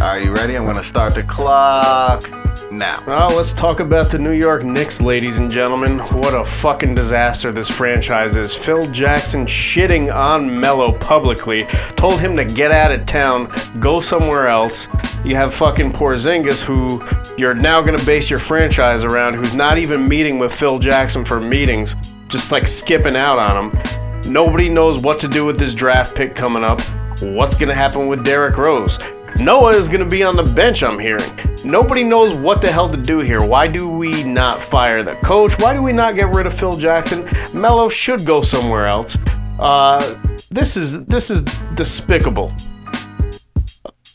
[0.00, 0.56] Are you ready?
[0.56, 2.24] I'm gonna start the clock
[2.70, 3.02] now.
[3.06, 5.98] Well, let's talk about the New York Knicks, ladies and gentlemen.
[5.98, 8.54] What a fucking disaster this franchise is.
[8.54, 11.64] Phil Jackson shitting on Melo publicly,
[11.96, 14.88] told him to get out of town, go somewhere else.
[15.24, 17.02] You have fucking Porzingis, who
[17.36, 21.40] you're now gonna base your franchise around, who's not even meeting with Phil Jackson for
[21.40, 21.96] meetings,
[22.28, 24.32] just like skipping out on him.
[24.32, 26.80] Nobody knows what to do with this draft pick coming up.
[27.20, 28.98] What's gonna happen with Derrick Rose?
[29.40, 31.30] Noah is going to be on the bench, I'm hearing.
[31.64, 33.42] Nobody knows what the hell to do here.
[33.42, 35.58] Why do we not fire the coach?
[35.58, 37.26] Why do we not get rid of Phil Jackson?
[37.54, 39.16] Melo should go somewhere else.
[39.58, 40.18] Uh,
[40.50, 41.42] this is this is
[41.74, 42.52] despicable.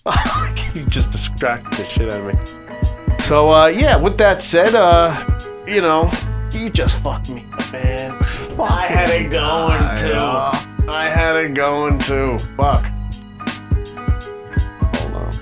[0.76, 3.24] you just distracted the shit out of me.
[3.24, 5.26] So uh, yeah, with that said, uh,
[5.68, 6.12] you know,
[6.52, 8.12] you just fucked me, man.
[8.60, 10.88] I had it going too.
[10.88, 12.38] I had it going too.
[12.56, 12.86] Fuck.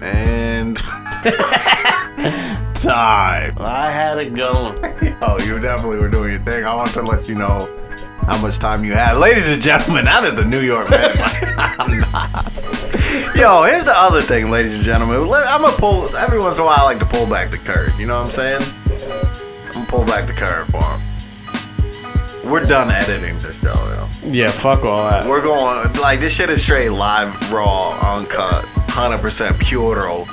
[0.03, 0.77] And
[2.75, 3.57] time.
[3.57, 4.77] I had it going.
[5.21, 6.65] oh, you definitely were doing your thing.
[6.65, 7.65] I want to let you know
[8.25, 9.13] how much time you had.
[9.13, 11.15] Ladies and gentlemen, that is the New York man.
[11.79, 12.53] I'm not.
[13.35, 15.21] Yo, here's the other thing, ladies and gentlemen.
[15.33, 16.81] I'm gonna pull every once in a while.
[16.81, 17.97] I like to pull back the curve.
[17.97, 18.61] You know what I'm saying?
[19.67, 21.12] I'm gonna pull back the curve for him.
[22.43, 24.09] We're done editing this show, yo.
[24.29, 25.25] Yeah, fuck all that.
[25.25, 30.25] We're going like this shit is straight live, raw, uncut, hundred percent pure.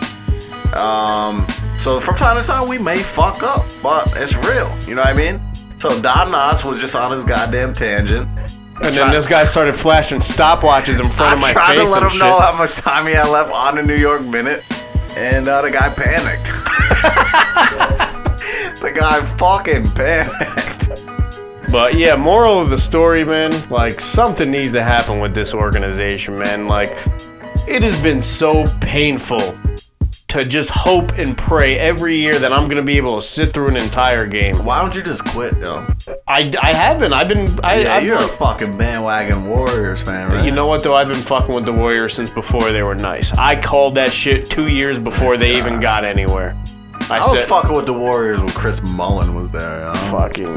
[0.74, 1.46] Um,
[1.76, 4.76] so from time to time we may fuck up, but it's real.
[4.88, 5.40] You know what I mean?
[5.78, 8.28] So Don Knotts was just on his goddamn tangent.
[8.82, 11.62] And then this guy started flashing stopwatches in front of my face.
[11.62, 13.96] I tried to let him know how much time he had left on the New
[13.96, 14.64] York Minute,
[15.16, 16.46] and uh, the guy panicked.
[18.80, 21.19] the guy fucking panicked.
[21.70, 26.36] But yeah, moral of the story, man, like something needs to happen with this organization,
[26.36, 26.66] man.
[26.66, 26.90] Like
[27.68, 29.56] it has been so painful
[30.30, 33.68] to just hope and pray every year that I'm gonna be able to sit through
[33.68, 34.64] an entire game.
[34.64, 35.86] Why don't you just quit, though?
[36.26, 37.12] I, I haven't.
[37.12, 37.48] I've been.
[37.64, 40.44] I, yeah, I've you're a fucking bandwagon Warriors fan, right?
[40.44, 40.94] You know what though?
[40.94, 43.32] I've been fucking with the Warriors since before they were nice.
[43.34, 46.56] I called that shit two years before they even got anywhere.
[47.10, 49.80] I, I, was said, fucking with the Warriors when Chris Mullin was there.
[49.80, 49.94] Yo.
[50.10, 50.54] fucking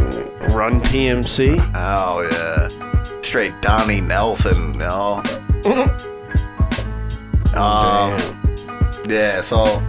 [0.54, 1.60] run TMC.
[1.74, 5.24] Oh yeah, straight Donnie Nelson, yo.
[7.60, 8.20] um,
[9.10, 9.42] yeah.
[9.42, 9.82] So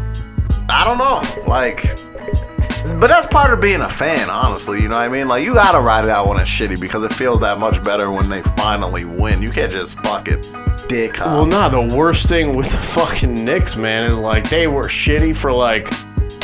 [0.71, 1.83] I don't know, like,
[2.99, 4.81] but that's part of being a fan, honestly.
[4.81, 5.29] You know what I mean?
[5.29, 8.11] Like, you gotta ride it out when it's shitty because it feels that much better
[8.11, 9.43] when they finally win.
[9.43, 10.41] You can't just fucking
[10.89, 11.27] dick hop.
[11.27, 15.37] Well, nah, the worst thing with the fucking Knicks, man, is like they were shitty
[15.37, 15.93] for like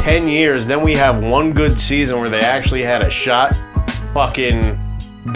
[0.01, 0.67] 10 years.
[0.67, 3.55] Then we have one good season where they actually had a shot.
[4.15, 4.79] Fucking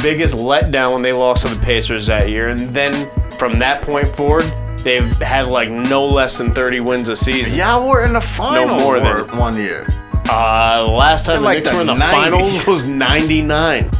[0.02, 2.48] biggest letdown when they lost to the Pacers that year.
[2.48, 4.44] And then from that point forward,
[4.78, 7.56] they've had like no less than 30 wins a season.
[7.56, 9.86] Y'all were in the final No more than one year.
[10.30, 12.10] Uh, last time the like Knicks the were in the 90s.
[12.10, 13.90] finals was 99.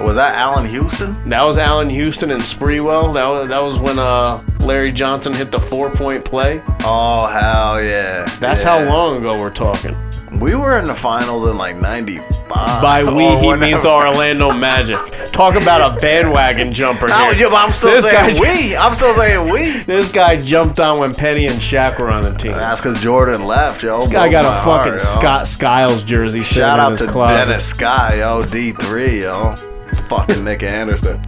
[0.00, 1.28] Was that Allan Houston?
[1.28, 3.14] That was Allan Houston and Sprewell.
[3.14, 6.60] That was, that was when uh, Larry Johnson hit the four point play.
[6.80, 8.24] Oh hell yeah!
[8.40, 8.84] That's Yeah.
[8.84, 9.96] how long ago we're talking.
[10.40, 12.48] We were in the finals in like '95.
[12.48, 13.56] By we, he whatever.
[13.58, 14.98] means the Orlando Magic.
[15.30, 17.32] Talk about a bandwagon jumper here.
[17.34, 18.76] yeah, but I'm still This saying guy- we.
[18.76, 19.78] I'm still saying we.
[19.84, 22.52] This guy jumped on when Penny and Shaq were on the team.
[22.52, 23.98] That's because Jordan left, yo.
[24.00, 25.00] This guy got a fucking heart.
[25.00, 26.40] Scott Skiles jersey.
[26.40, 27.34] Shout out to closet.
[27.46, 29.54] Dennis Scott, yo, D3, yo.
[29.94, 31.20] Fucking Nick Anderson.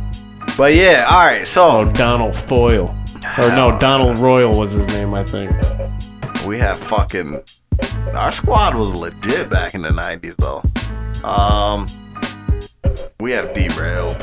[0.56, 1.46] But yeah, all right.
[1.46, 2.94] So Oh, Donald Foyle.
[3.38, 5.50] Or no, Donald Royal was his name, I think.
[6.46, 7.42] we have fucking.
[8.14, 10.62] Our squad was legit back in the '90s, though.
[11.28, 11.86] Um,
[13.20, 14.18] we have derailed.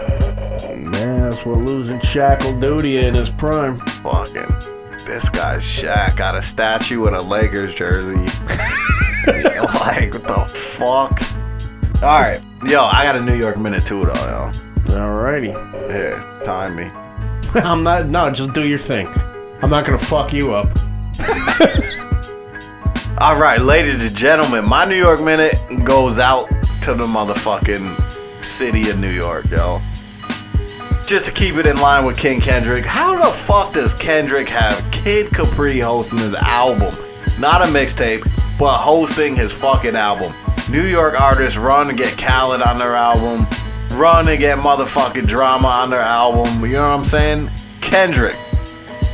[0.77, 3.79] Man, that's what losing Shaq will do to you in his prime.
[4.01, 4.49] Fucking.
[5.05, 8.15] This guy's Shaq got a statue in a Lakers jersey.
[9.27, 11.19] like, what the fuck?
[12.03, 12.41] All right.
[12.65, 14.51] Yo, I got a New York minute too, though, yo.
[14.93, 15.53] Alrighty.
[15.89, 16.83] Here, time me.
[17.61, 18.07] I'm not.
[18.07, 19.07] No, just do your thing.
[19.61, 20.67] I'm not gonna fuck you up.
[23.19, 25.53] All right, ladies and gentlemen, my New York minute
[25.85, 26.49] goes out
[26.81, 29.81] to the motherfucking city of New York, yo.
[31.05, 34.89] Just to keep it in line with King Kendrick, how the fuck does Kendrick have
[34.91, 36.93] Kid Capri hosting his album?
[37.39, 40.33] Not a mixtape, but hosting his fucking album.
[40.69, 43.47] New York artists run and get Khaled on their album,
[43.97, 46.63] run and get motherfucking drama on their album.
[46.65, 47.51] You know what I'm saying?
[47.81, 48.35] Kendrick,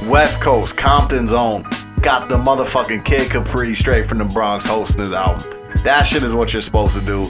[0.03, 1.63] West Coast, Compton's own,
[2.01, 5.43] got the motherfucking Kid Capri straight from the Bronx hosting his album.
[5.83, 7.27] That shit is what you're supposed to do.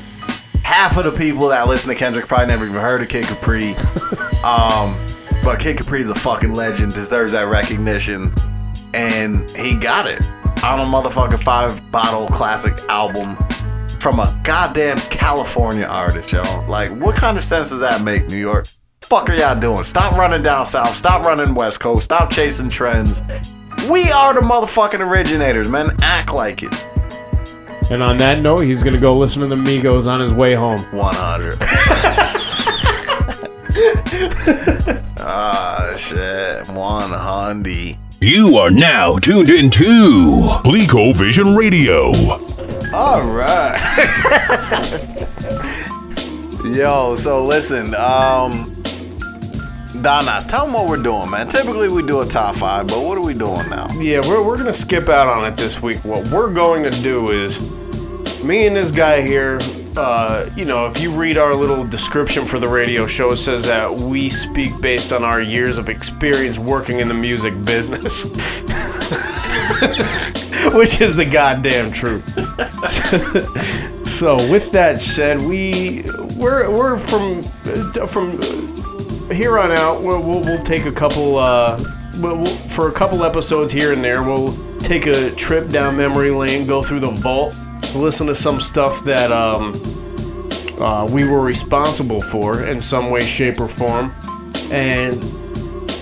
[0.64, 3.76] Half of the people that listen to Kendrick probably never even heard of Kid Capri.
[4.44, 5.00] um,
[5.44, 8.34] but Kid Capri's a fucking legend, deserves that recognition,
[8.94, 10.22] and he got it
[10.64, 13.36] on a motherfucking five bottle classic album
[14.00, 16.68] from a goddamn California artist, y'all.
[16.68, 18.68] Like, what kind of sense does that make, New York?
[19.02, 19.84] Fuck are y'all doing?
[19.84, 20.96] Stop running down south.
[20.96, 22.04] Stop running west coast.
[22.04, 23.22] Stop chasing trends.
[23.90, 25.96] We are the motherfucking originators, man.
[26.02, 26.86] Act like it.
[27.92, 30.80] And on that note, he's gonna go listen to the Migos on his way home.
[30.92, 31.58] 100.
[35.20, 36.68] ah, shit.
[36.68, 37.98] 100.
[38.22, 39.86] You are now tuned into
[40.66, 42.08] ColecoVision Radio.
[42.94, 43.78] All right.
[46.76, 48.76] Yo, so listen, um,
[50.04, 51.48] Donas, tell them what we're doing, man.
[51.48, 53.88] Typically we do a top five, but what are we doing now?
[53.94, 56.04] Yeah, we're, we're gonna skip out on it this week.
[56.04, 57.62] What we're going to do is
[58.44, 59.62] me and this guy here.
[59.98, 63.66] Uh, you know, if you read our little description for the radio show, it says
[63.66, 68.24] that we speak based on our years of experience working in the music business,
[70.74, 72.26] which is the goddamn truth.
[74.08, 76.04] so, with that said, we
[76.36, 77.44] we're we're from
[78.08, 78.40] from
[79.32, 80.02] here on out.
[80.02, 81.38] We'll, we'll, we'll take a couple.
[81.38, 81.84] Uh,
[82.18, 86.68] we'll, for a couple episodes here and there, we'll take a trip down memory lane,
[86.68, 87.54] go through the vault,
[87.96, 89.82] listen to some stuff that um,
[90.80, 94.12] uh, we were responsible for in some way, shape, or form.
[94.72, 95.24] And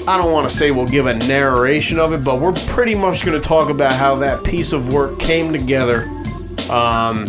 [0.08, 3.26] I don't want to say we'll give a narration of it, but we're pretty much
[3.26, 6.04] going to talk about how that piece of work came together
[6.70, 7.28] um,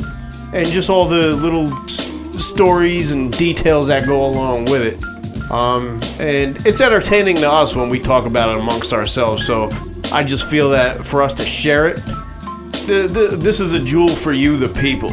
[0.53, 2.11] and just all the little s-
[2.45, 5.51] stories and details that go along with it.
[5.51, 9.47] Um, and it's entertaining to us when we talk about it amongst ourselves.
[9.47, 9.71] So
[10.13, 12.01] I just feel that for us to share it,
[12.89, 15.11] th- th- this is a jewel for you, the people.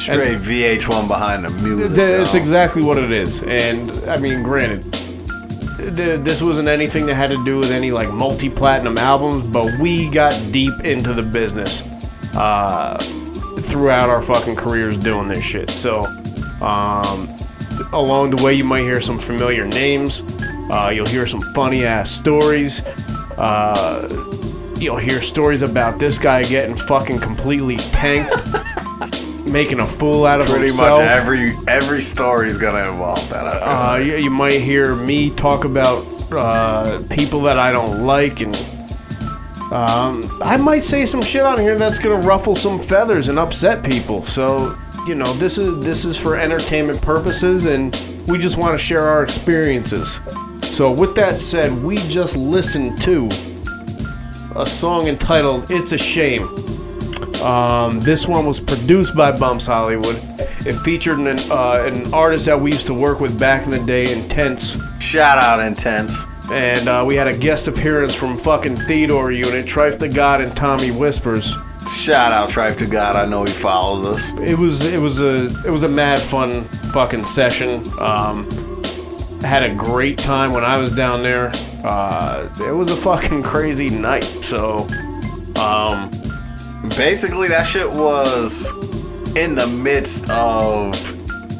[0.00, 1.96] Straight VH1 behind the music.
[1.96, 3.42] It's exactly what it is.
[3.42, 4.90] And I mean, granted,
[5.78, 9.78] th- this wasn't anything that had to do with any like multi platinum albums, but
[9.78, 11.82] we got deep into the business
[12.34, 12.96] uh,
[13.60, 15.70] throughout our fucking careers doing this shit.
[15.70, 16.04] So,
[16.60, 17.28] um,
[17.92, 20.22] along the way, you might hear some familiar names,
[20.70, 22.82] uh, you'll hear some funny ass stories.
[23.36, 24.08] Uh,
[24.82, 28.34] You'll hear stories about this guy getting fucking completely tanked,
[29.46, 30.98] making a fool out of Pretty himself.
[30.98, 33.44] Pretty much every every story is gonna involve that.
[33.44, 38.56] Uh, you, you might hear me talk about uh, people that I don't like, and
[39.70, 43.84] um, I might say some shit on here that's gonna ruffle some feathers and upset
[43.84, 44.24] people.
[44.24, 44.76] So
[45.06, 47.94] you know, this is this is for entertainment purposes, and
[48.26, 50.20] we just want to share our experiences.
[50.62, 53.30] So with that said, we just listened to
[54.56, 56.48] a song entitled "It's a Shame."
[57.42, 60.20] Um, this one was produced by Bumps Hollywood.
[60.64, 63.80] It featured an, uh, an artist that we used to work with back in the
[63.80, 64.76] day, Intense.
[65.00, 66.26] Shout out Intense.
[66.52, 70.56] And uh, we had a guest appearance from fucking Theodore Unit, Trife da God, and
[70.56, 71.56] Tommy Whispers.
[71.96, 73.16] Shout out Trife da God.
[73.16, 74.32] I know he follows us.
[74.40, 76.62] It was it was a it was a mad fun
[76.92, 77.82] fucking session.
[77.98, 78.48] Um,
[79.44, 81.52] had a great time when I was down there.
[81.84, 84.24] Uh, it was a fucking crazy night.
[84.24, 84.88] So,
[85.56, 86.10] um,
[86.96, 88.72] Basically, that shit was
[89.36, 90.92] in the midst of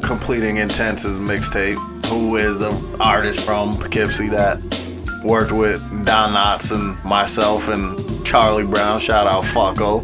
[0.03, 1.77] completing Intense's mixtape,
[2.07, 4.59] who is an artist from Poughkeepsie that
[5.23, 8.99] worked with Don Knotts and myself and Charlie Brown.
[8.99, 10.03] Shout out Fucko.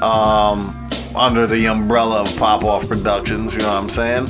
[0.00, 4.28] Um, under the umbrella of Pop Off Productions, you know what I'm saying?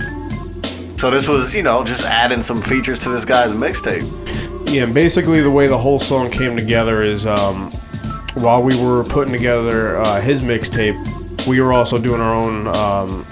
[1.01, 4.70] So this was, you know, just adding some features to this guy's mixtape.
[4.70, 7.70] Yeah, and basically the way the whole song came together is um,
[8.35, 13.27] while we were putting together uh, his mixtape, we were also doing our own um,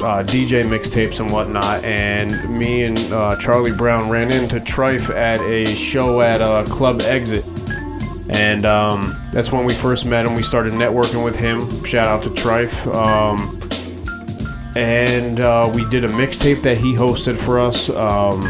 [0.00, 1.84] uh, DJ mixtapes and whatnot.
[1.84, 7.02] And me and uh, Charlie Brown ran into Trife at a show at uh, Club
[7.02, 7.44] Exit.
[8.30, 10.36] And um, that's when we first met him.
[10.36, 11.84] We started networking with him.
[11.84, 12.86] Shout out to Trife.
[12.94, 13.59] Um,
[14.76, 17.90] and uh, we did a mixtape that he hosted for us.
[17.90, 18.44] Um,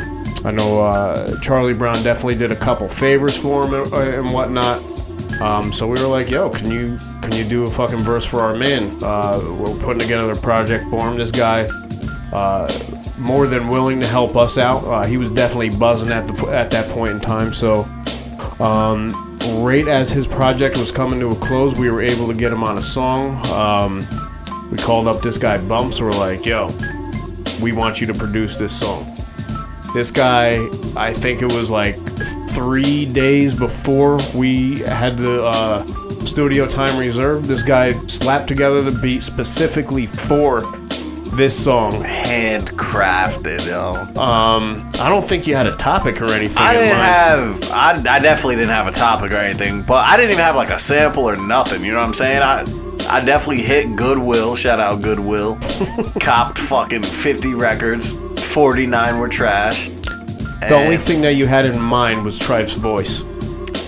[0.45, 4.83] I know uh, Charlie Brown definitely did a couple favors for him and, and whatnot.
[5.41, 8.41] Um, so we were like, "Yo, can you can you do a fucking verse for
[8.41, 11.17] our man?" Uh, we're putting together a project for him.
[11.17, 11.69] This guy,
[12.33, 12.71] uh,
[13.19, 14.85] more than willing to help us out.
[14.85, 17.55] Uh, he was definitely buzzing at the at that point in time.
[17.55, 17.89] So,
[18.61, 22.53] um, right as his project was coming to a close, we were able to get
[22.53, 23.43] him on a song.
[24.71, 26.01] We called up this guy Bumps.
[26.01, 26.73] We're like, "Yo,
[27.61, 29.07] we want you to produce this song."
[29.93, 31.97] This guy, I think it was like
[32.51, 35.85] three days before we had the uh,
[36.25, 37.47] studio time reserved.
[37.47, 40.61] This guy slapped together the beat specifically for
[41.33, 42.05] this song.
[42.05, 43.95] Handcrafted, yo.
[44.21, 46.63] Um, I don't think you had a topic or anything.
[46.63, 50.33] I didn't have, I, I definitely didn't have a topic or anything, but I didn't
[50.33, 51.85] even have like a sample or nothing.
[51.85, 52.43] You know what I'm saying?
[52.43, 52.63] I,
[53.09, 54.55] I definitely hit Goodwill.
[54.57, 55.57] Shout out Goodwill.
[56.21, 58.13] Copped fucking 50 records.
[58.53, 59.89] 49 were trash.
[60.69, 63.23] The only thing that you had in mind was Trife's voice.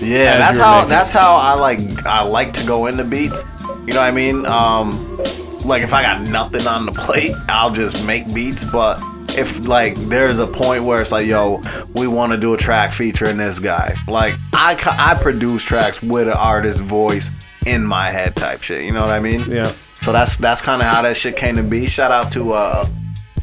[0.01, 3.45] Yeah, that's how making that's how I like I like to go into beats.
[3.85, 4.45] You know what I mean?
[4.45, 5.17] Um
[5.63, 8.99] like if I got nothing on the plate, I'll just make beats, but
[9.37, 11.61] if like there's a point where it's like, yo,
[11.93, 13.95] we want to do a track featuring this guy.
[14.07, 17.31] Like I I produce tracks with an artist's voice
[17.65, 18.85] in my head type shit.
[18.85, 19.41] You know what I mean?
[19.49, 19.71] Yeah.
[19.95, 21.87] So that's that's kind of how that shit came to be.
[21.87, 22.85] Shout out to uh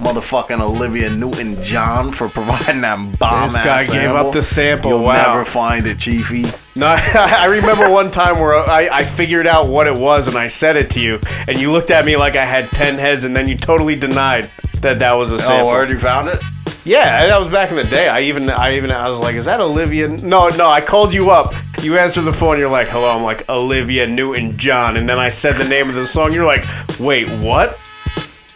[0.01, 3.48] motherfucking Olivia Newton John for providing that bomb.
[3.48, 4.90] This guy gave up the sample.
[4.90, 5.34] You'll wow.
[5.34, 6.44] never find it, Chiefy.
[6.76, 10.47] No, I remember one time where I, I figured out what it was and I
[10.47, 13.34] said it to you, and you looked at me like I had ten heads, and
[13.34, 15.70] then you totally denied that that was a sample.
[15.70, 16.40] Oh, you found it?
[16.85, 18.09] Yeah, that was back in the day.
[18.09, 20.69] I even, I even, I was like, "Is that Olivia?" No, no.
[20.70, 21.52] I called you up.
[21.82, 22.59] You answered the phone.
[22.59, 26.07] You're like, "Hello." I'm like, "Olivia Newton-John," and then I said the name of the
[26.07, 26.32] song.
[26.32, 26.65] You're like,
[26.98, 27.78] "Wait, what?"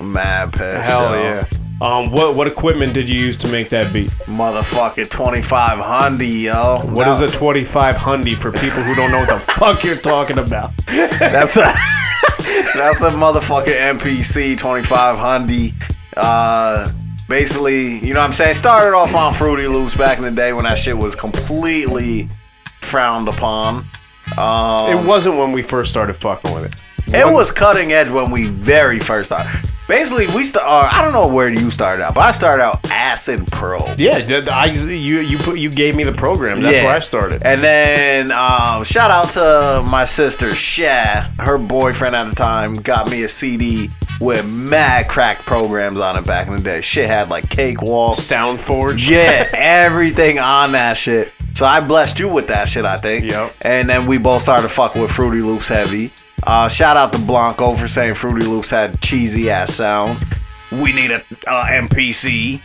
[0.00, 0.86] Mad pissed.
[0.86, 1.20] Hell yo.
[1.20, 1.46] yeah.
[1.80, 4.10] Um, what what equipment did you use to make that beat?
[4.26, 6.80] Motherfucking 25 Hundy, yo.
[6.94, 10.38] What is a 25 Hundy for people who don't know what the fuck you're talking
[10.38, 10.70] about?
[10.86, 11.62] That's a
[12.74, 15.74] that's the motherfucking MPC 25 Hundy.
[16.16, 16.90] Uh,
[17.28, 18.54] basically, you know what I'm saying?
[18.54, 22.28] Started off on Fruity Loops back in the day when that shit was completely
[22.80, 23.84] frowned upon.
[24.38, 26.84] Um, it wasn't when we first started fucking with it.
[27.14, 29.70] It was cutting edge when we very first started.
[29.86, 30.66] Basically, we start.
[30.66, 33.80] Uh, I don't know where you started out, but I started out Acid Pro.
[33.98, 36.62] Yeah, I you you put you gave me the program.
[36.62, 36.84] That's Yeah.
[36.84, 37.42] where I started.
[37.44, 41.28] And then um, shout out to my sister Sha.
[41.38, 43.90] Her boyfriend at the time got me a CD
[44.20, 46.80] with mad crack programs on it back in the day.
[46.80, 49.10] Shit had like Cakewalk, SoundForge.
[49.10, 51.30] Yeah, everything on that shit.
[51.52, 53.30] So I blessed you with that shit, I think.
[53.30, 53.54] Yep.
[53.62, 56.10] And then we both started fucking with Fruity Loops heavy.
[56.42, 60.24] Uh, shout out to Blanco for saying Fruity Loops had cheesy ass sounds.
[60.72, 62.60] We need a uh, MPC.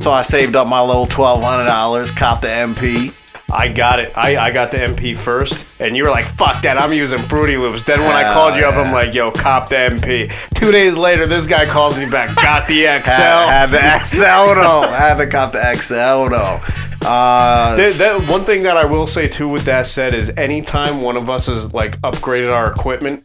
[0.00, 3.14] So I saved up my little twelve hundred dollars, copped the MP.
[3.52, 4.12] I got it.
[4.16, 6.80] I, I got the MP first, and you were like, "Fuck that!
[6.80, 8.74] I'm using Fruity Loops." Then when I Hell called you up.
[8.76, 12.34] I'm like, "Yo, cop the MP." Two days later, this guy calls me back.
[12.36, 13.10] Got the XL.
[13.10, 14.80] Had, had the XL though.
[14.82, 16.60] I had to cop the XL though.
[17.06, 21.16] Uh, that- one thing that I will say too, with that said, is anytime one
[21.16, 23.24] of us has like upgraded our equipment,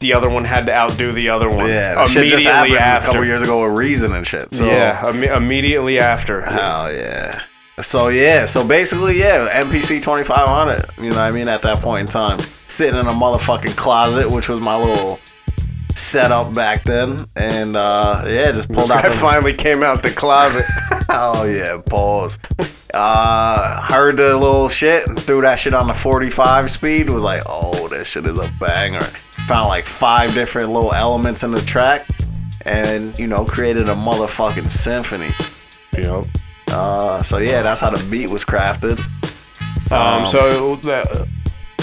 [0.00, 1.68] the other one had to outdo the other one.
[1.68, 1.94] yeah,
[2.30, 4.52] just happened a couple years ago with Reason and shit.
[4.52, 6.42] So yeah, imme- immediately after.
[6.42, 7.42] Hell yeah.
[7.82, 10.84] So yeah, so basically yeah, MPC 2500.
[10.98, 11.48] You know what I mean?
[11.48, 12.38] At that point in time,
[12.68, 15.18] sitting in a motherfucking closet, which was my little
[15.90, 20.02] setup back then, and uh yeah, just This pulled out guy the finally came out
[20.02, 20.64] the closet.
[21.10, 22.38] oh yeah, pause.
[22.94, 27.08] Uh, heard the little shit, and threw that shit on the 45 speed.
[27.08, 29.00] Was like, oh, this shit is a banger.
[29.46, 32.06] Found like five different little elements in the track,
[32.66, 35.30] and you know, created a motherfucking symphony.
[35.96, 36.26] Yep.
[36.72, 38.98] Uh, so yeah, that's how the beat was crafted.
[39.92, 41.28] Um, so that,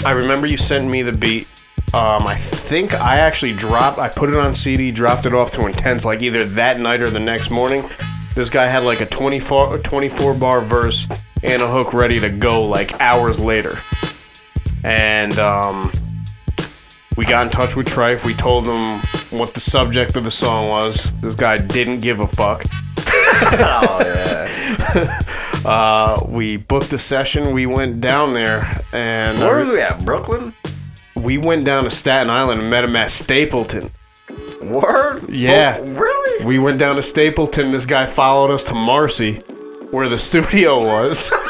[0.04, 1.46] I remember you sent me the beat,
[1.94, 3.98] Um, I think I actually dropped.
[3.98, 7.10] I put it on CD, dropped it off to Intense like either that night or
[7.10, 7.88] the next morning.
[8.34, 11.06] This guy had like a 24, 24 bar verse
[11.42, 13.78] and a hook ready to go like hours later.
[14.84, 15.92] And um,
[17.16, 18.24] we got in touch with Trife.
[18.24, 19.00] We told him
[19.36, 21.12] what the subject of the song was.
[21.20, 22.64] This guy didn't give a fuck.
[22.98, 24.76] oh yeah.
[25.64, 27.52] uh, we booked a session.
[27.52, 30.04] We went down there, and Where were we at?
[30.04, 30.54] Brooklyn?
[31.14, 33.90] We went down to Staten Island and met him at Stapleton.
[34.62, 35.28] Word?
[35.28, 35.76] Yeah.
[35.78, 36.44] Oh, really?
[36.46, 37.72] We went down to Stapleton.
[37.72, 39.36] This guy followed us to Marcy,
[39.90, 41.32] where the studio was.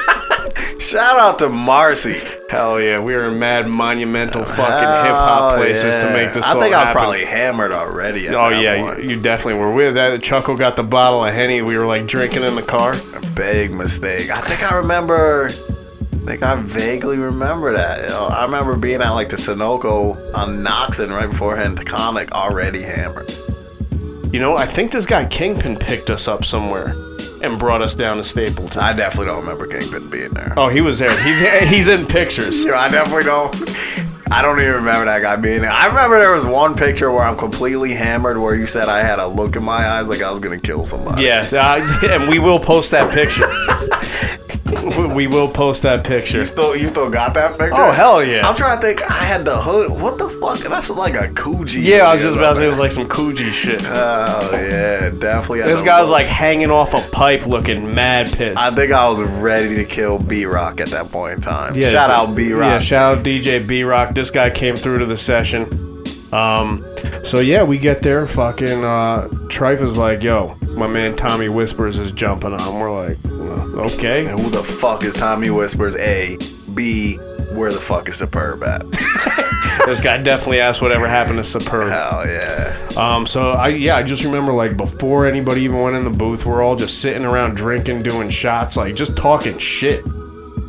[0.81, 2.21] Shout out to Marcy.
[2.49, 6.47] Hell yeah, we were in mad monumental fucking hip hop places to make this.
[6.47, 6.93] I think I was happen.
[6.95, 8.29] probably hammered already.
[8.31, 9.71] Oh yeah, you, you definitely were.
[9.71, 11.61] With that Chuckle got the bottle of henny.
[11.61, 12.95] We were like drinking in the car.
[13.15, 14.31] A Big mistake.
[14.31, 15.47] I think I remember.
[15.49, 18.03] I think I vaguely remember that.
[18.03, 21.85] You know, I remember being at like the Sunoco on Noxon right before heading to
[21.85, 23.31] Comic, already hammered.
[24.33, 26.95] You know, I think this guy Kingpin picked us up somewhere
[27.43, 28.81] and brought us down to Stapleton.
[28.81, 30.53] I definitely don't remember Kingpin being there.
[30.57, 31.11] Oh, he was there.
[31.23, 31.41] He's
[31.71, 32.65] he's in pictures.
[32.67, 33.55] I definitely don't.
[34.33, 35.73] I don't even remember that guy being there.
[35.73, 39.19] I remember there was one picture where I'm completely hammered, where you said I had
[39.19, 41.25] a look in my eyes like I was gonna kill somebody.
[41.25, 43.51] Yeah, uh, and we will post that picture.
[45.15, 46.39] we will post that picture.
[46.39, 47.75] You still, you still got that picture?
[47.75, 48.47] Oh hell yeah!
[48.47, 49.03] I'm trying to think.
[49.11, 49.91] I had the hood.
[49.91, 50.59] What the fuck?
[50.59, 51.83] That's like a Coogi.
[51.83, 53.83] Yeah, I was just about to say it was like some Coogi shit.
[53.85, 55.63] Oh yeah, definitely.
[55.63, 56.21] This the guy was look.
[56.21, 58.59] like hanging off a pipe, looking mad pissed.
[58.59, 61.75] I think I was ready to kill B Rock at that point in time.
[61.75, 62.69] Yeah, Shout out B Rock.
[62.69, 64.15] Yeah, shout out DJ B Rock.
[64.15, 65.67] This guy came through to the session.
[66.33, 66.85] Um,
[67.25, 68.27] so yeah, we get there.
[68.27, 73.19] Fucking uh, Trife is like, "Yo, my man Tommy Whispers is jumping on." We're like,
[73.25, 75.97] "Well, "Okay." And who the fuck is Tommy Whispers?
[75.97, 76.39] A,
[76.75, 77.17] B.
[77.53, 78.89] Where the fuck is Superb at?
[79.87, 81.91] this guy definitely asked whatever happened to Superb.
[81.91, 82.77] Hell yeah.
[82.97, 86.47] Um, so I yeah, I just remember like before anybody even went in the booth,
[86.47, 90.05] we're all just sitting around drinking, doing shots, like just talking shit.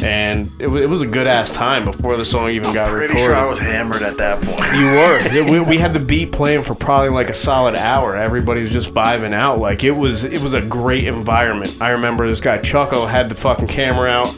[0.03, 3.07] And it, wa- it was a good ass time before the song even got Pretty
[3.13, 3.23] recorded.
[3.25, 4.65] sure I was hammered at that point.
[4.73, 5.51] You were.
[5.51, 8.15] we, we had the beat playing for probably like a solid hour.
[8.15, 9.59] Everybody was just vibing out.
[9.59, 10.23] Like it was.
[10.23, 11.77] It was a great environment.
[11.81, 14.33] I remember this guy Chucko had the fucking camera out,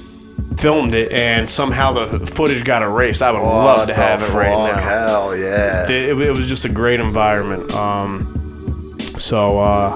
[0.57, 3.21] filmed it, and somehow the footage got erased.
[3.21, 4.75] I would love to the have it right fuck?
[4.75, 4.81] now.
[4.81, 5.83] Hell yeah.
[5.85, 7.71] It, it- was just a great environment.
[7.73, 9.95] Um, so uh,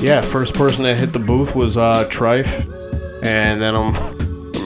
[0.00, 2.60] yeah, first person that hit the booth was uh, Trife,
[3.22, 3.94] and then um,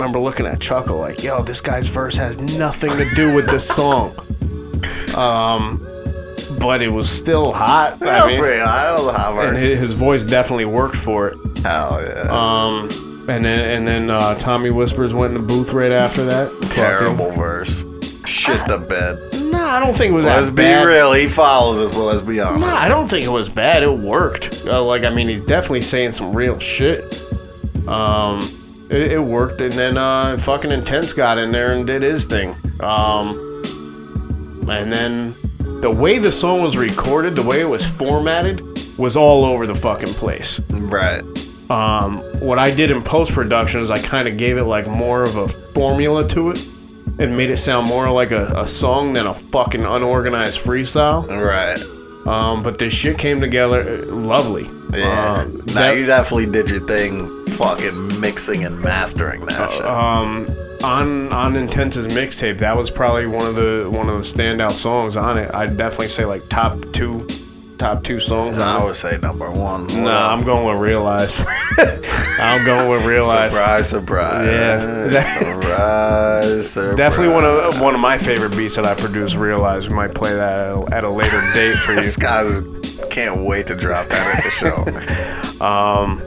[0.01, 3.67] remember looking at Chuckle like, "Yo, this guy's verse has nothing to do with this
[3.67, 4.15] song."
[5.11, 5.85] Um,
[6.61, 7.99] but it was still hot.
[7.99, 8.99] Hell, pretty hot.
[9.01, 11.37] It was a hot and his, his voice definitely worked for it.
[11.65, 12.29] Hell yeah.
[12.31, 12.89] Um,
[13.29, 16.71] and then and then uh, Tommy Whispers went in the booth right after that.
[16.71, 17.85] Terrible verse.
[18.25, 19.19] Shit the bed.
[19.51, 20.85] Nah, I don't think it was Let's that be bad.
[20.85, 21.13] real.
[21.13, 22.61] He follows us, but let's be honest.
[22.61, 23.83] Nah, I don't think it was bad.
[23.83, 24.65] It worked.
[24.65, 27.03] Uh, like, I mean, he's definitely saying some real shit.
[27.89, 28.41] Um,
[28.91, 32.55] it, it worked, and then uh, fucking intense got in there and did his thing.
[32.81, 33.37] Um,
[34.69, 35.35] and then
[35.81, 38.61] the way the song was recorded, the way it was formatted,
[38.99, 40.61] was all over the fucking place.
[40.71, 41.23] Right.
[41.71, 45.23] Um, what I did in post production is I kind of gave it like more
[45.23, 46.67] of a formula to it.
[47.19, 51.29] And made it sound more like a, a song than a fucking unorganized freestyle.
[51.29, 51.79] Right.
[52.27, 54.65] Um, but this shit came together uh, lovely.
[54.95, 55.33] Yeah.
[55.43, 59.85] Um, nah, that- you definitely did your thing fucking mixing and mastering that shit.
[59.85, 60.47] um,
[60.83, 65.17] on on Intense's mixtape, that was probably one of the one of the standout songs
[65.17, 65.51] on it.
[65.55, 67.27] I'd definitely say like top two,
[67.79, 68.57] top two songs.
[68.59, 69.91] I on would say number one.
[69.91, 69.97] it.
[69.99, 71.45] Nah, I'm going with Realize.
[72.39, 73.53] I'm going with Realize.
[73.53, 74.47] Surprise, surprise.
[74.47, 74.81] Yeah.
[75.39, 76.97] surprise, surprise.
[76.97, 79.35] Definitely one of one of my favorite beats that I produced.
[79.35, 82.01] Realize we might play that at a, at a later date for you.
[82.01, 82.43] This guy
[83.09, 85.37] can't wait to drop that at the show.
[85.61, 86.23] Um,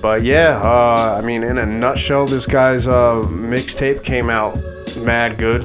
[0.00, 4.56] but yeah, uh, I mean, in a nutshell, this guy's uh, mixtape came out
[4.98, 5.62] mad good.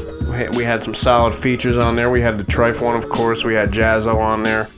[0.56, 2.10] We had, some solid features on there.
[2.10, 3.44] We had the Trife one, of course.
[3.44, 4.70] We had Jazzo on there.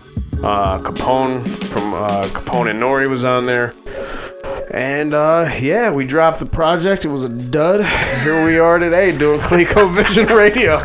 [0.43, 3.75] Uh, Capone from uh, Capone and Nori was on there.
[4.71, 7.05] And uh, yeah, we dropped the project.
[7.05, 7.83] It was a dud.
[8.23, 10.79] Here we are today doing ColecoVision Radio.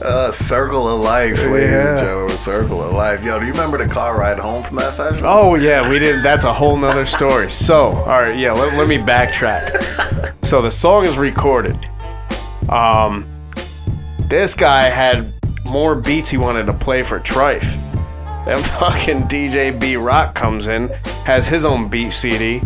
[0.04, 1.90] uh, circle of life, ladies Yeah.
[1.90, 2.36] and gentlemen.
[2.36, 3.22] Circle of life.
[3.24, 5.22] Yo, do you remember the car ride home from that session?
[5.24, 6.22] Oh yeah, we did.
[6.22, 7.48] That's a whole nother story.
[7.50, 8.52] So, all right, yeah.
[8.52, 10.34] Let, let me backtrack.
[10.44, 11.76] So the song is recorded.
[12.68, 13.26] Um,
[14.28, 15.32] this guy had
[15.64, 17.80] more beats he wanted to play for Trife.
[18.44, 20.88] Then fucking DJ B Rock comes in,
[21.24, 22.60] has his own beat CD,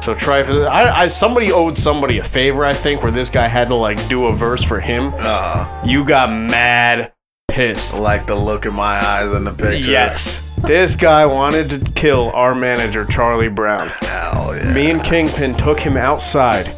[0.00, 3.68] So Trife, I, I somebody owed somebody a favor, I think, where this guy had
[3.68, 5.12] to like do a verse for him.
[5.18, 7.12] Uh, You got mad
[7.48, 7.98] pissed.
[7.98, 9.90] like the look in my eyes in the picture.
[9.90, 10.46] Yes.
[10.62, 13.88] This guy wanted to kill our manager, Charlie Brown.
[14.00, 14.72] Hell yeah.
[14.72, 16.70] Me and Kingpin took him outside,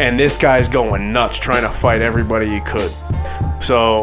[0.00, 2.90] and this guy's going nuts trying to fight everybody he could.
[3.62, 4.02] So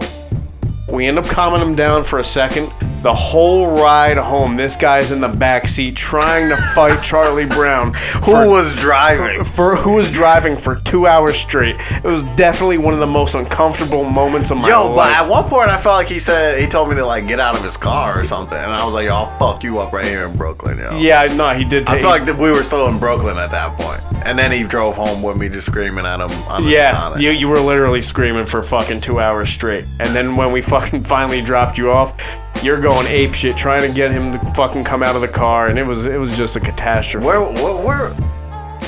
[0.90, 2.72] we end up calming him down for a second.
[3.04, 7.94] The whole ride home, this guy's in the back seat trying to fight Charlie Brown.
[8.24, 9.44] Who was driving?
[9.44, 11.76] For who was driving for two hours straight?
[11.80, 14.70] It was definitely one of the most uncomfortable moments of my life.
[14.72, 17.28] Yo, but at one point I felt like he said he told me to like
[17.28, 19.94] get out of his car or something, and I was like, I'll fuck you up
[19.94, 21.88] right here in Brooklyn, yo." yeah, no, he did.
[21.88, 24.64] I feel like that we were still in Brooklyn at that point, and then he
[24.64, 26.32] drove home with me, just screaming at him.
[26.50, 29.86] On the Yeah, you, you were literally screaming for fucking two hours straight.
[30.00, 32.14] And then when we fucking finally dropped you off,
[32.64, 35.68] you're going ape shit trying to get him to fucking come out of the car,
[35.68, 37.26] and it was it was just a catastrophe.
[37.26, 38.16] Where, where, where?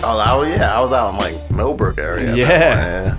[0.01, 2.35] Oh, I was, yeah, I was out in like Millbrook area.
[2.35, 3.17] Yeah.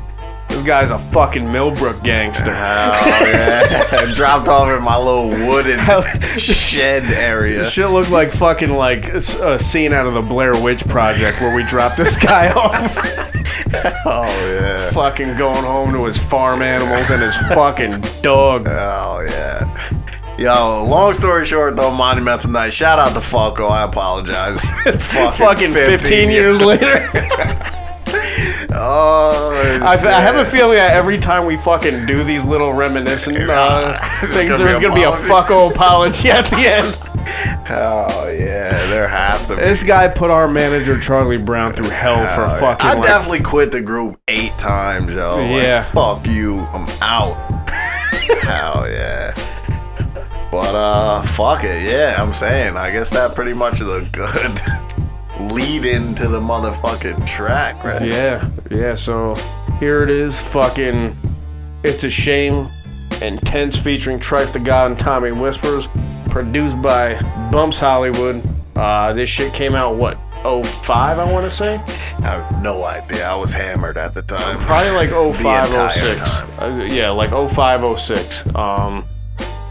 [0.49, 2.53] This guy's a fucking Millbrook gangster.
[2.53, 4.13] Hell yeah.
[4.15, 5.79] Dropped off in my little wooden
[6.39, 7.61] shed area.
[7.61, 11.55] This shit looked like fucking like a scene out of the Blair Witch Project where
[11.55, 12.97] we dropped this guy off.
[14.05, 14.91] oh yeah.
[14.91, 18.67] Fucking going home to his farm animals and his fucking dog.
[18.69, 20.00] Oh yeah.
[20.41, 22.73] Yo, long story short though, Monumental Night.
[22.73, 23.67] Shout out to Falco.
[23.69, 24.65] I apologize.
[24.87, 26.87] It's fucking, Fucking 15 years later.
[28.73, 33.37] oh, I, I have a feeling that every time we fucking do these little reminiscent
[33.51, 33.99] uh,
[34.29, 36.87] things, there's gonna be a fucko apology at the end.
[37.69, 39.61] Oh yeah, there has to be.
[39.61, 42.87] This guy put our manager Charlie Brown through hell for Oh, fucking.
[42.87, 45.37] I like, definitely quit the group eight times, yo.
[45.37, 45.83] Like, Yeah.
[45.93, 46.61] fuck you.
[46.61, 47.37] I'm out.
[48.43, 49.35] Hell yeah.
[50.51, 51.89] But uh, fuck it.
[51.89, 52.77] Yeah, I'm saying.
[52.77, 54.61] I guess that pretty much is a good
[55.53, 58.05] lead into the motherfucking track, right?
[58.05, 58.95] Yeah, yeah.
[58.95, 59.35] So
[59.79, 61.17] here it is, fucking.
[61.85, 62.69] It's a shame.
[63.23, 65.87] Intense featuring Trife da God and Tommy Whispers,
[66.31, 67.19] produced by
[67.53, 68.43] Bumps Hollywood.
[68.77, 71.75] Uh, this shit came out what 05, I want to say.
[72.23, 73.27] I have no idea.
[73.29, 74.57] I was hammered at the time.
[74.61, 76.21] Probably like The 05, entire 06.
[76.23, 76.81] time.
[76.81, 78.55] Uh, yeah, like 05, 06.
[78.55, 79.05] Um,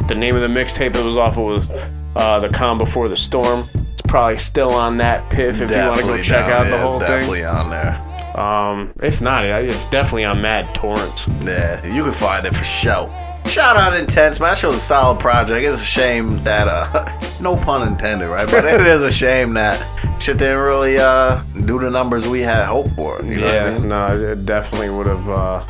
[0.09, 1.69] the name of the mixtape it was off of was
[2.15, 3.63] uh, The Calm Before the Storm.
[3.75, 7.41] It's probably still on DatPiff if you want to go check out the whole Definitely
[7.41, 7.43] thing.
[7.43, 8.39] Definitely on there.
[8.39, 11.27] Um, if not, it's definitely on Mad Torrents.
[11.43, 13.13] Yeah, you can find it for sure.
[13.45, 14.49] Shout out Intense, man.
[14.51, 15.65] That show's a solid project.
[15.65, 18.49] It's a shame that, uh, no pun intended, right?
[18.49, 19.77] But it is a shame that
[20.19, 23.21] shit didn't really, uh, do the numbers we had hoped for.
[23.23, 23.89] You know what I yeah, mean?
[23.89, 25.29] no, it definitely would have.
[25.29, 25.65] Uh,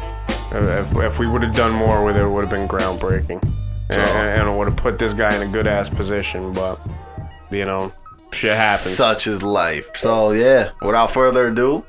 [0.52, 3.44] if, if we would have done more with it, it would have been groundbreaking,
[3.92, 6.52] So- and, and it would have put this guy in a good ass position.
[6.54, 6.80] But
[7.52, 7.92] you know,
[8.32, 8.96] shit happens.
[8.96, 9.90] Such is life.
[9.96, 11.84] So, yeah, without further ado,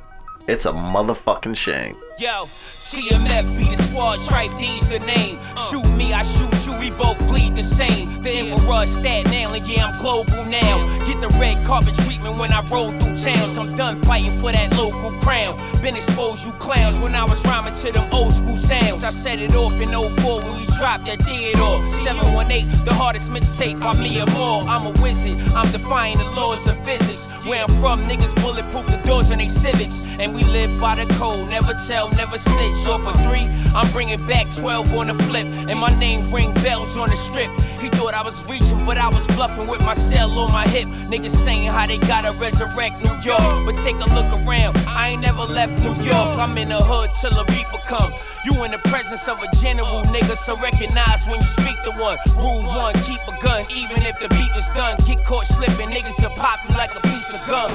[0.48, 1.96] it's a motherfucking shame.
[2.18, 5.38] Yo, CMF be the squad, Trife D's the name.
[5.70, 8.22] Shoot me, I shoot you, we both bleed the same.
[8.22, 10.74] The Emperor Staten Island, yeah, I'm global now.
[11.06, 13.58] Get the red carpet treatment when I roll through towns.
[13.58, 15.58] I'm done fighting for that local crown.
[15.82, 19.04] Been exposed, you clowns, when I was rhyming to them old school sounds.
[19.04, 21.60] I set it off in 04 when we dropped that theater.
[22.02, 24.62] 718, the hardest mixtape by me or more.
[24.62, 27.26] I'm a wizard, I'm defying the laws of physics.
[27.44, 30.02] Where I'm from, niggas bulletproof the doors in they civics.
[30.18, 32.86] And we live by the code, never tell, never snitch.
[32.86, 35.46] Off for three, I'm bringing back 12 on the flip.
[35.46, 37.50] And my name ring bells on the strip.
[37.82, 40.86] He thought I was reaching, but I was bluffing with my cell on my hip.
[41.12, 43.50] Niggas saying how they gotta resurrect New York.
[43.66, 46.30] But take a look around, I ain't never left New York.
[46.42, 48.12] I'm in the hood till a reaper come.
[48.44, 52.18] You in the presence of a general nigga, so recognize when you speak to one.
[52.36, 54.96] Rule one, keep a gun, even if the beat is done.
[55.06, 57.70] Get caught slipping, niggas will pop you like a piece of gum.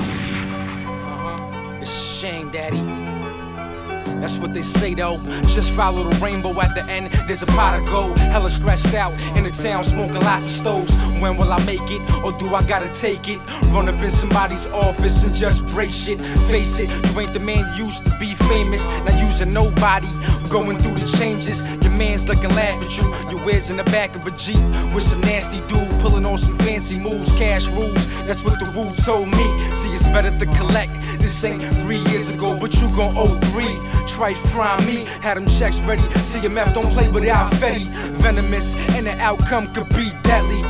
[1.12, 1.82] Uh-huh.
[1.82, 3.15] It's a shame, daddy.
[4.22, 5.20] That's what they say though.
[5.48, 7.12] Just follow the rainbow at the end.
[7.28, 8.18] There's a pot of gold.
[8.18, 10.94] Hella stressed out in the town, smoking lots of stoves.
[11.22, 12.02] When will I make it?
[12.24, 13.40] Or do I gotta take it?
[13.74, 16.20] Run up in somebody's office and just break shit.
[16.50, 18.86] Face it, you ain't the man you used to be famous.
[19.06, 20.08] Now using nobody.
[20.50, 21.64] Going through the changes.
[21.98, 23.04] Man's looking laugh at you.
[23.32, 24.60] Your whiz in the back of a Jeep
[24.94, 27.32] with some nasty dude pulling on some fancy moves.
[27.38, 28.06] Cash rules.
[28.26, 29.74] That's what the woo told me.
[29.74, 30.92] See, it's better to collect.
[31.20, 33.76] This ain't three years ago, but you gon' owe three.
[34.06, 36.04] Trife prime me, had them checks ready.
[36.20, 37.86] See, your CMF don't play without Fetty.
[38.22, 40.62] Venomous, and the outcome could be deadly.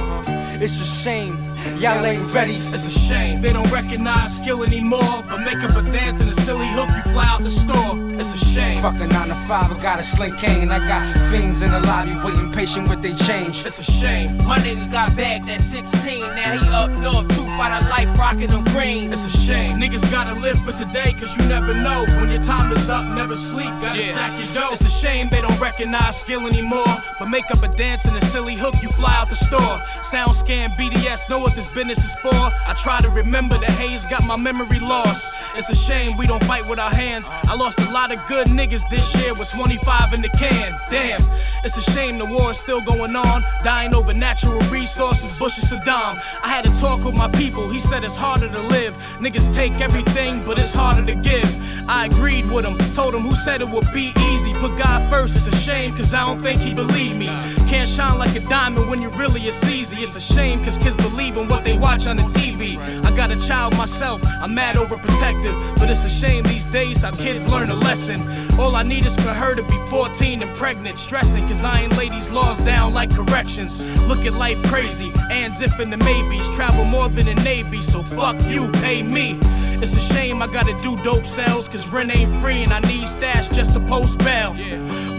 [0.64, 1.35] It's a shame,
[1.80, 2.56] y'all ain't ready.
[2.74, 5.24] It's a shame they don't recognize skill anymore.
[5.30, 7.94] But make up a dance and a silly hook, you fly out the store.
[8.20, 8.82] It's a shame.
[8.82, 10.72] Fuck a 9 to 5, I got a sling cane.
[10.72, 13.66] I got fiends in the lobby waiting patient with they change.
[13.66, 14.38] It's a shame.
[14.46, 18.50] My nigga got bagged at 16, now he up north, two fight a life rocking
[18.50, 19.12] them green.
[19.12, 19.78] It's a shame.
[19.78, 22.06] Niggas gotta live for today, cause you never know.
[22.20, 24.14] When your time is up, never sleep, gotta Yeah.
[24.14, 24.74] stack your dough.
[24.74, 26.86] It's a shame they don't recognize skill anymore.
[27.20, 29.82] But make up a dance and a silly hook, you fly out the store.
[30.04, 32.34] Sound scan BDS, know this business is for.
[32.34, 35.34] I try to remember the haze got my memory lost.
[35.56, 37.27] It's a shame we don't fight with our hands.
[37.30, 40.77] I lost a lot of good niggas this year with 25 in the can.
[40.90, 41.23] Damn,
[41.64, 43.44] it's a shame the war is still going on.
[43.64, 46.19] Dying over natural resources, Bush and Saddam.
[46.44, 48.95] I had to talk with my people, he said it's harder to live.
[49.19, 51.49] Niggas take everything, but it's harder to give.
[51.88, 54.53] I agreed with him, told him who said it would be easy.
[54.56, 57.27] Put God first, it's a shame, cause I don't think he believed me.
[57.69, 60.02] Can't shine like a diamond when you really it's easy.
[60.02, 62.77] It's a shame, cause kids believe in what they watch on the TV.
[63.03, 65.77] I got a child myself, I'm mad overprotective.
[65.77, 68.22] But it's a shame these days how kids learn a lesson.
[68.59, 71.97] All I need is for her to be 14 and pregnant, stressing, cause I ain't
[71.97, 73.81] ladies' laws down like corrections.
[74.07, 76.49] Look at life crazy, ands if and the maybes.
[76.55, 79.39] Travel more than the Navy, so fuck you, pay me.
[79.81, 83.07] It's a shame I gotta do dope sales, cause rent ain't free and I need
[83.07, 84.55] stash just to post bail.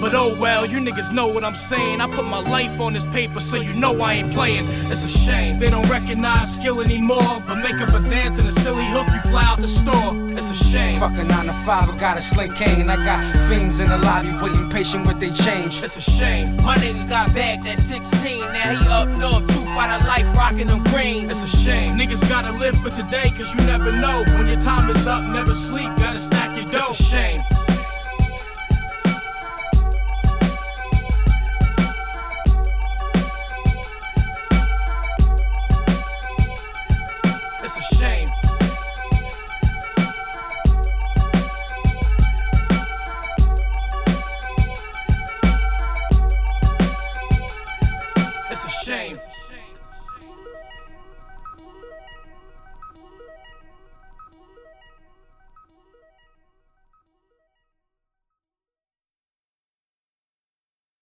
[0.00, 2.00] But oh well, you niggas know what I'm saying.
[2.00, 4.64] I put my life on this paper, so you know I ain't playing.
[4.90, 6.15] It's a shame they don't recognize
[6.47, 7.43] skill anymore.
[7.47, 10.12] But make up a dance and a silly hook, you fly out the store.
[10.36, 11.01] It's a shame.
[11.01, 12.88] Fuck a 9 to 5, I got a slick cane.
[12.88, 15.82] I got fiends in the lobby waiting patient with they change.
[15.82, 16.56] It's a shame.
[16.56, 20.68] My nigga got bagged at 16, now he up north two fight a life rocking
[20.68, 21.30] them green.
[21.30, 21.98] It's a shame.
[21.98, 24.24] Niggas gotta live for today, cause you never know.
[24.36, 26.90] When your time is up, never sleep, gotta stack your dough.
[26.90, 27.43] It's a shame.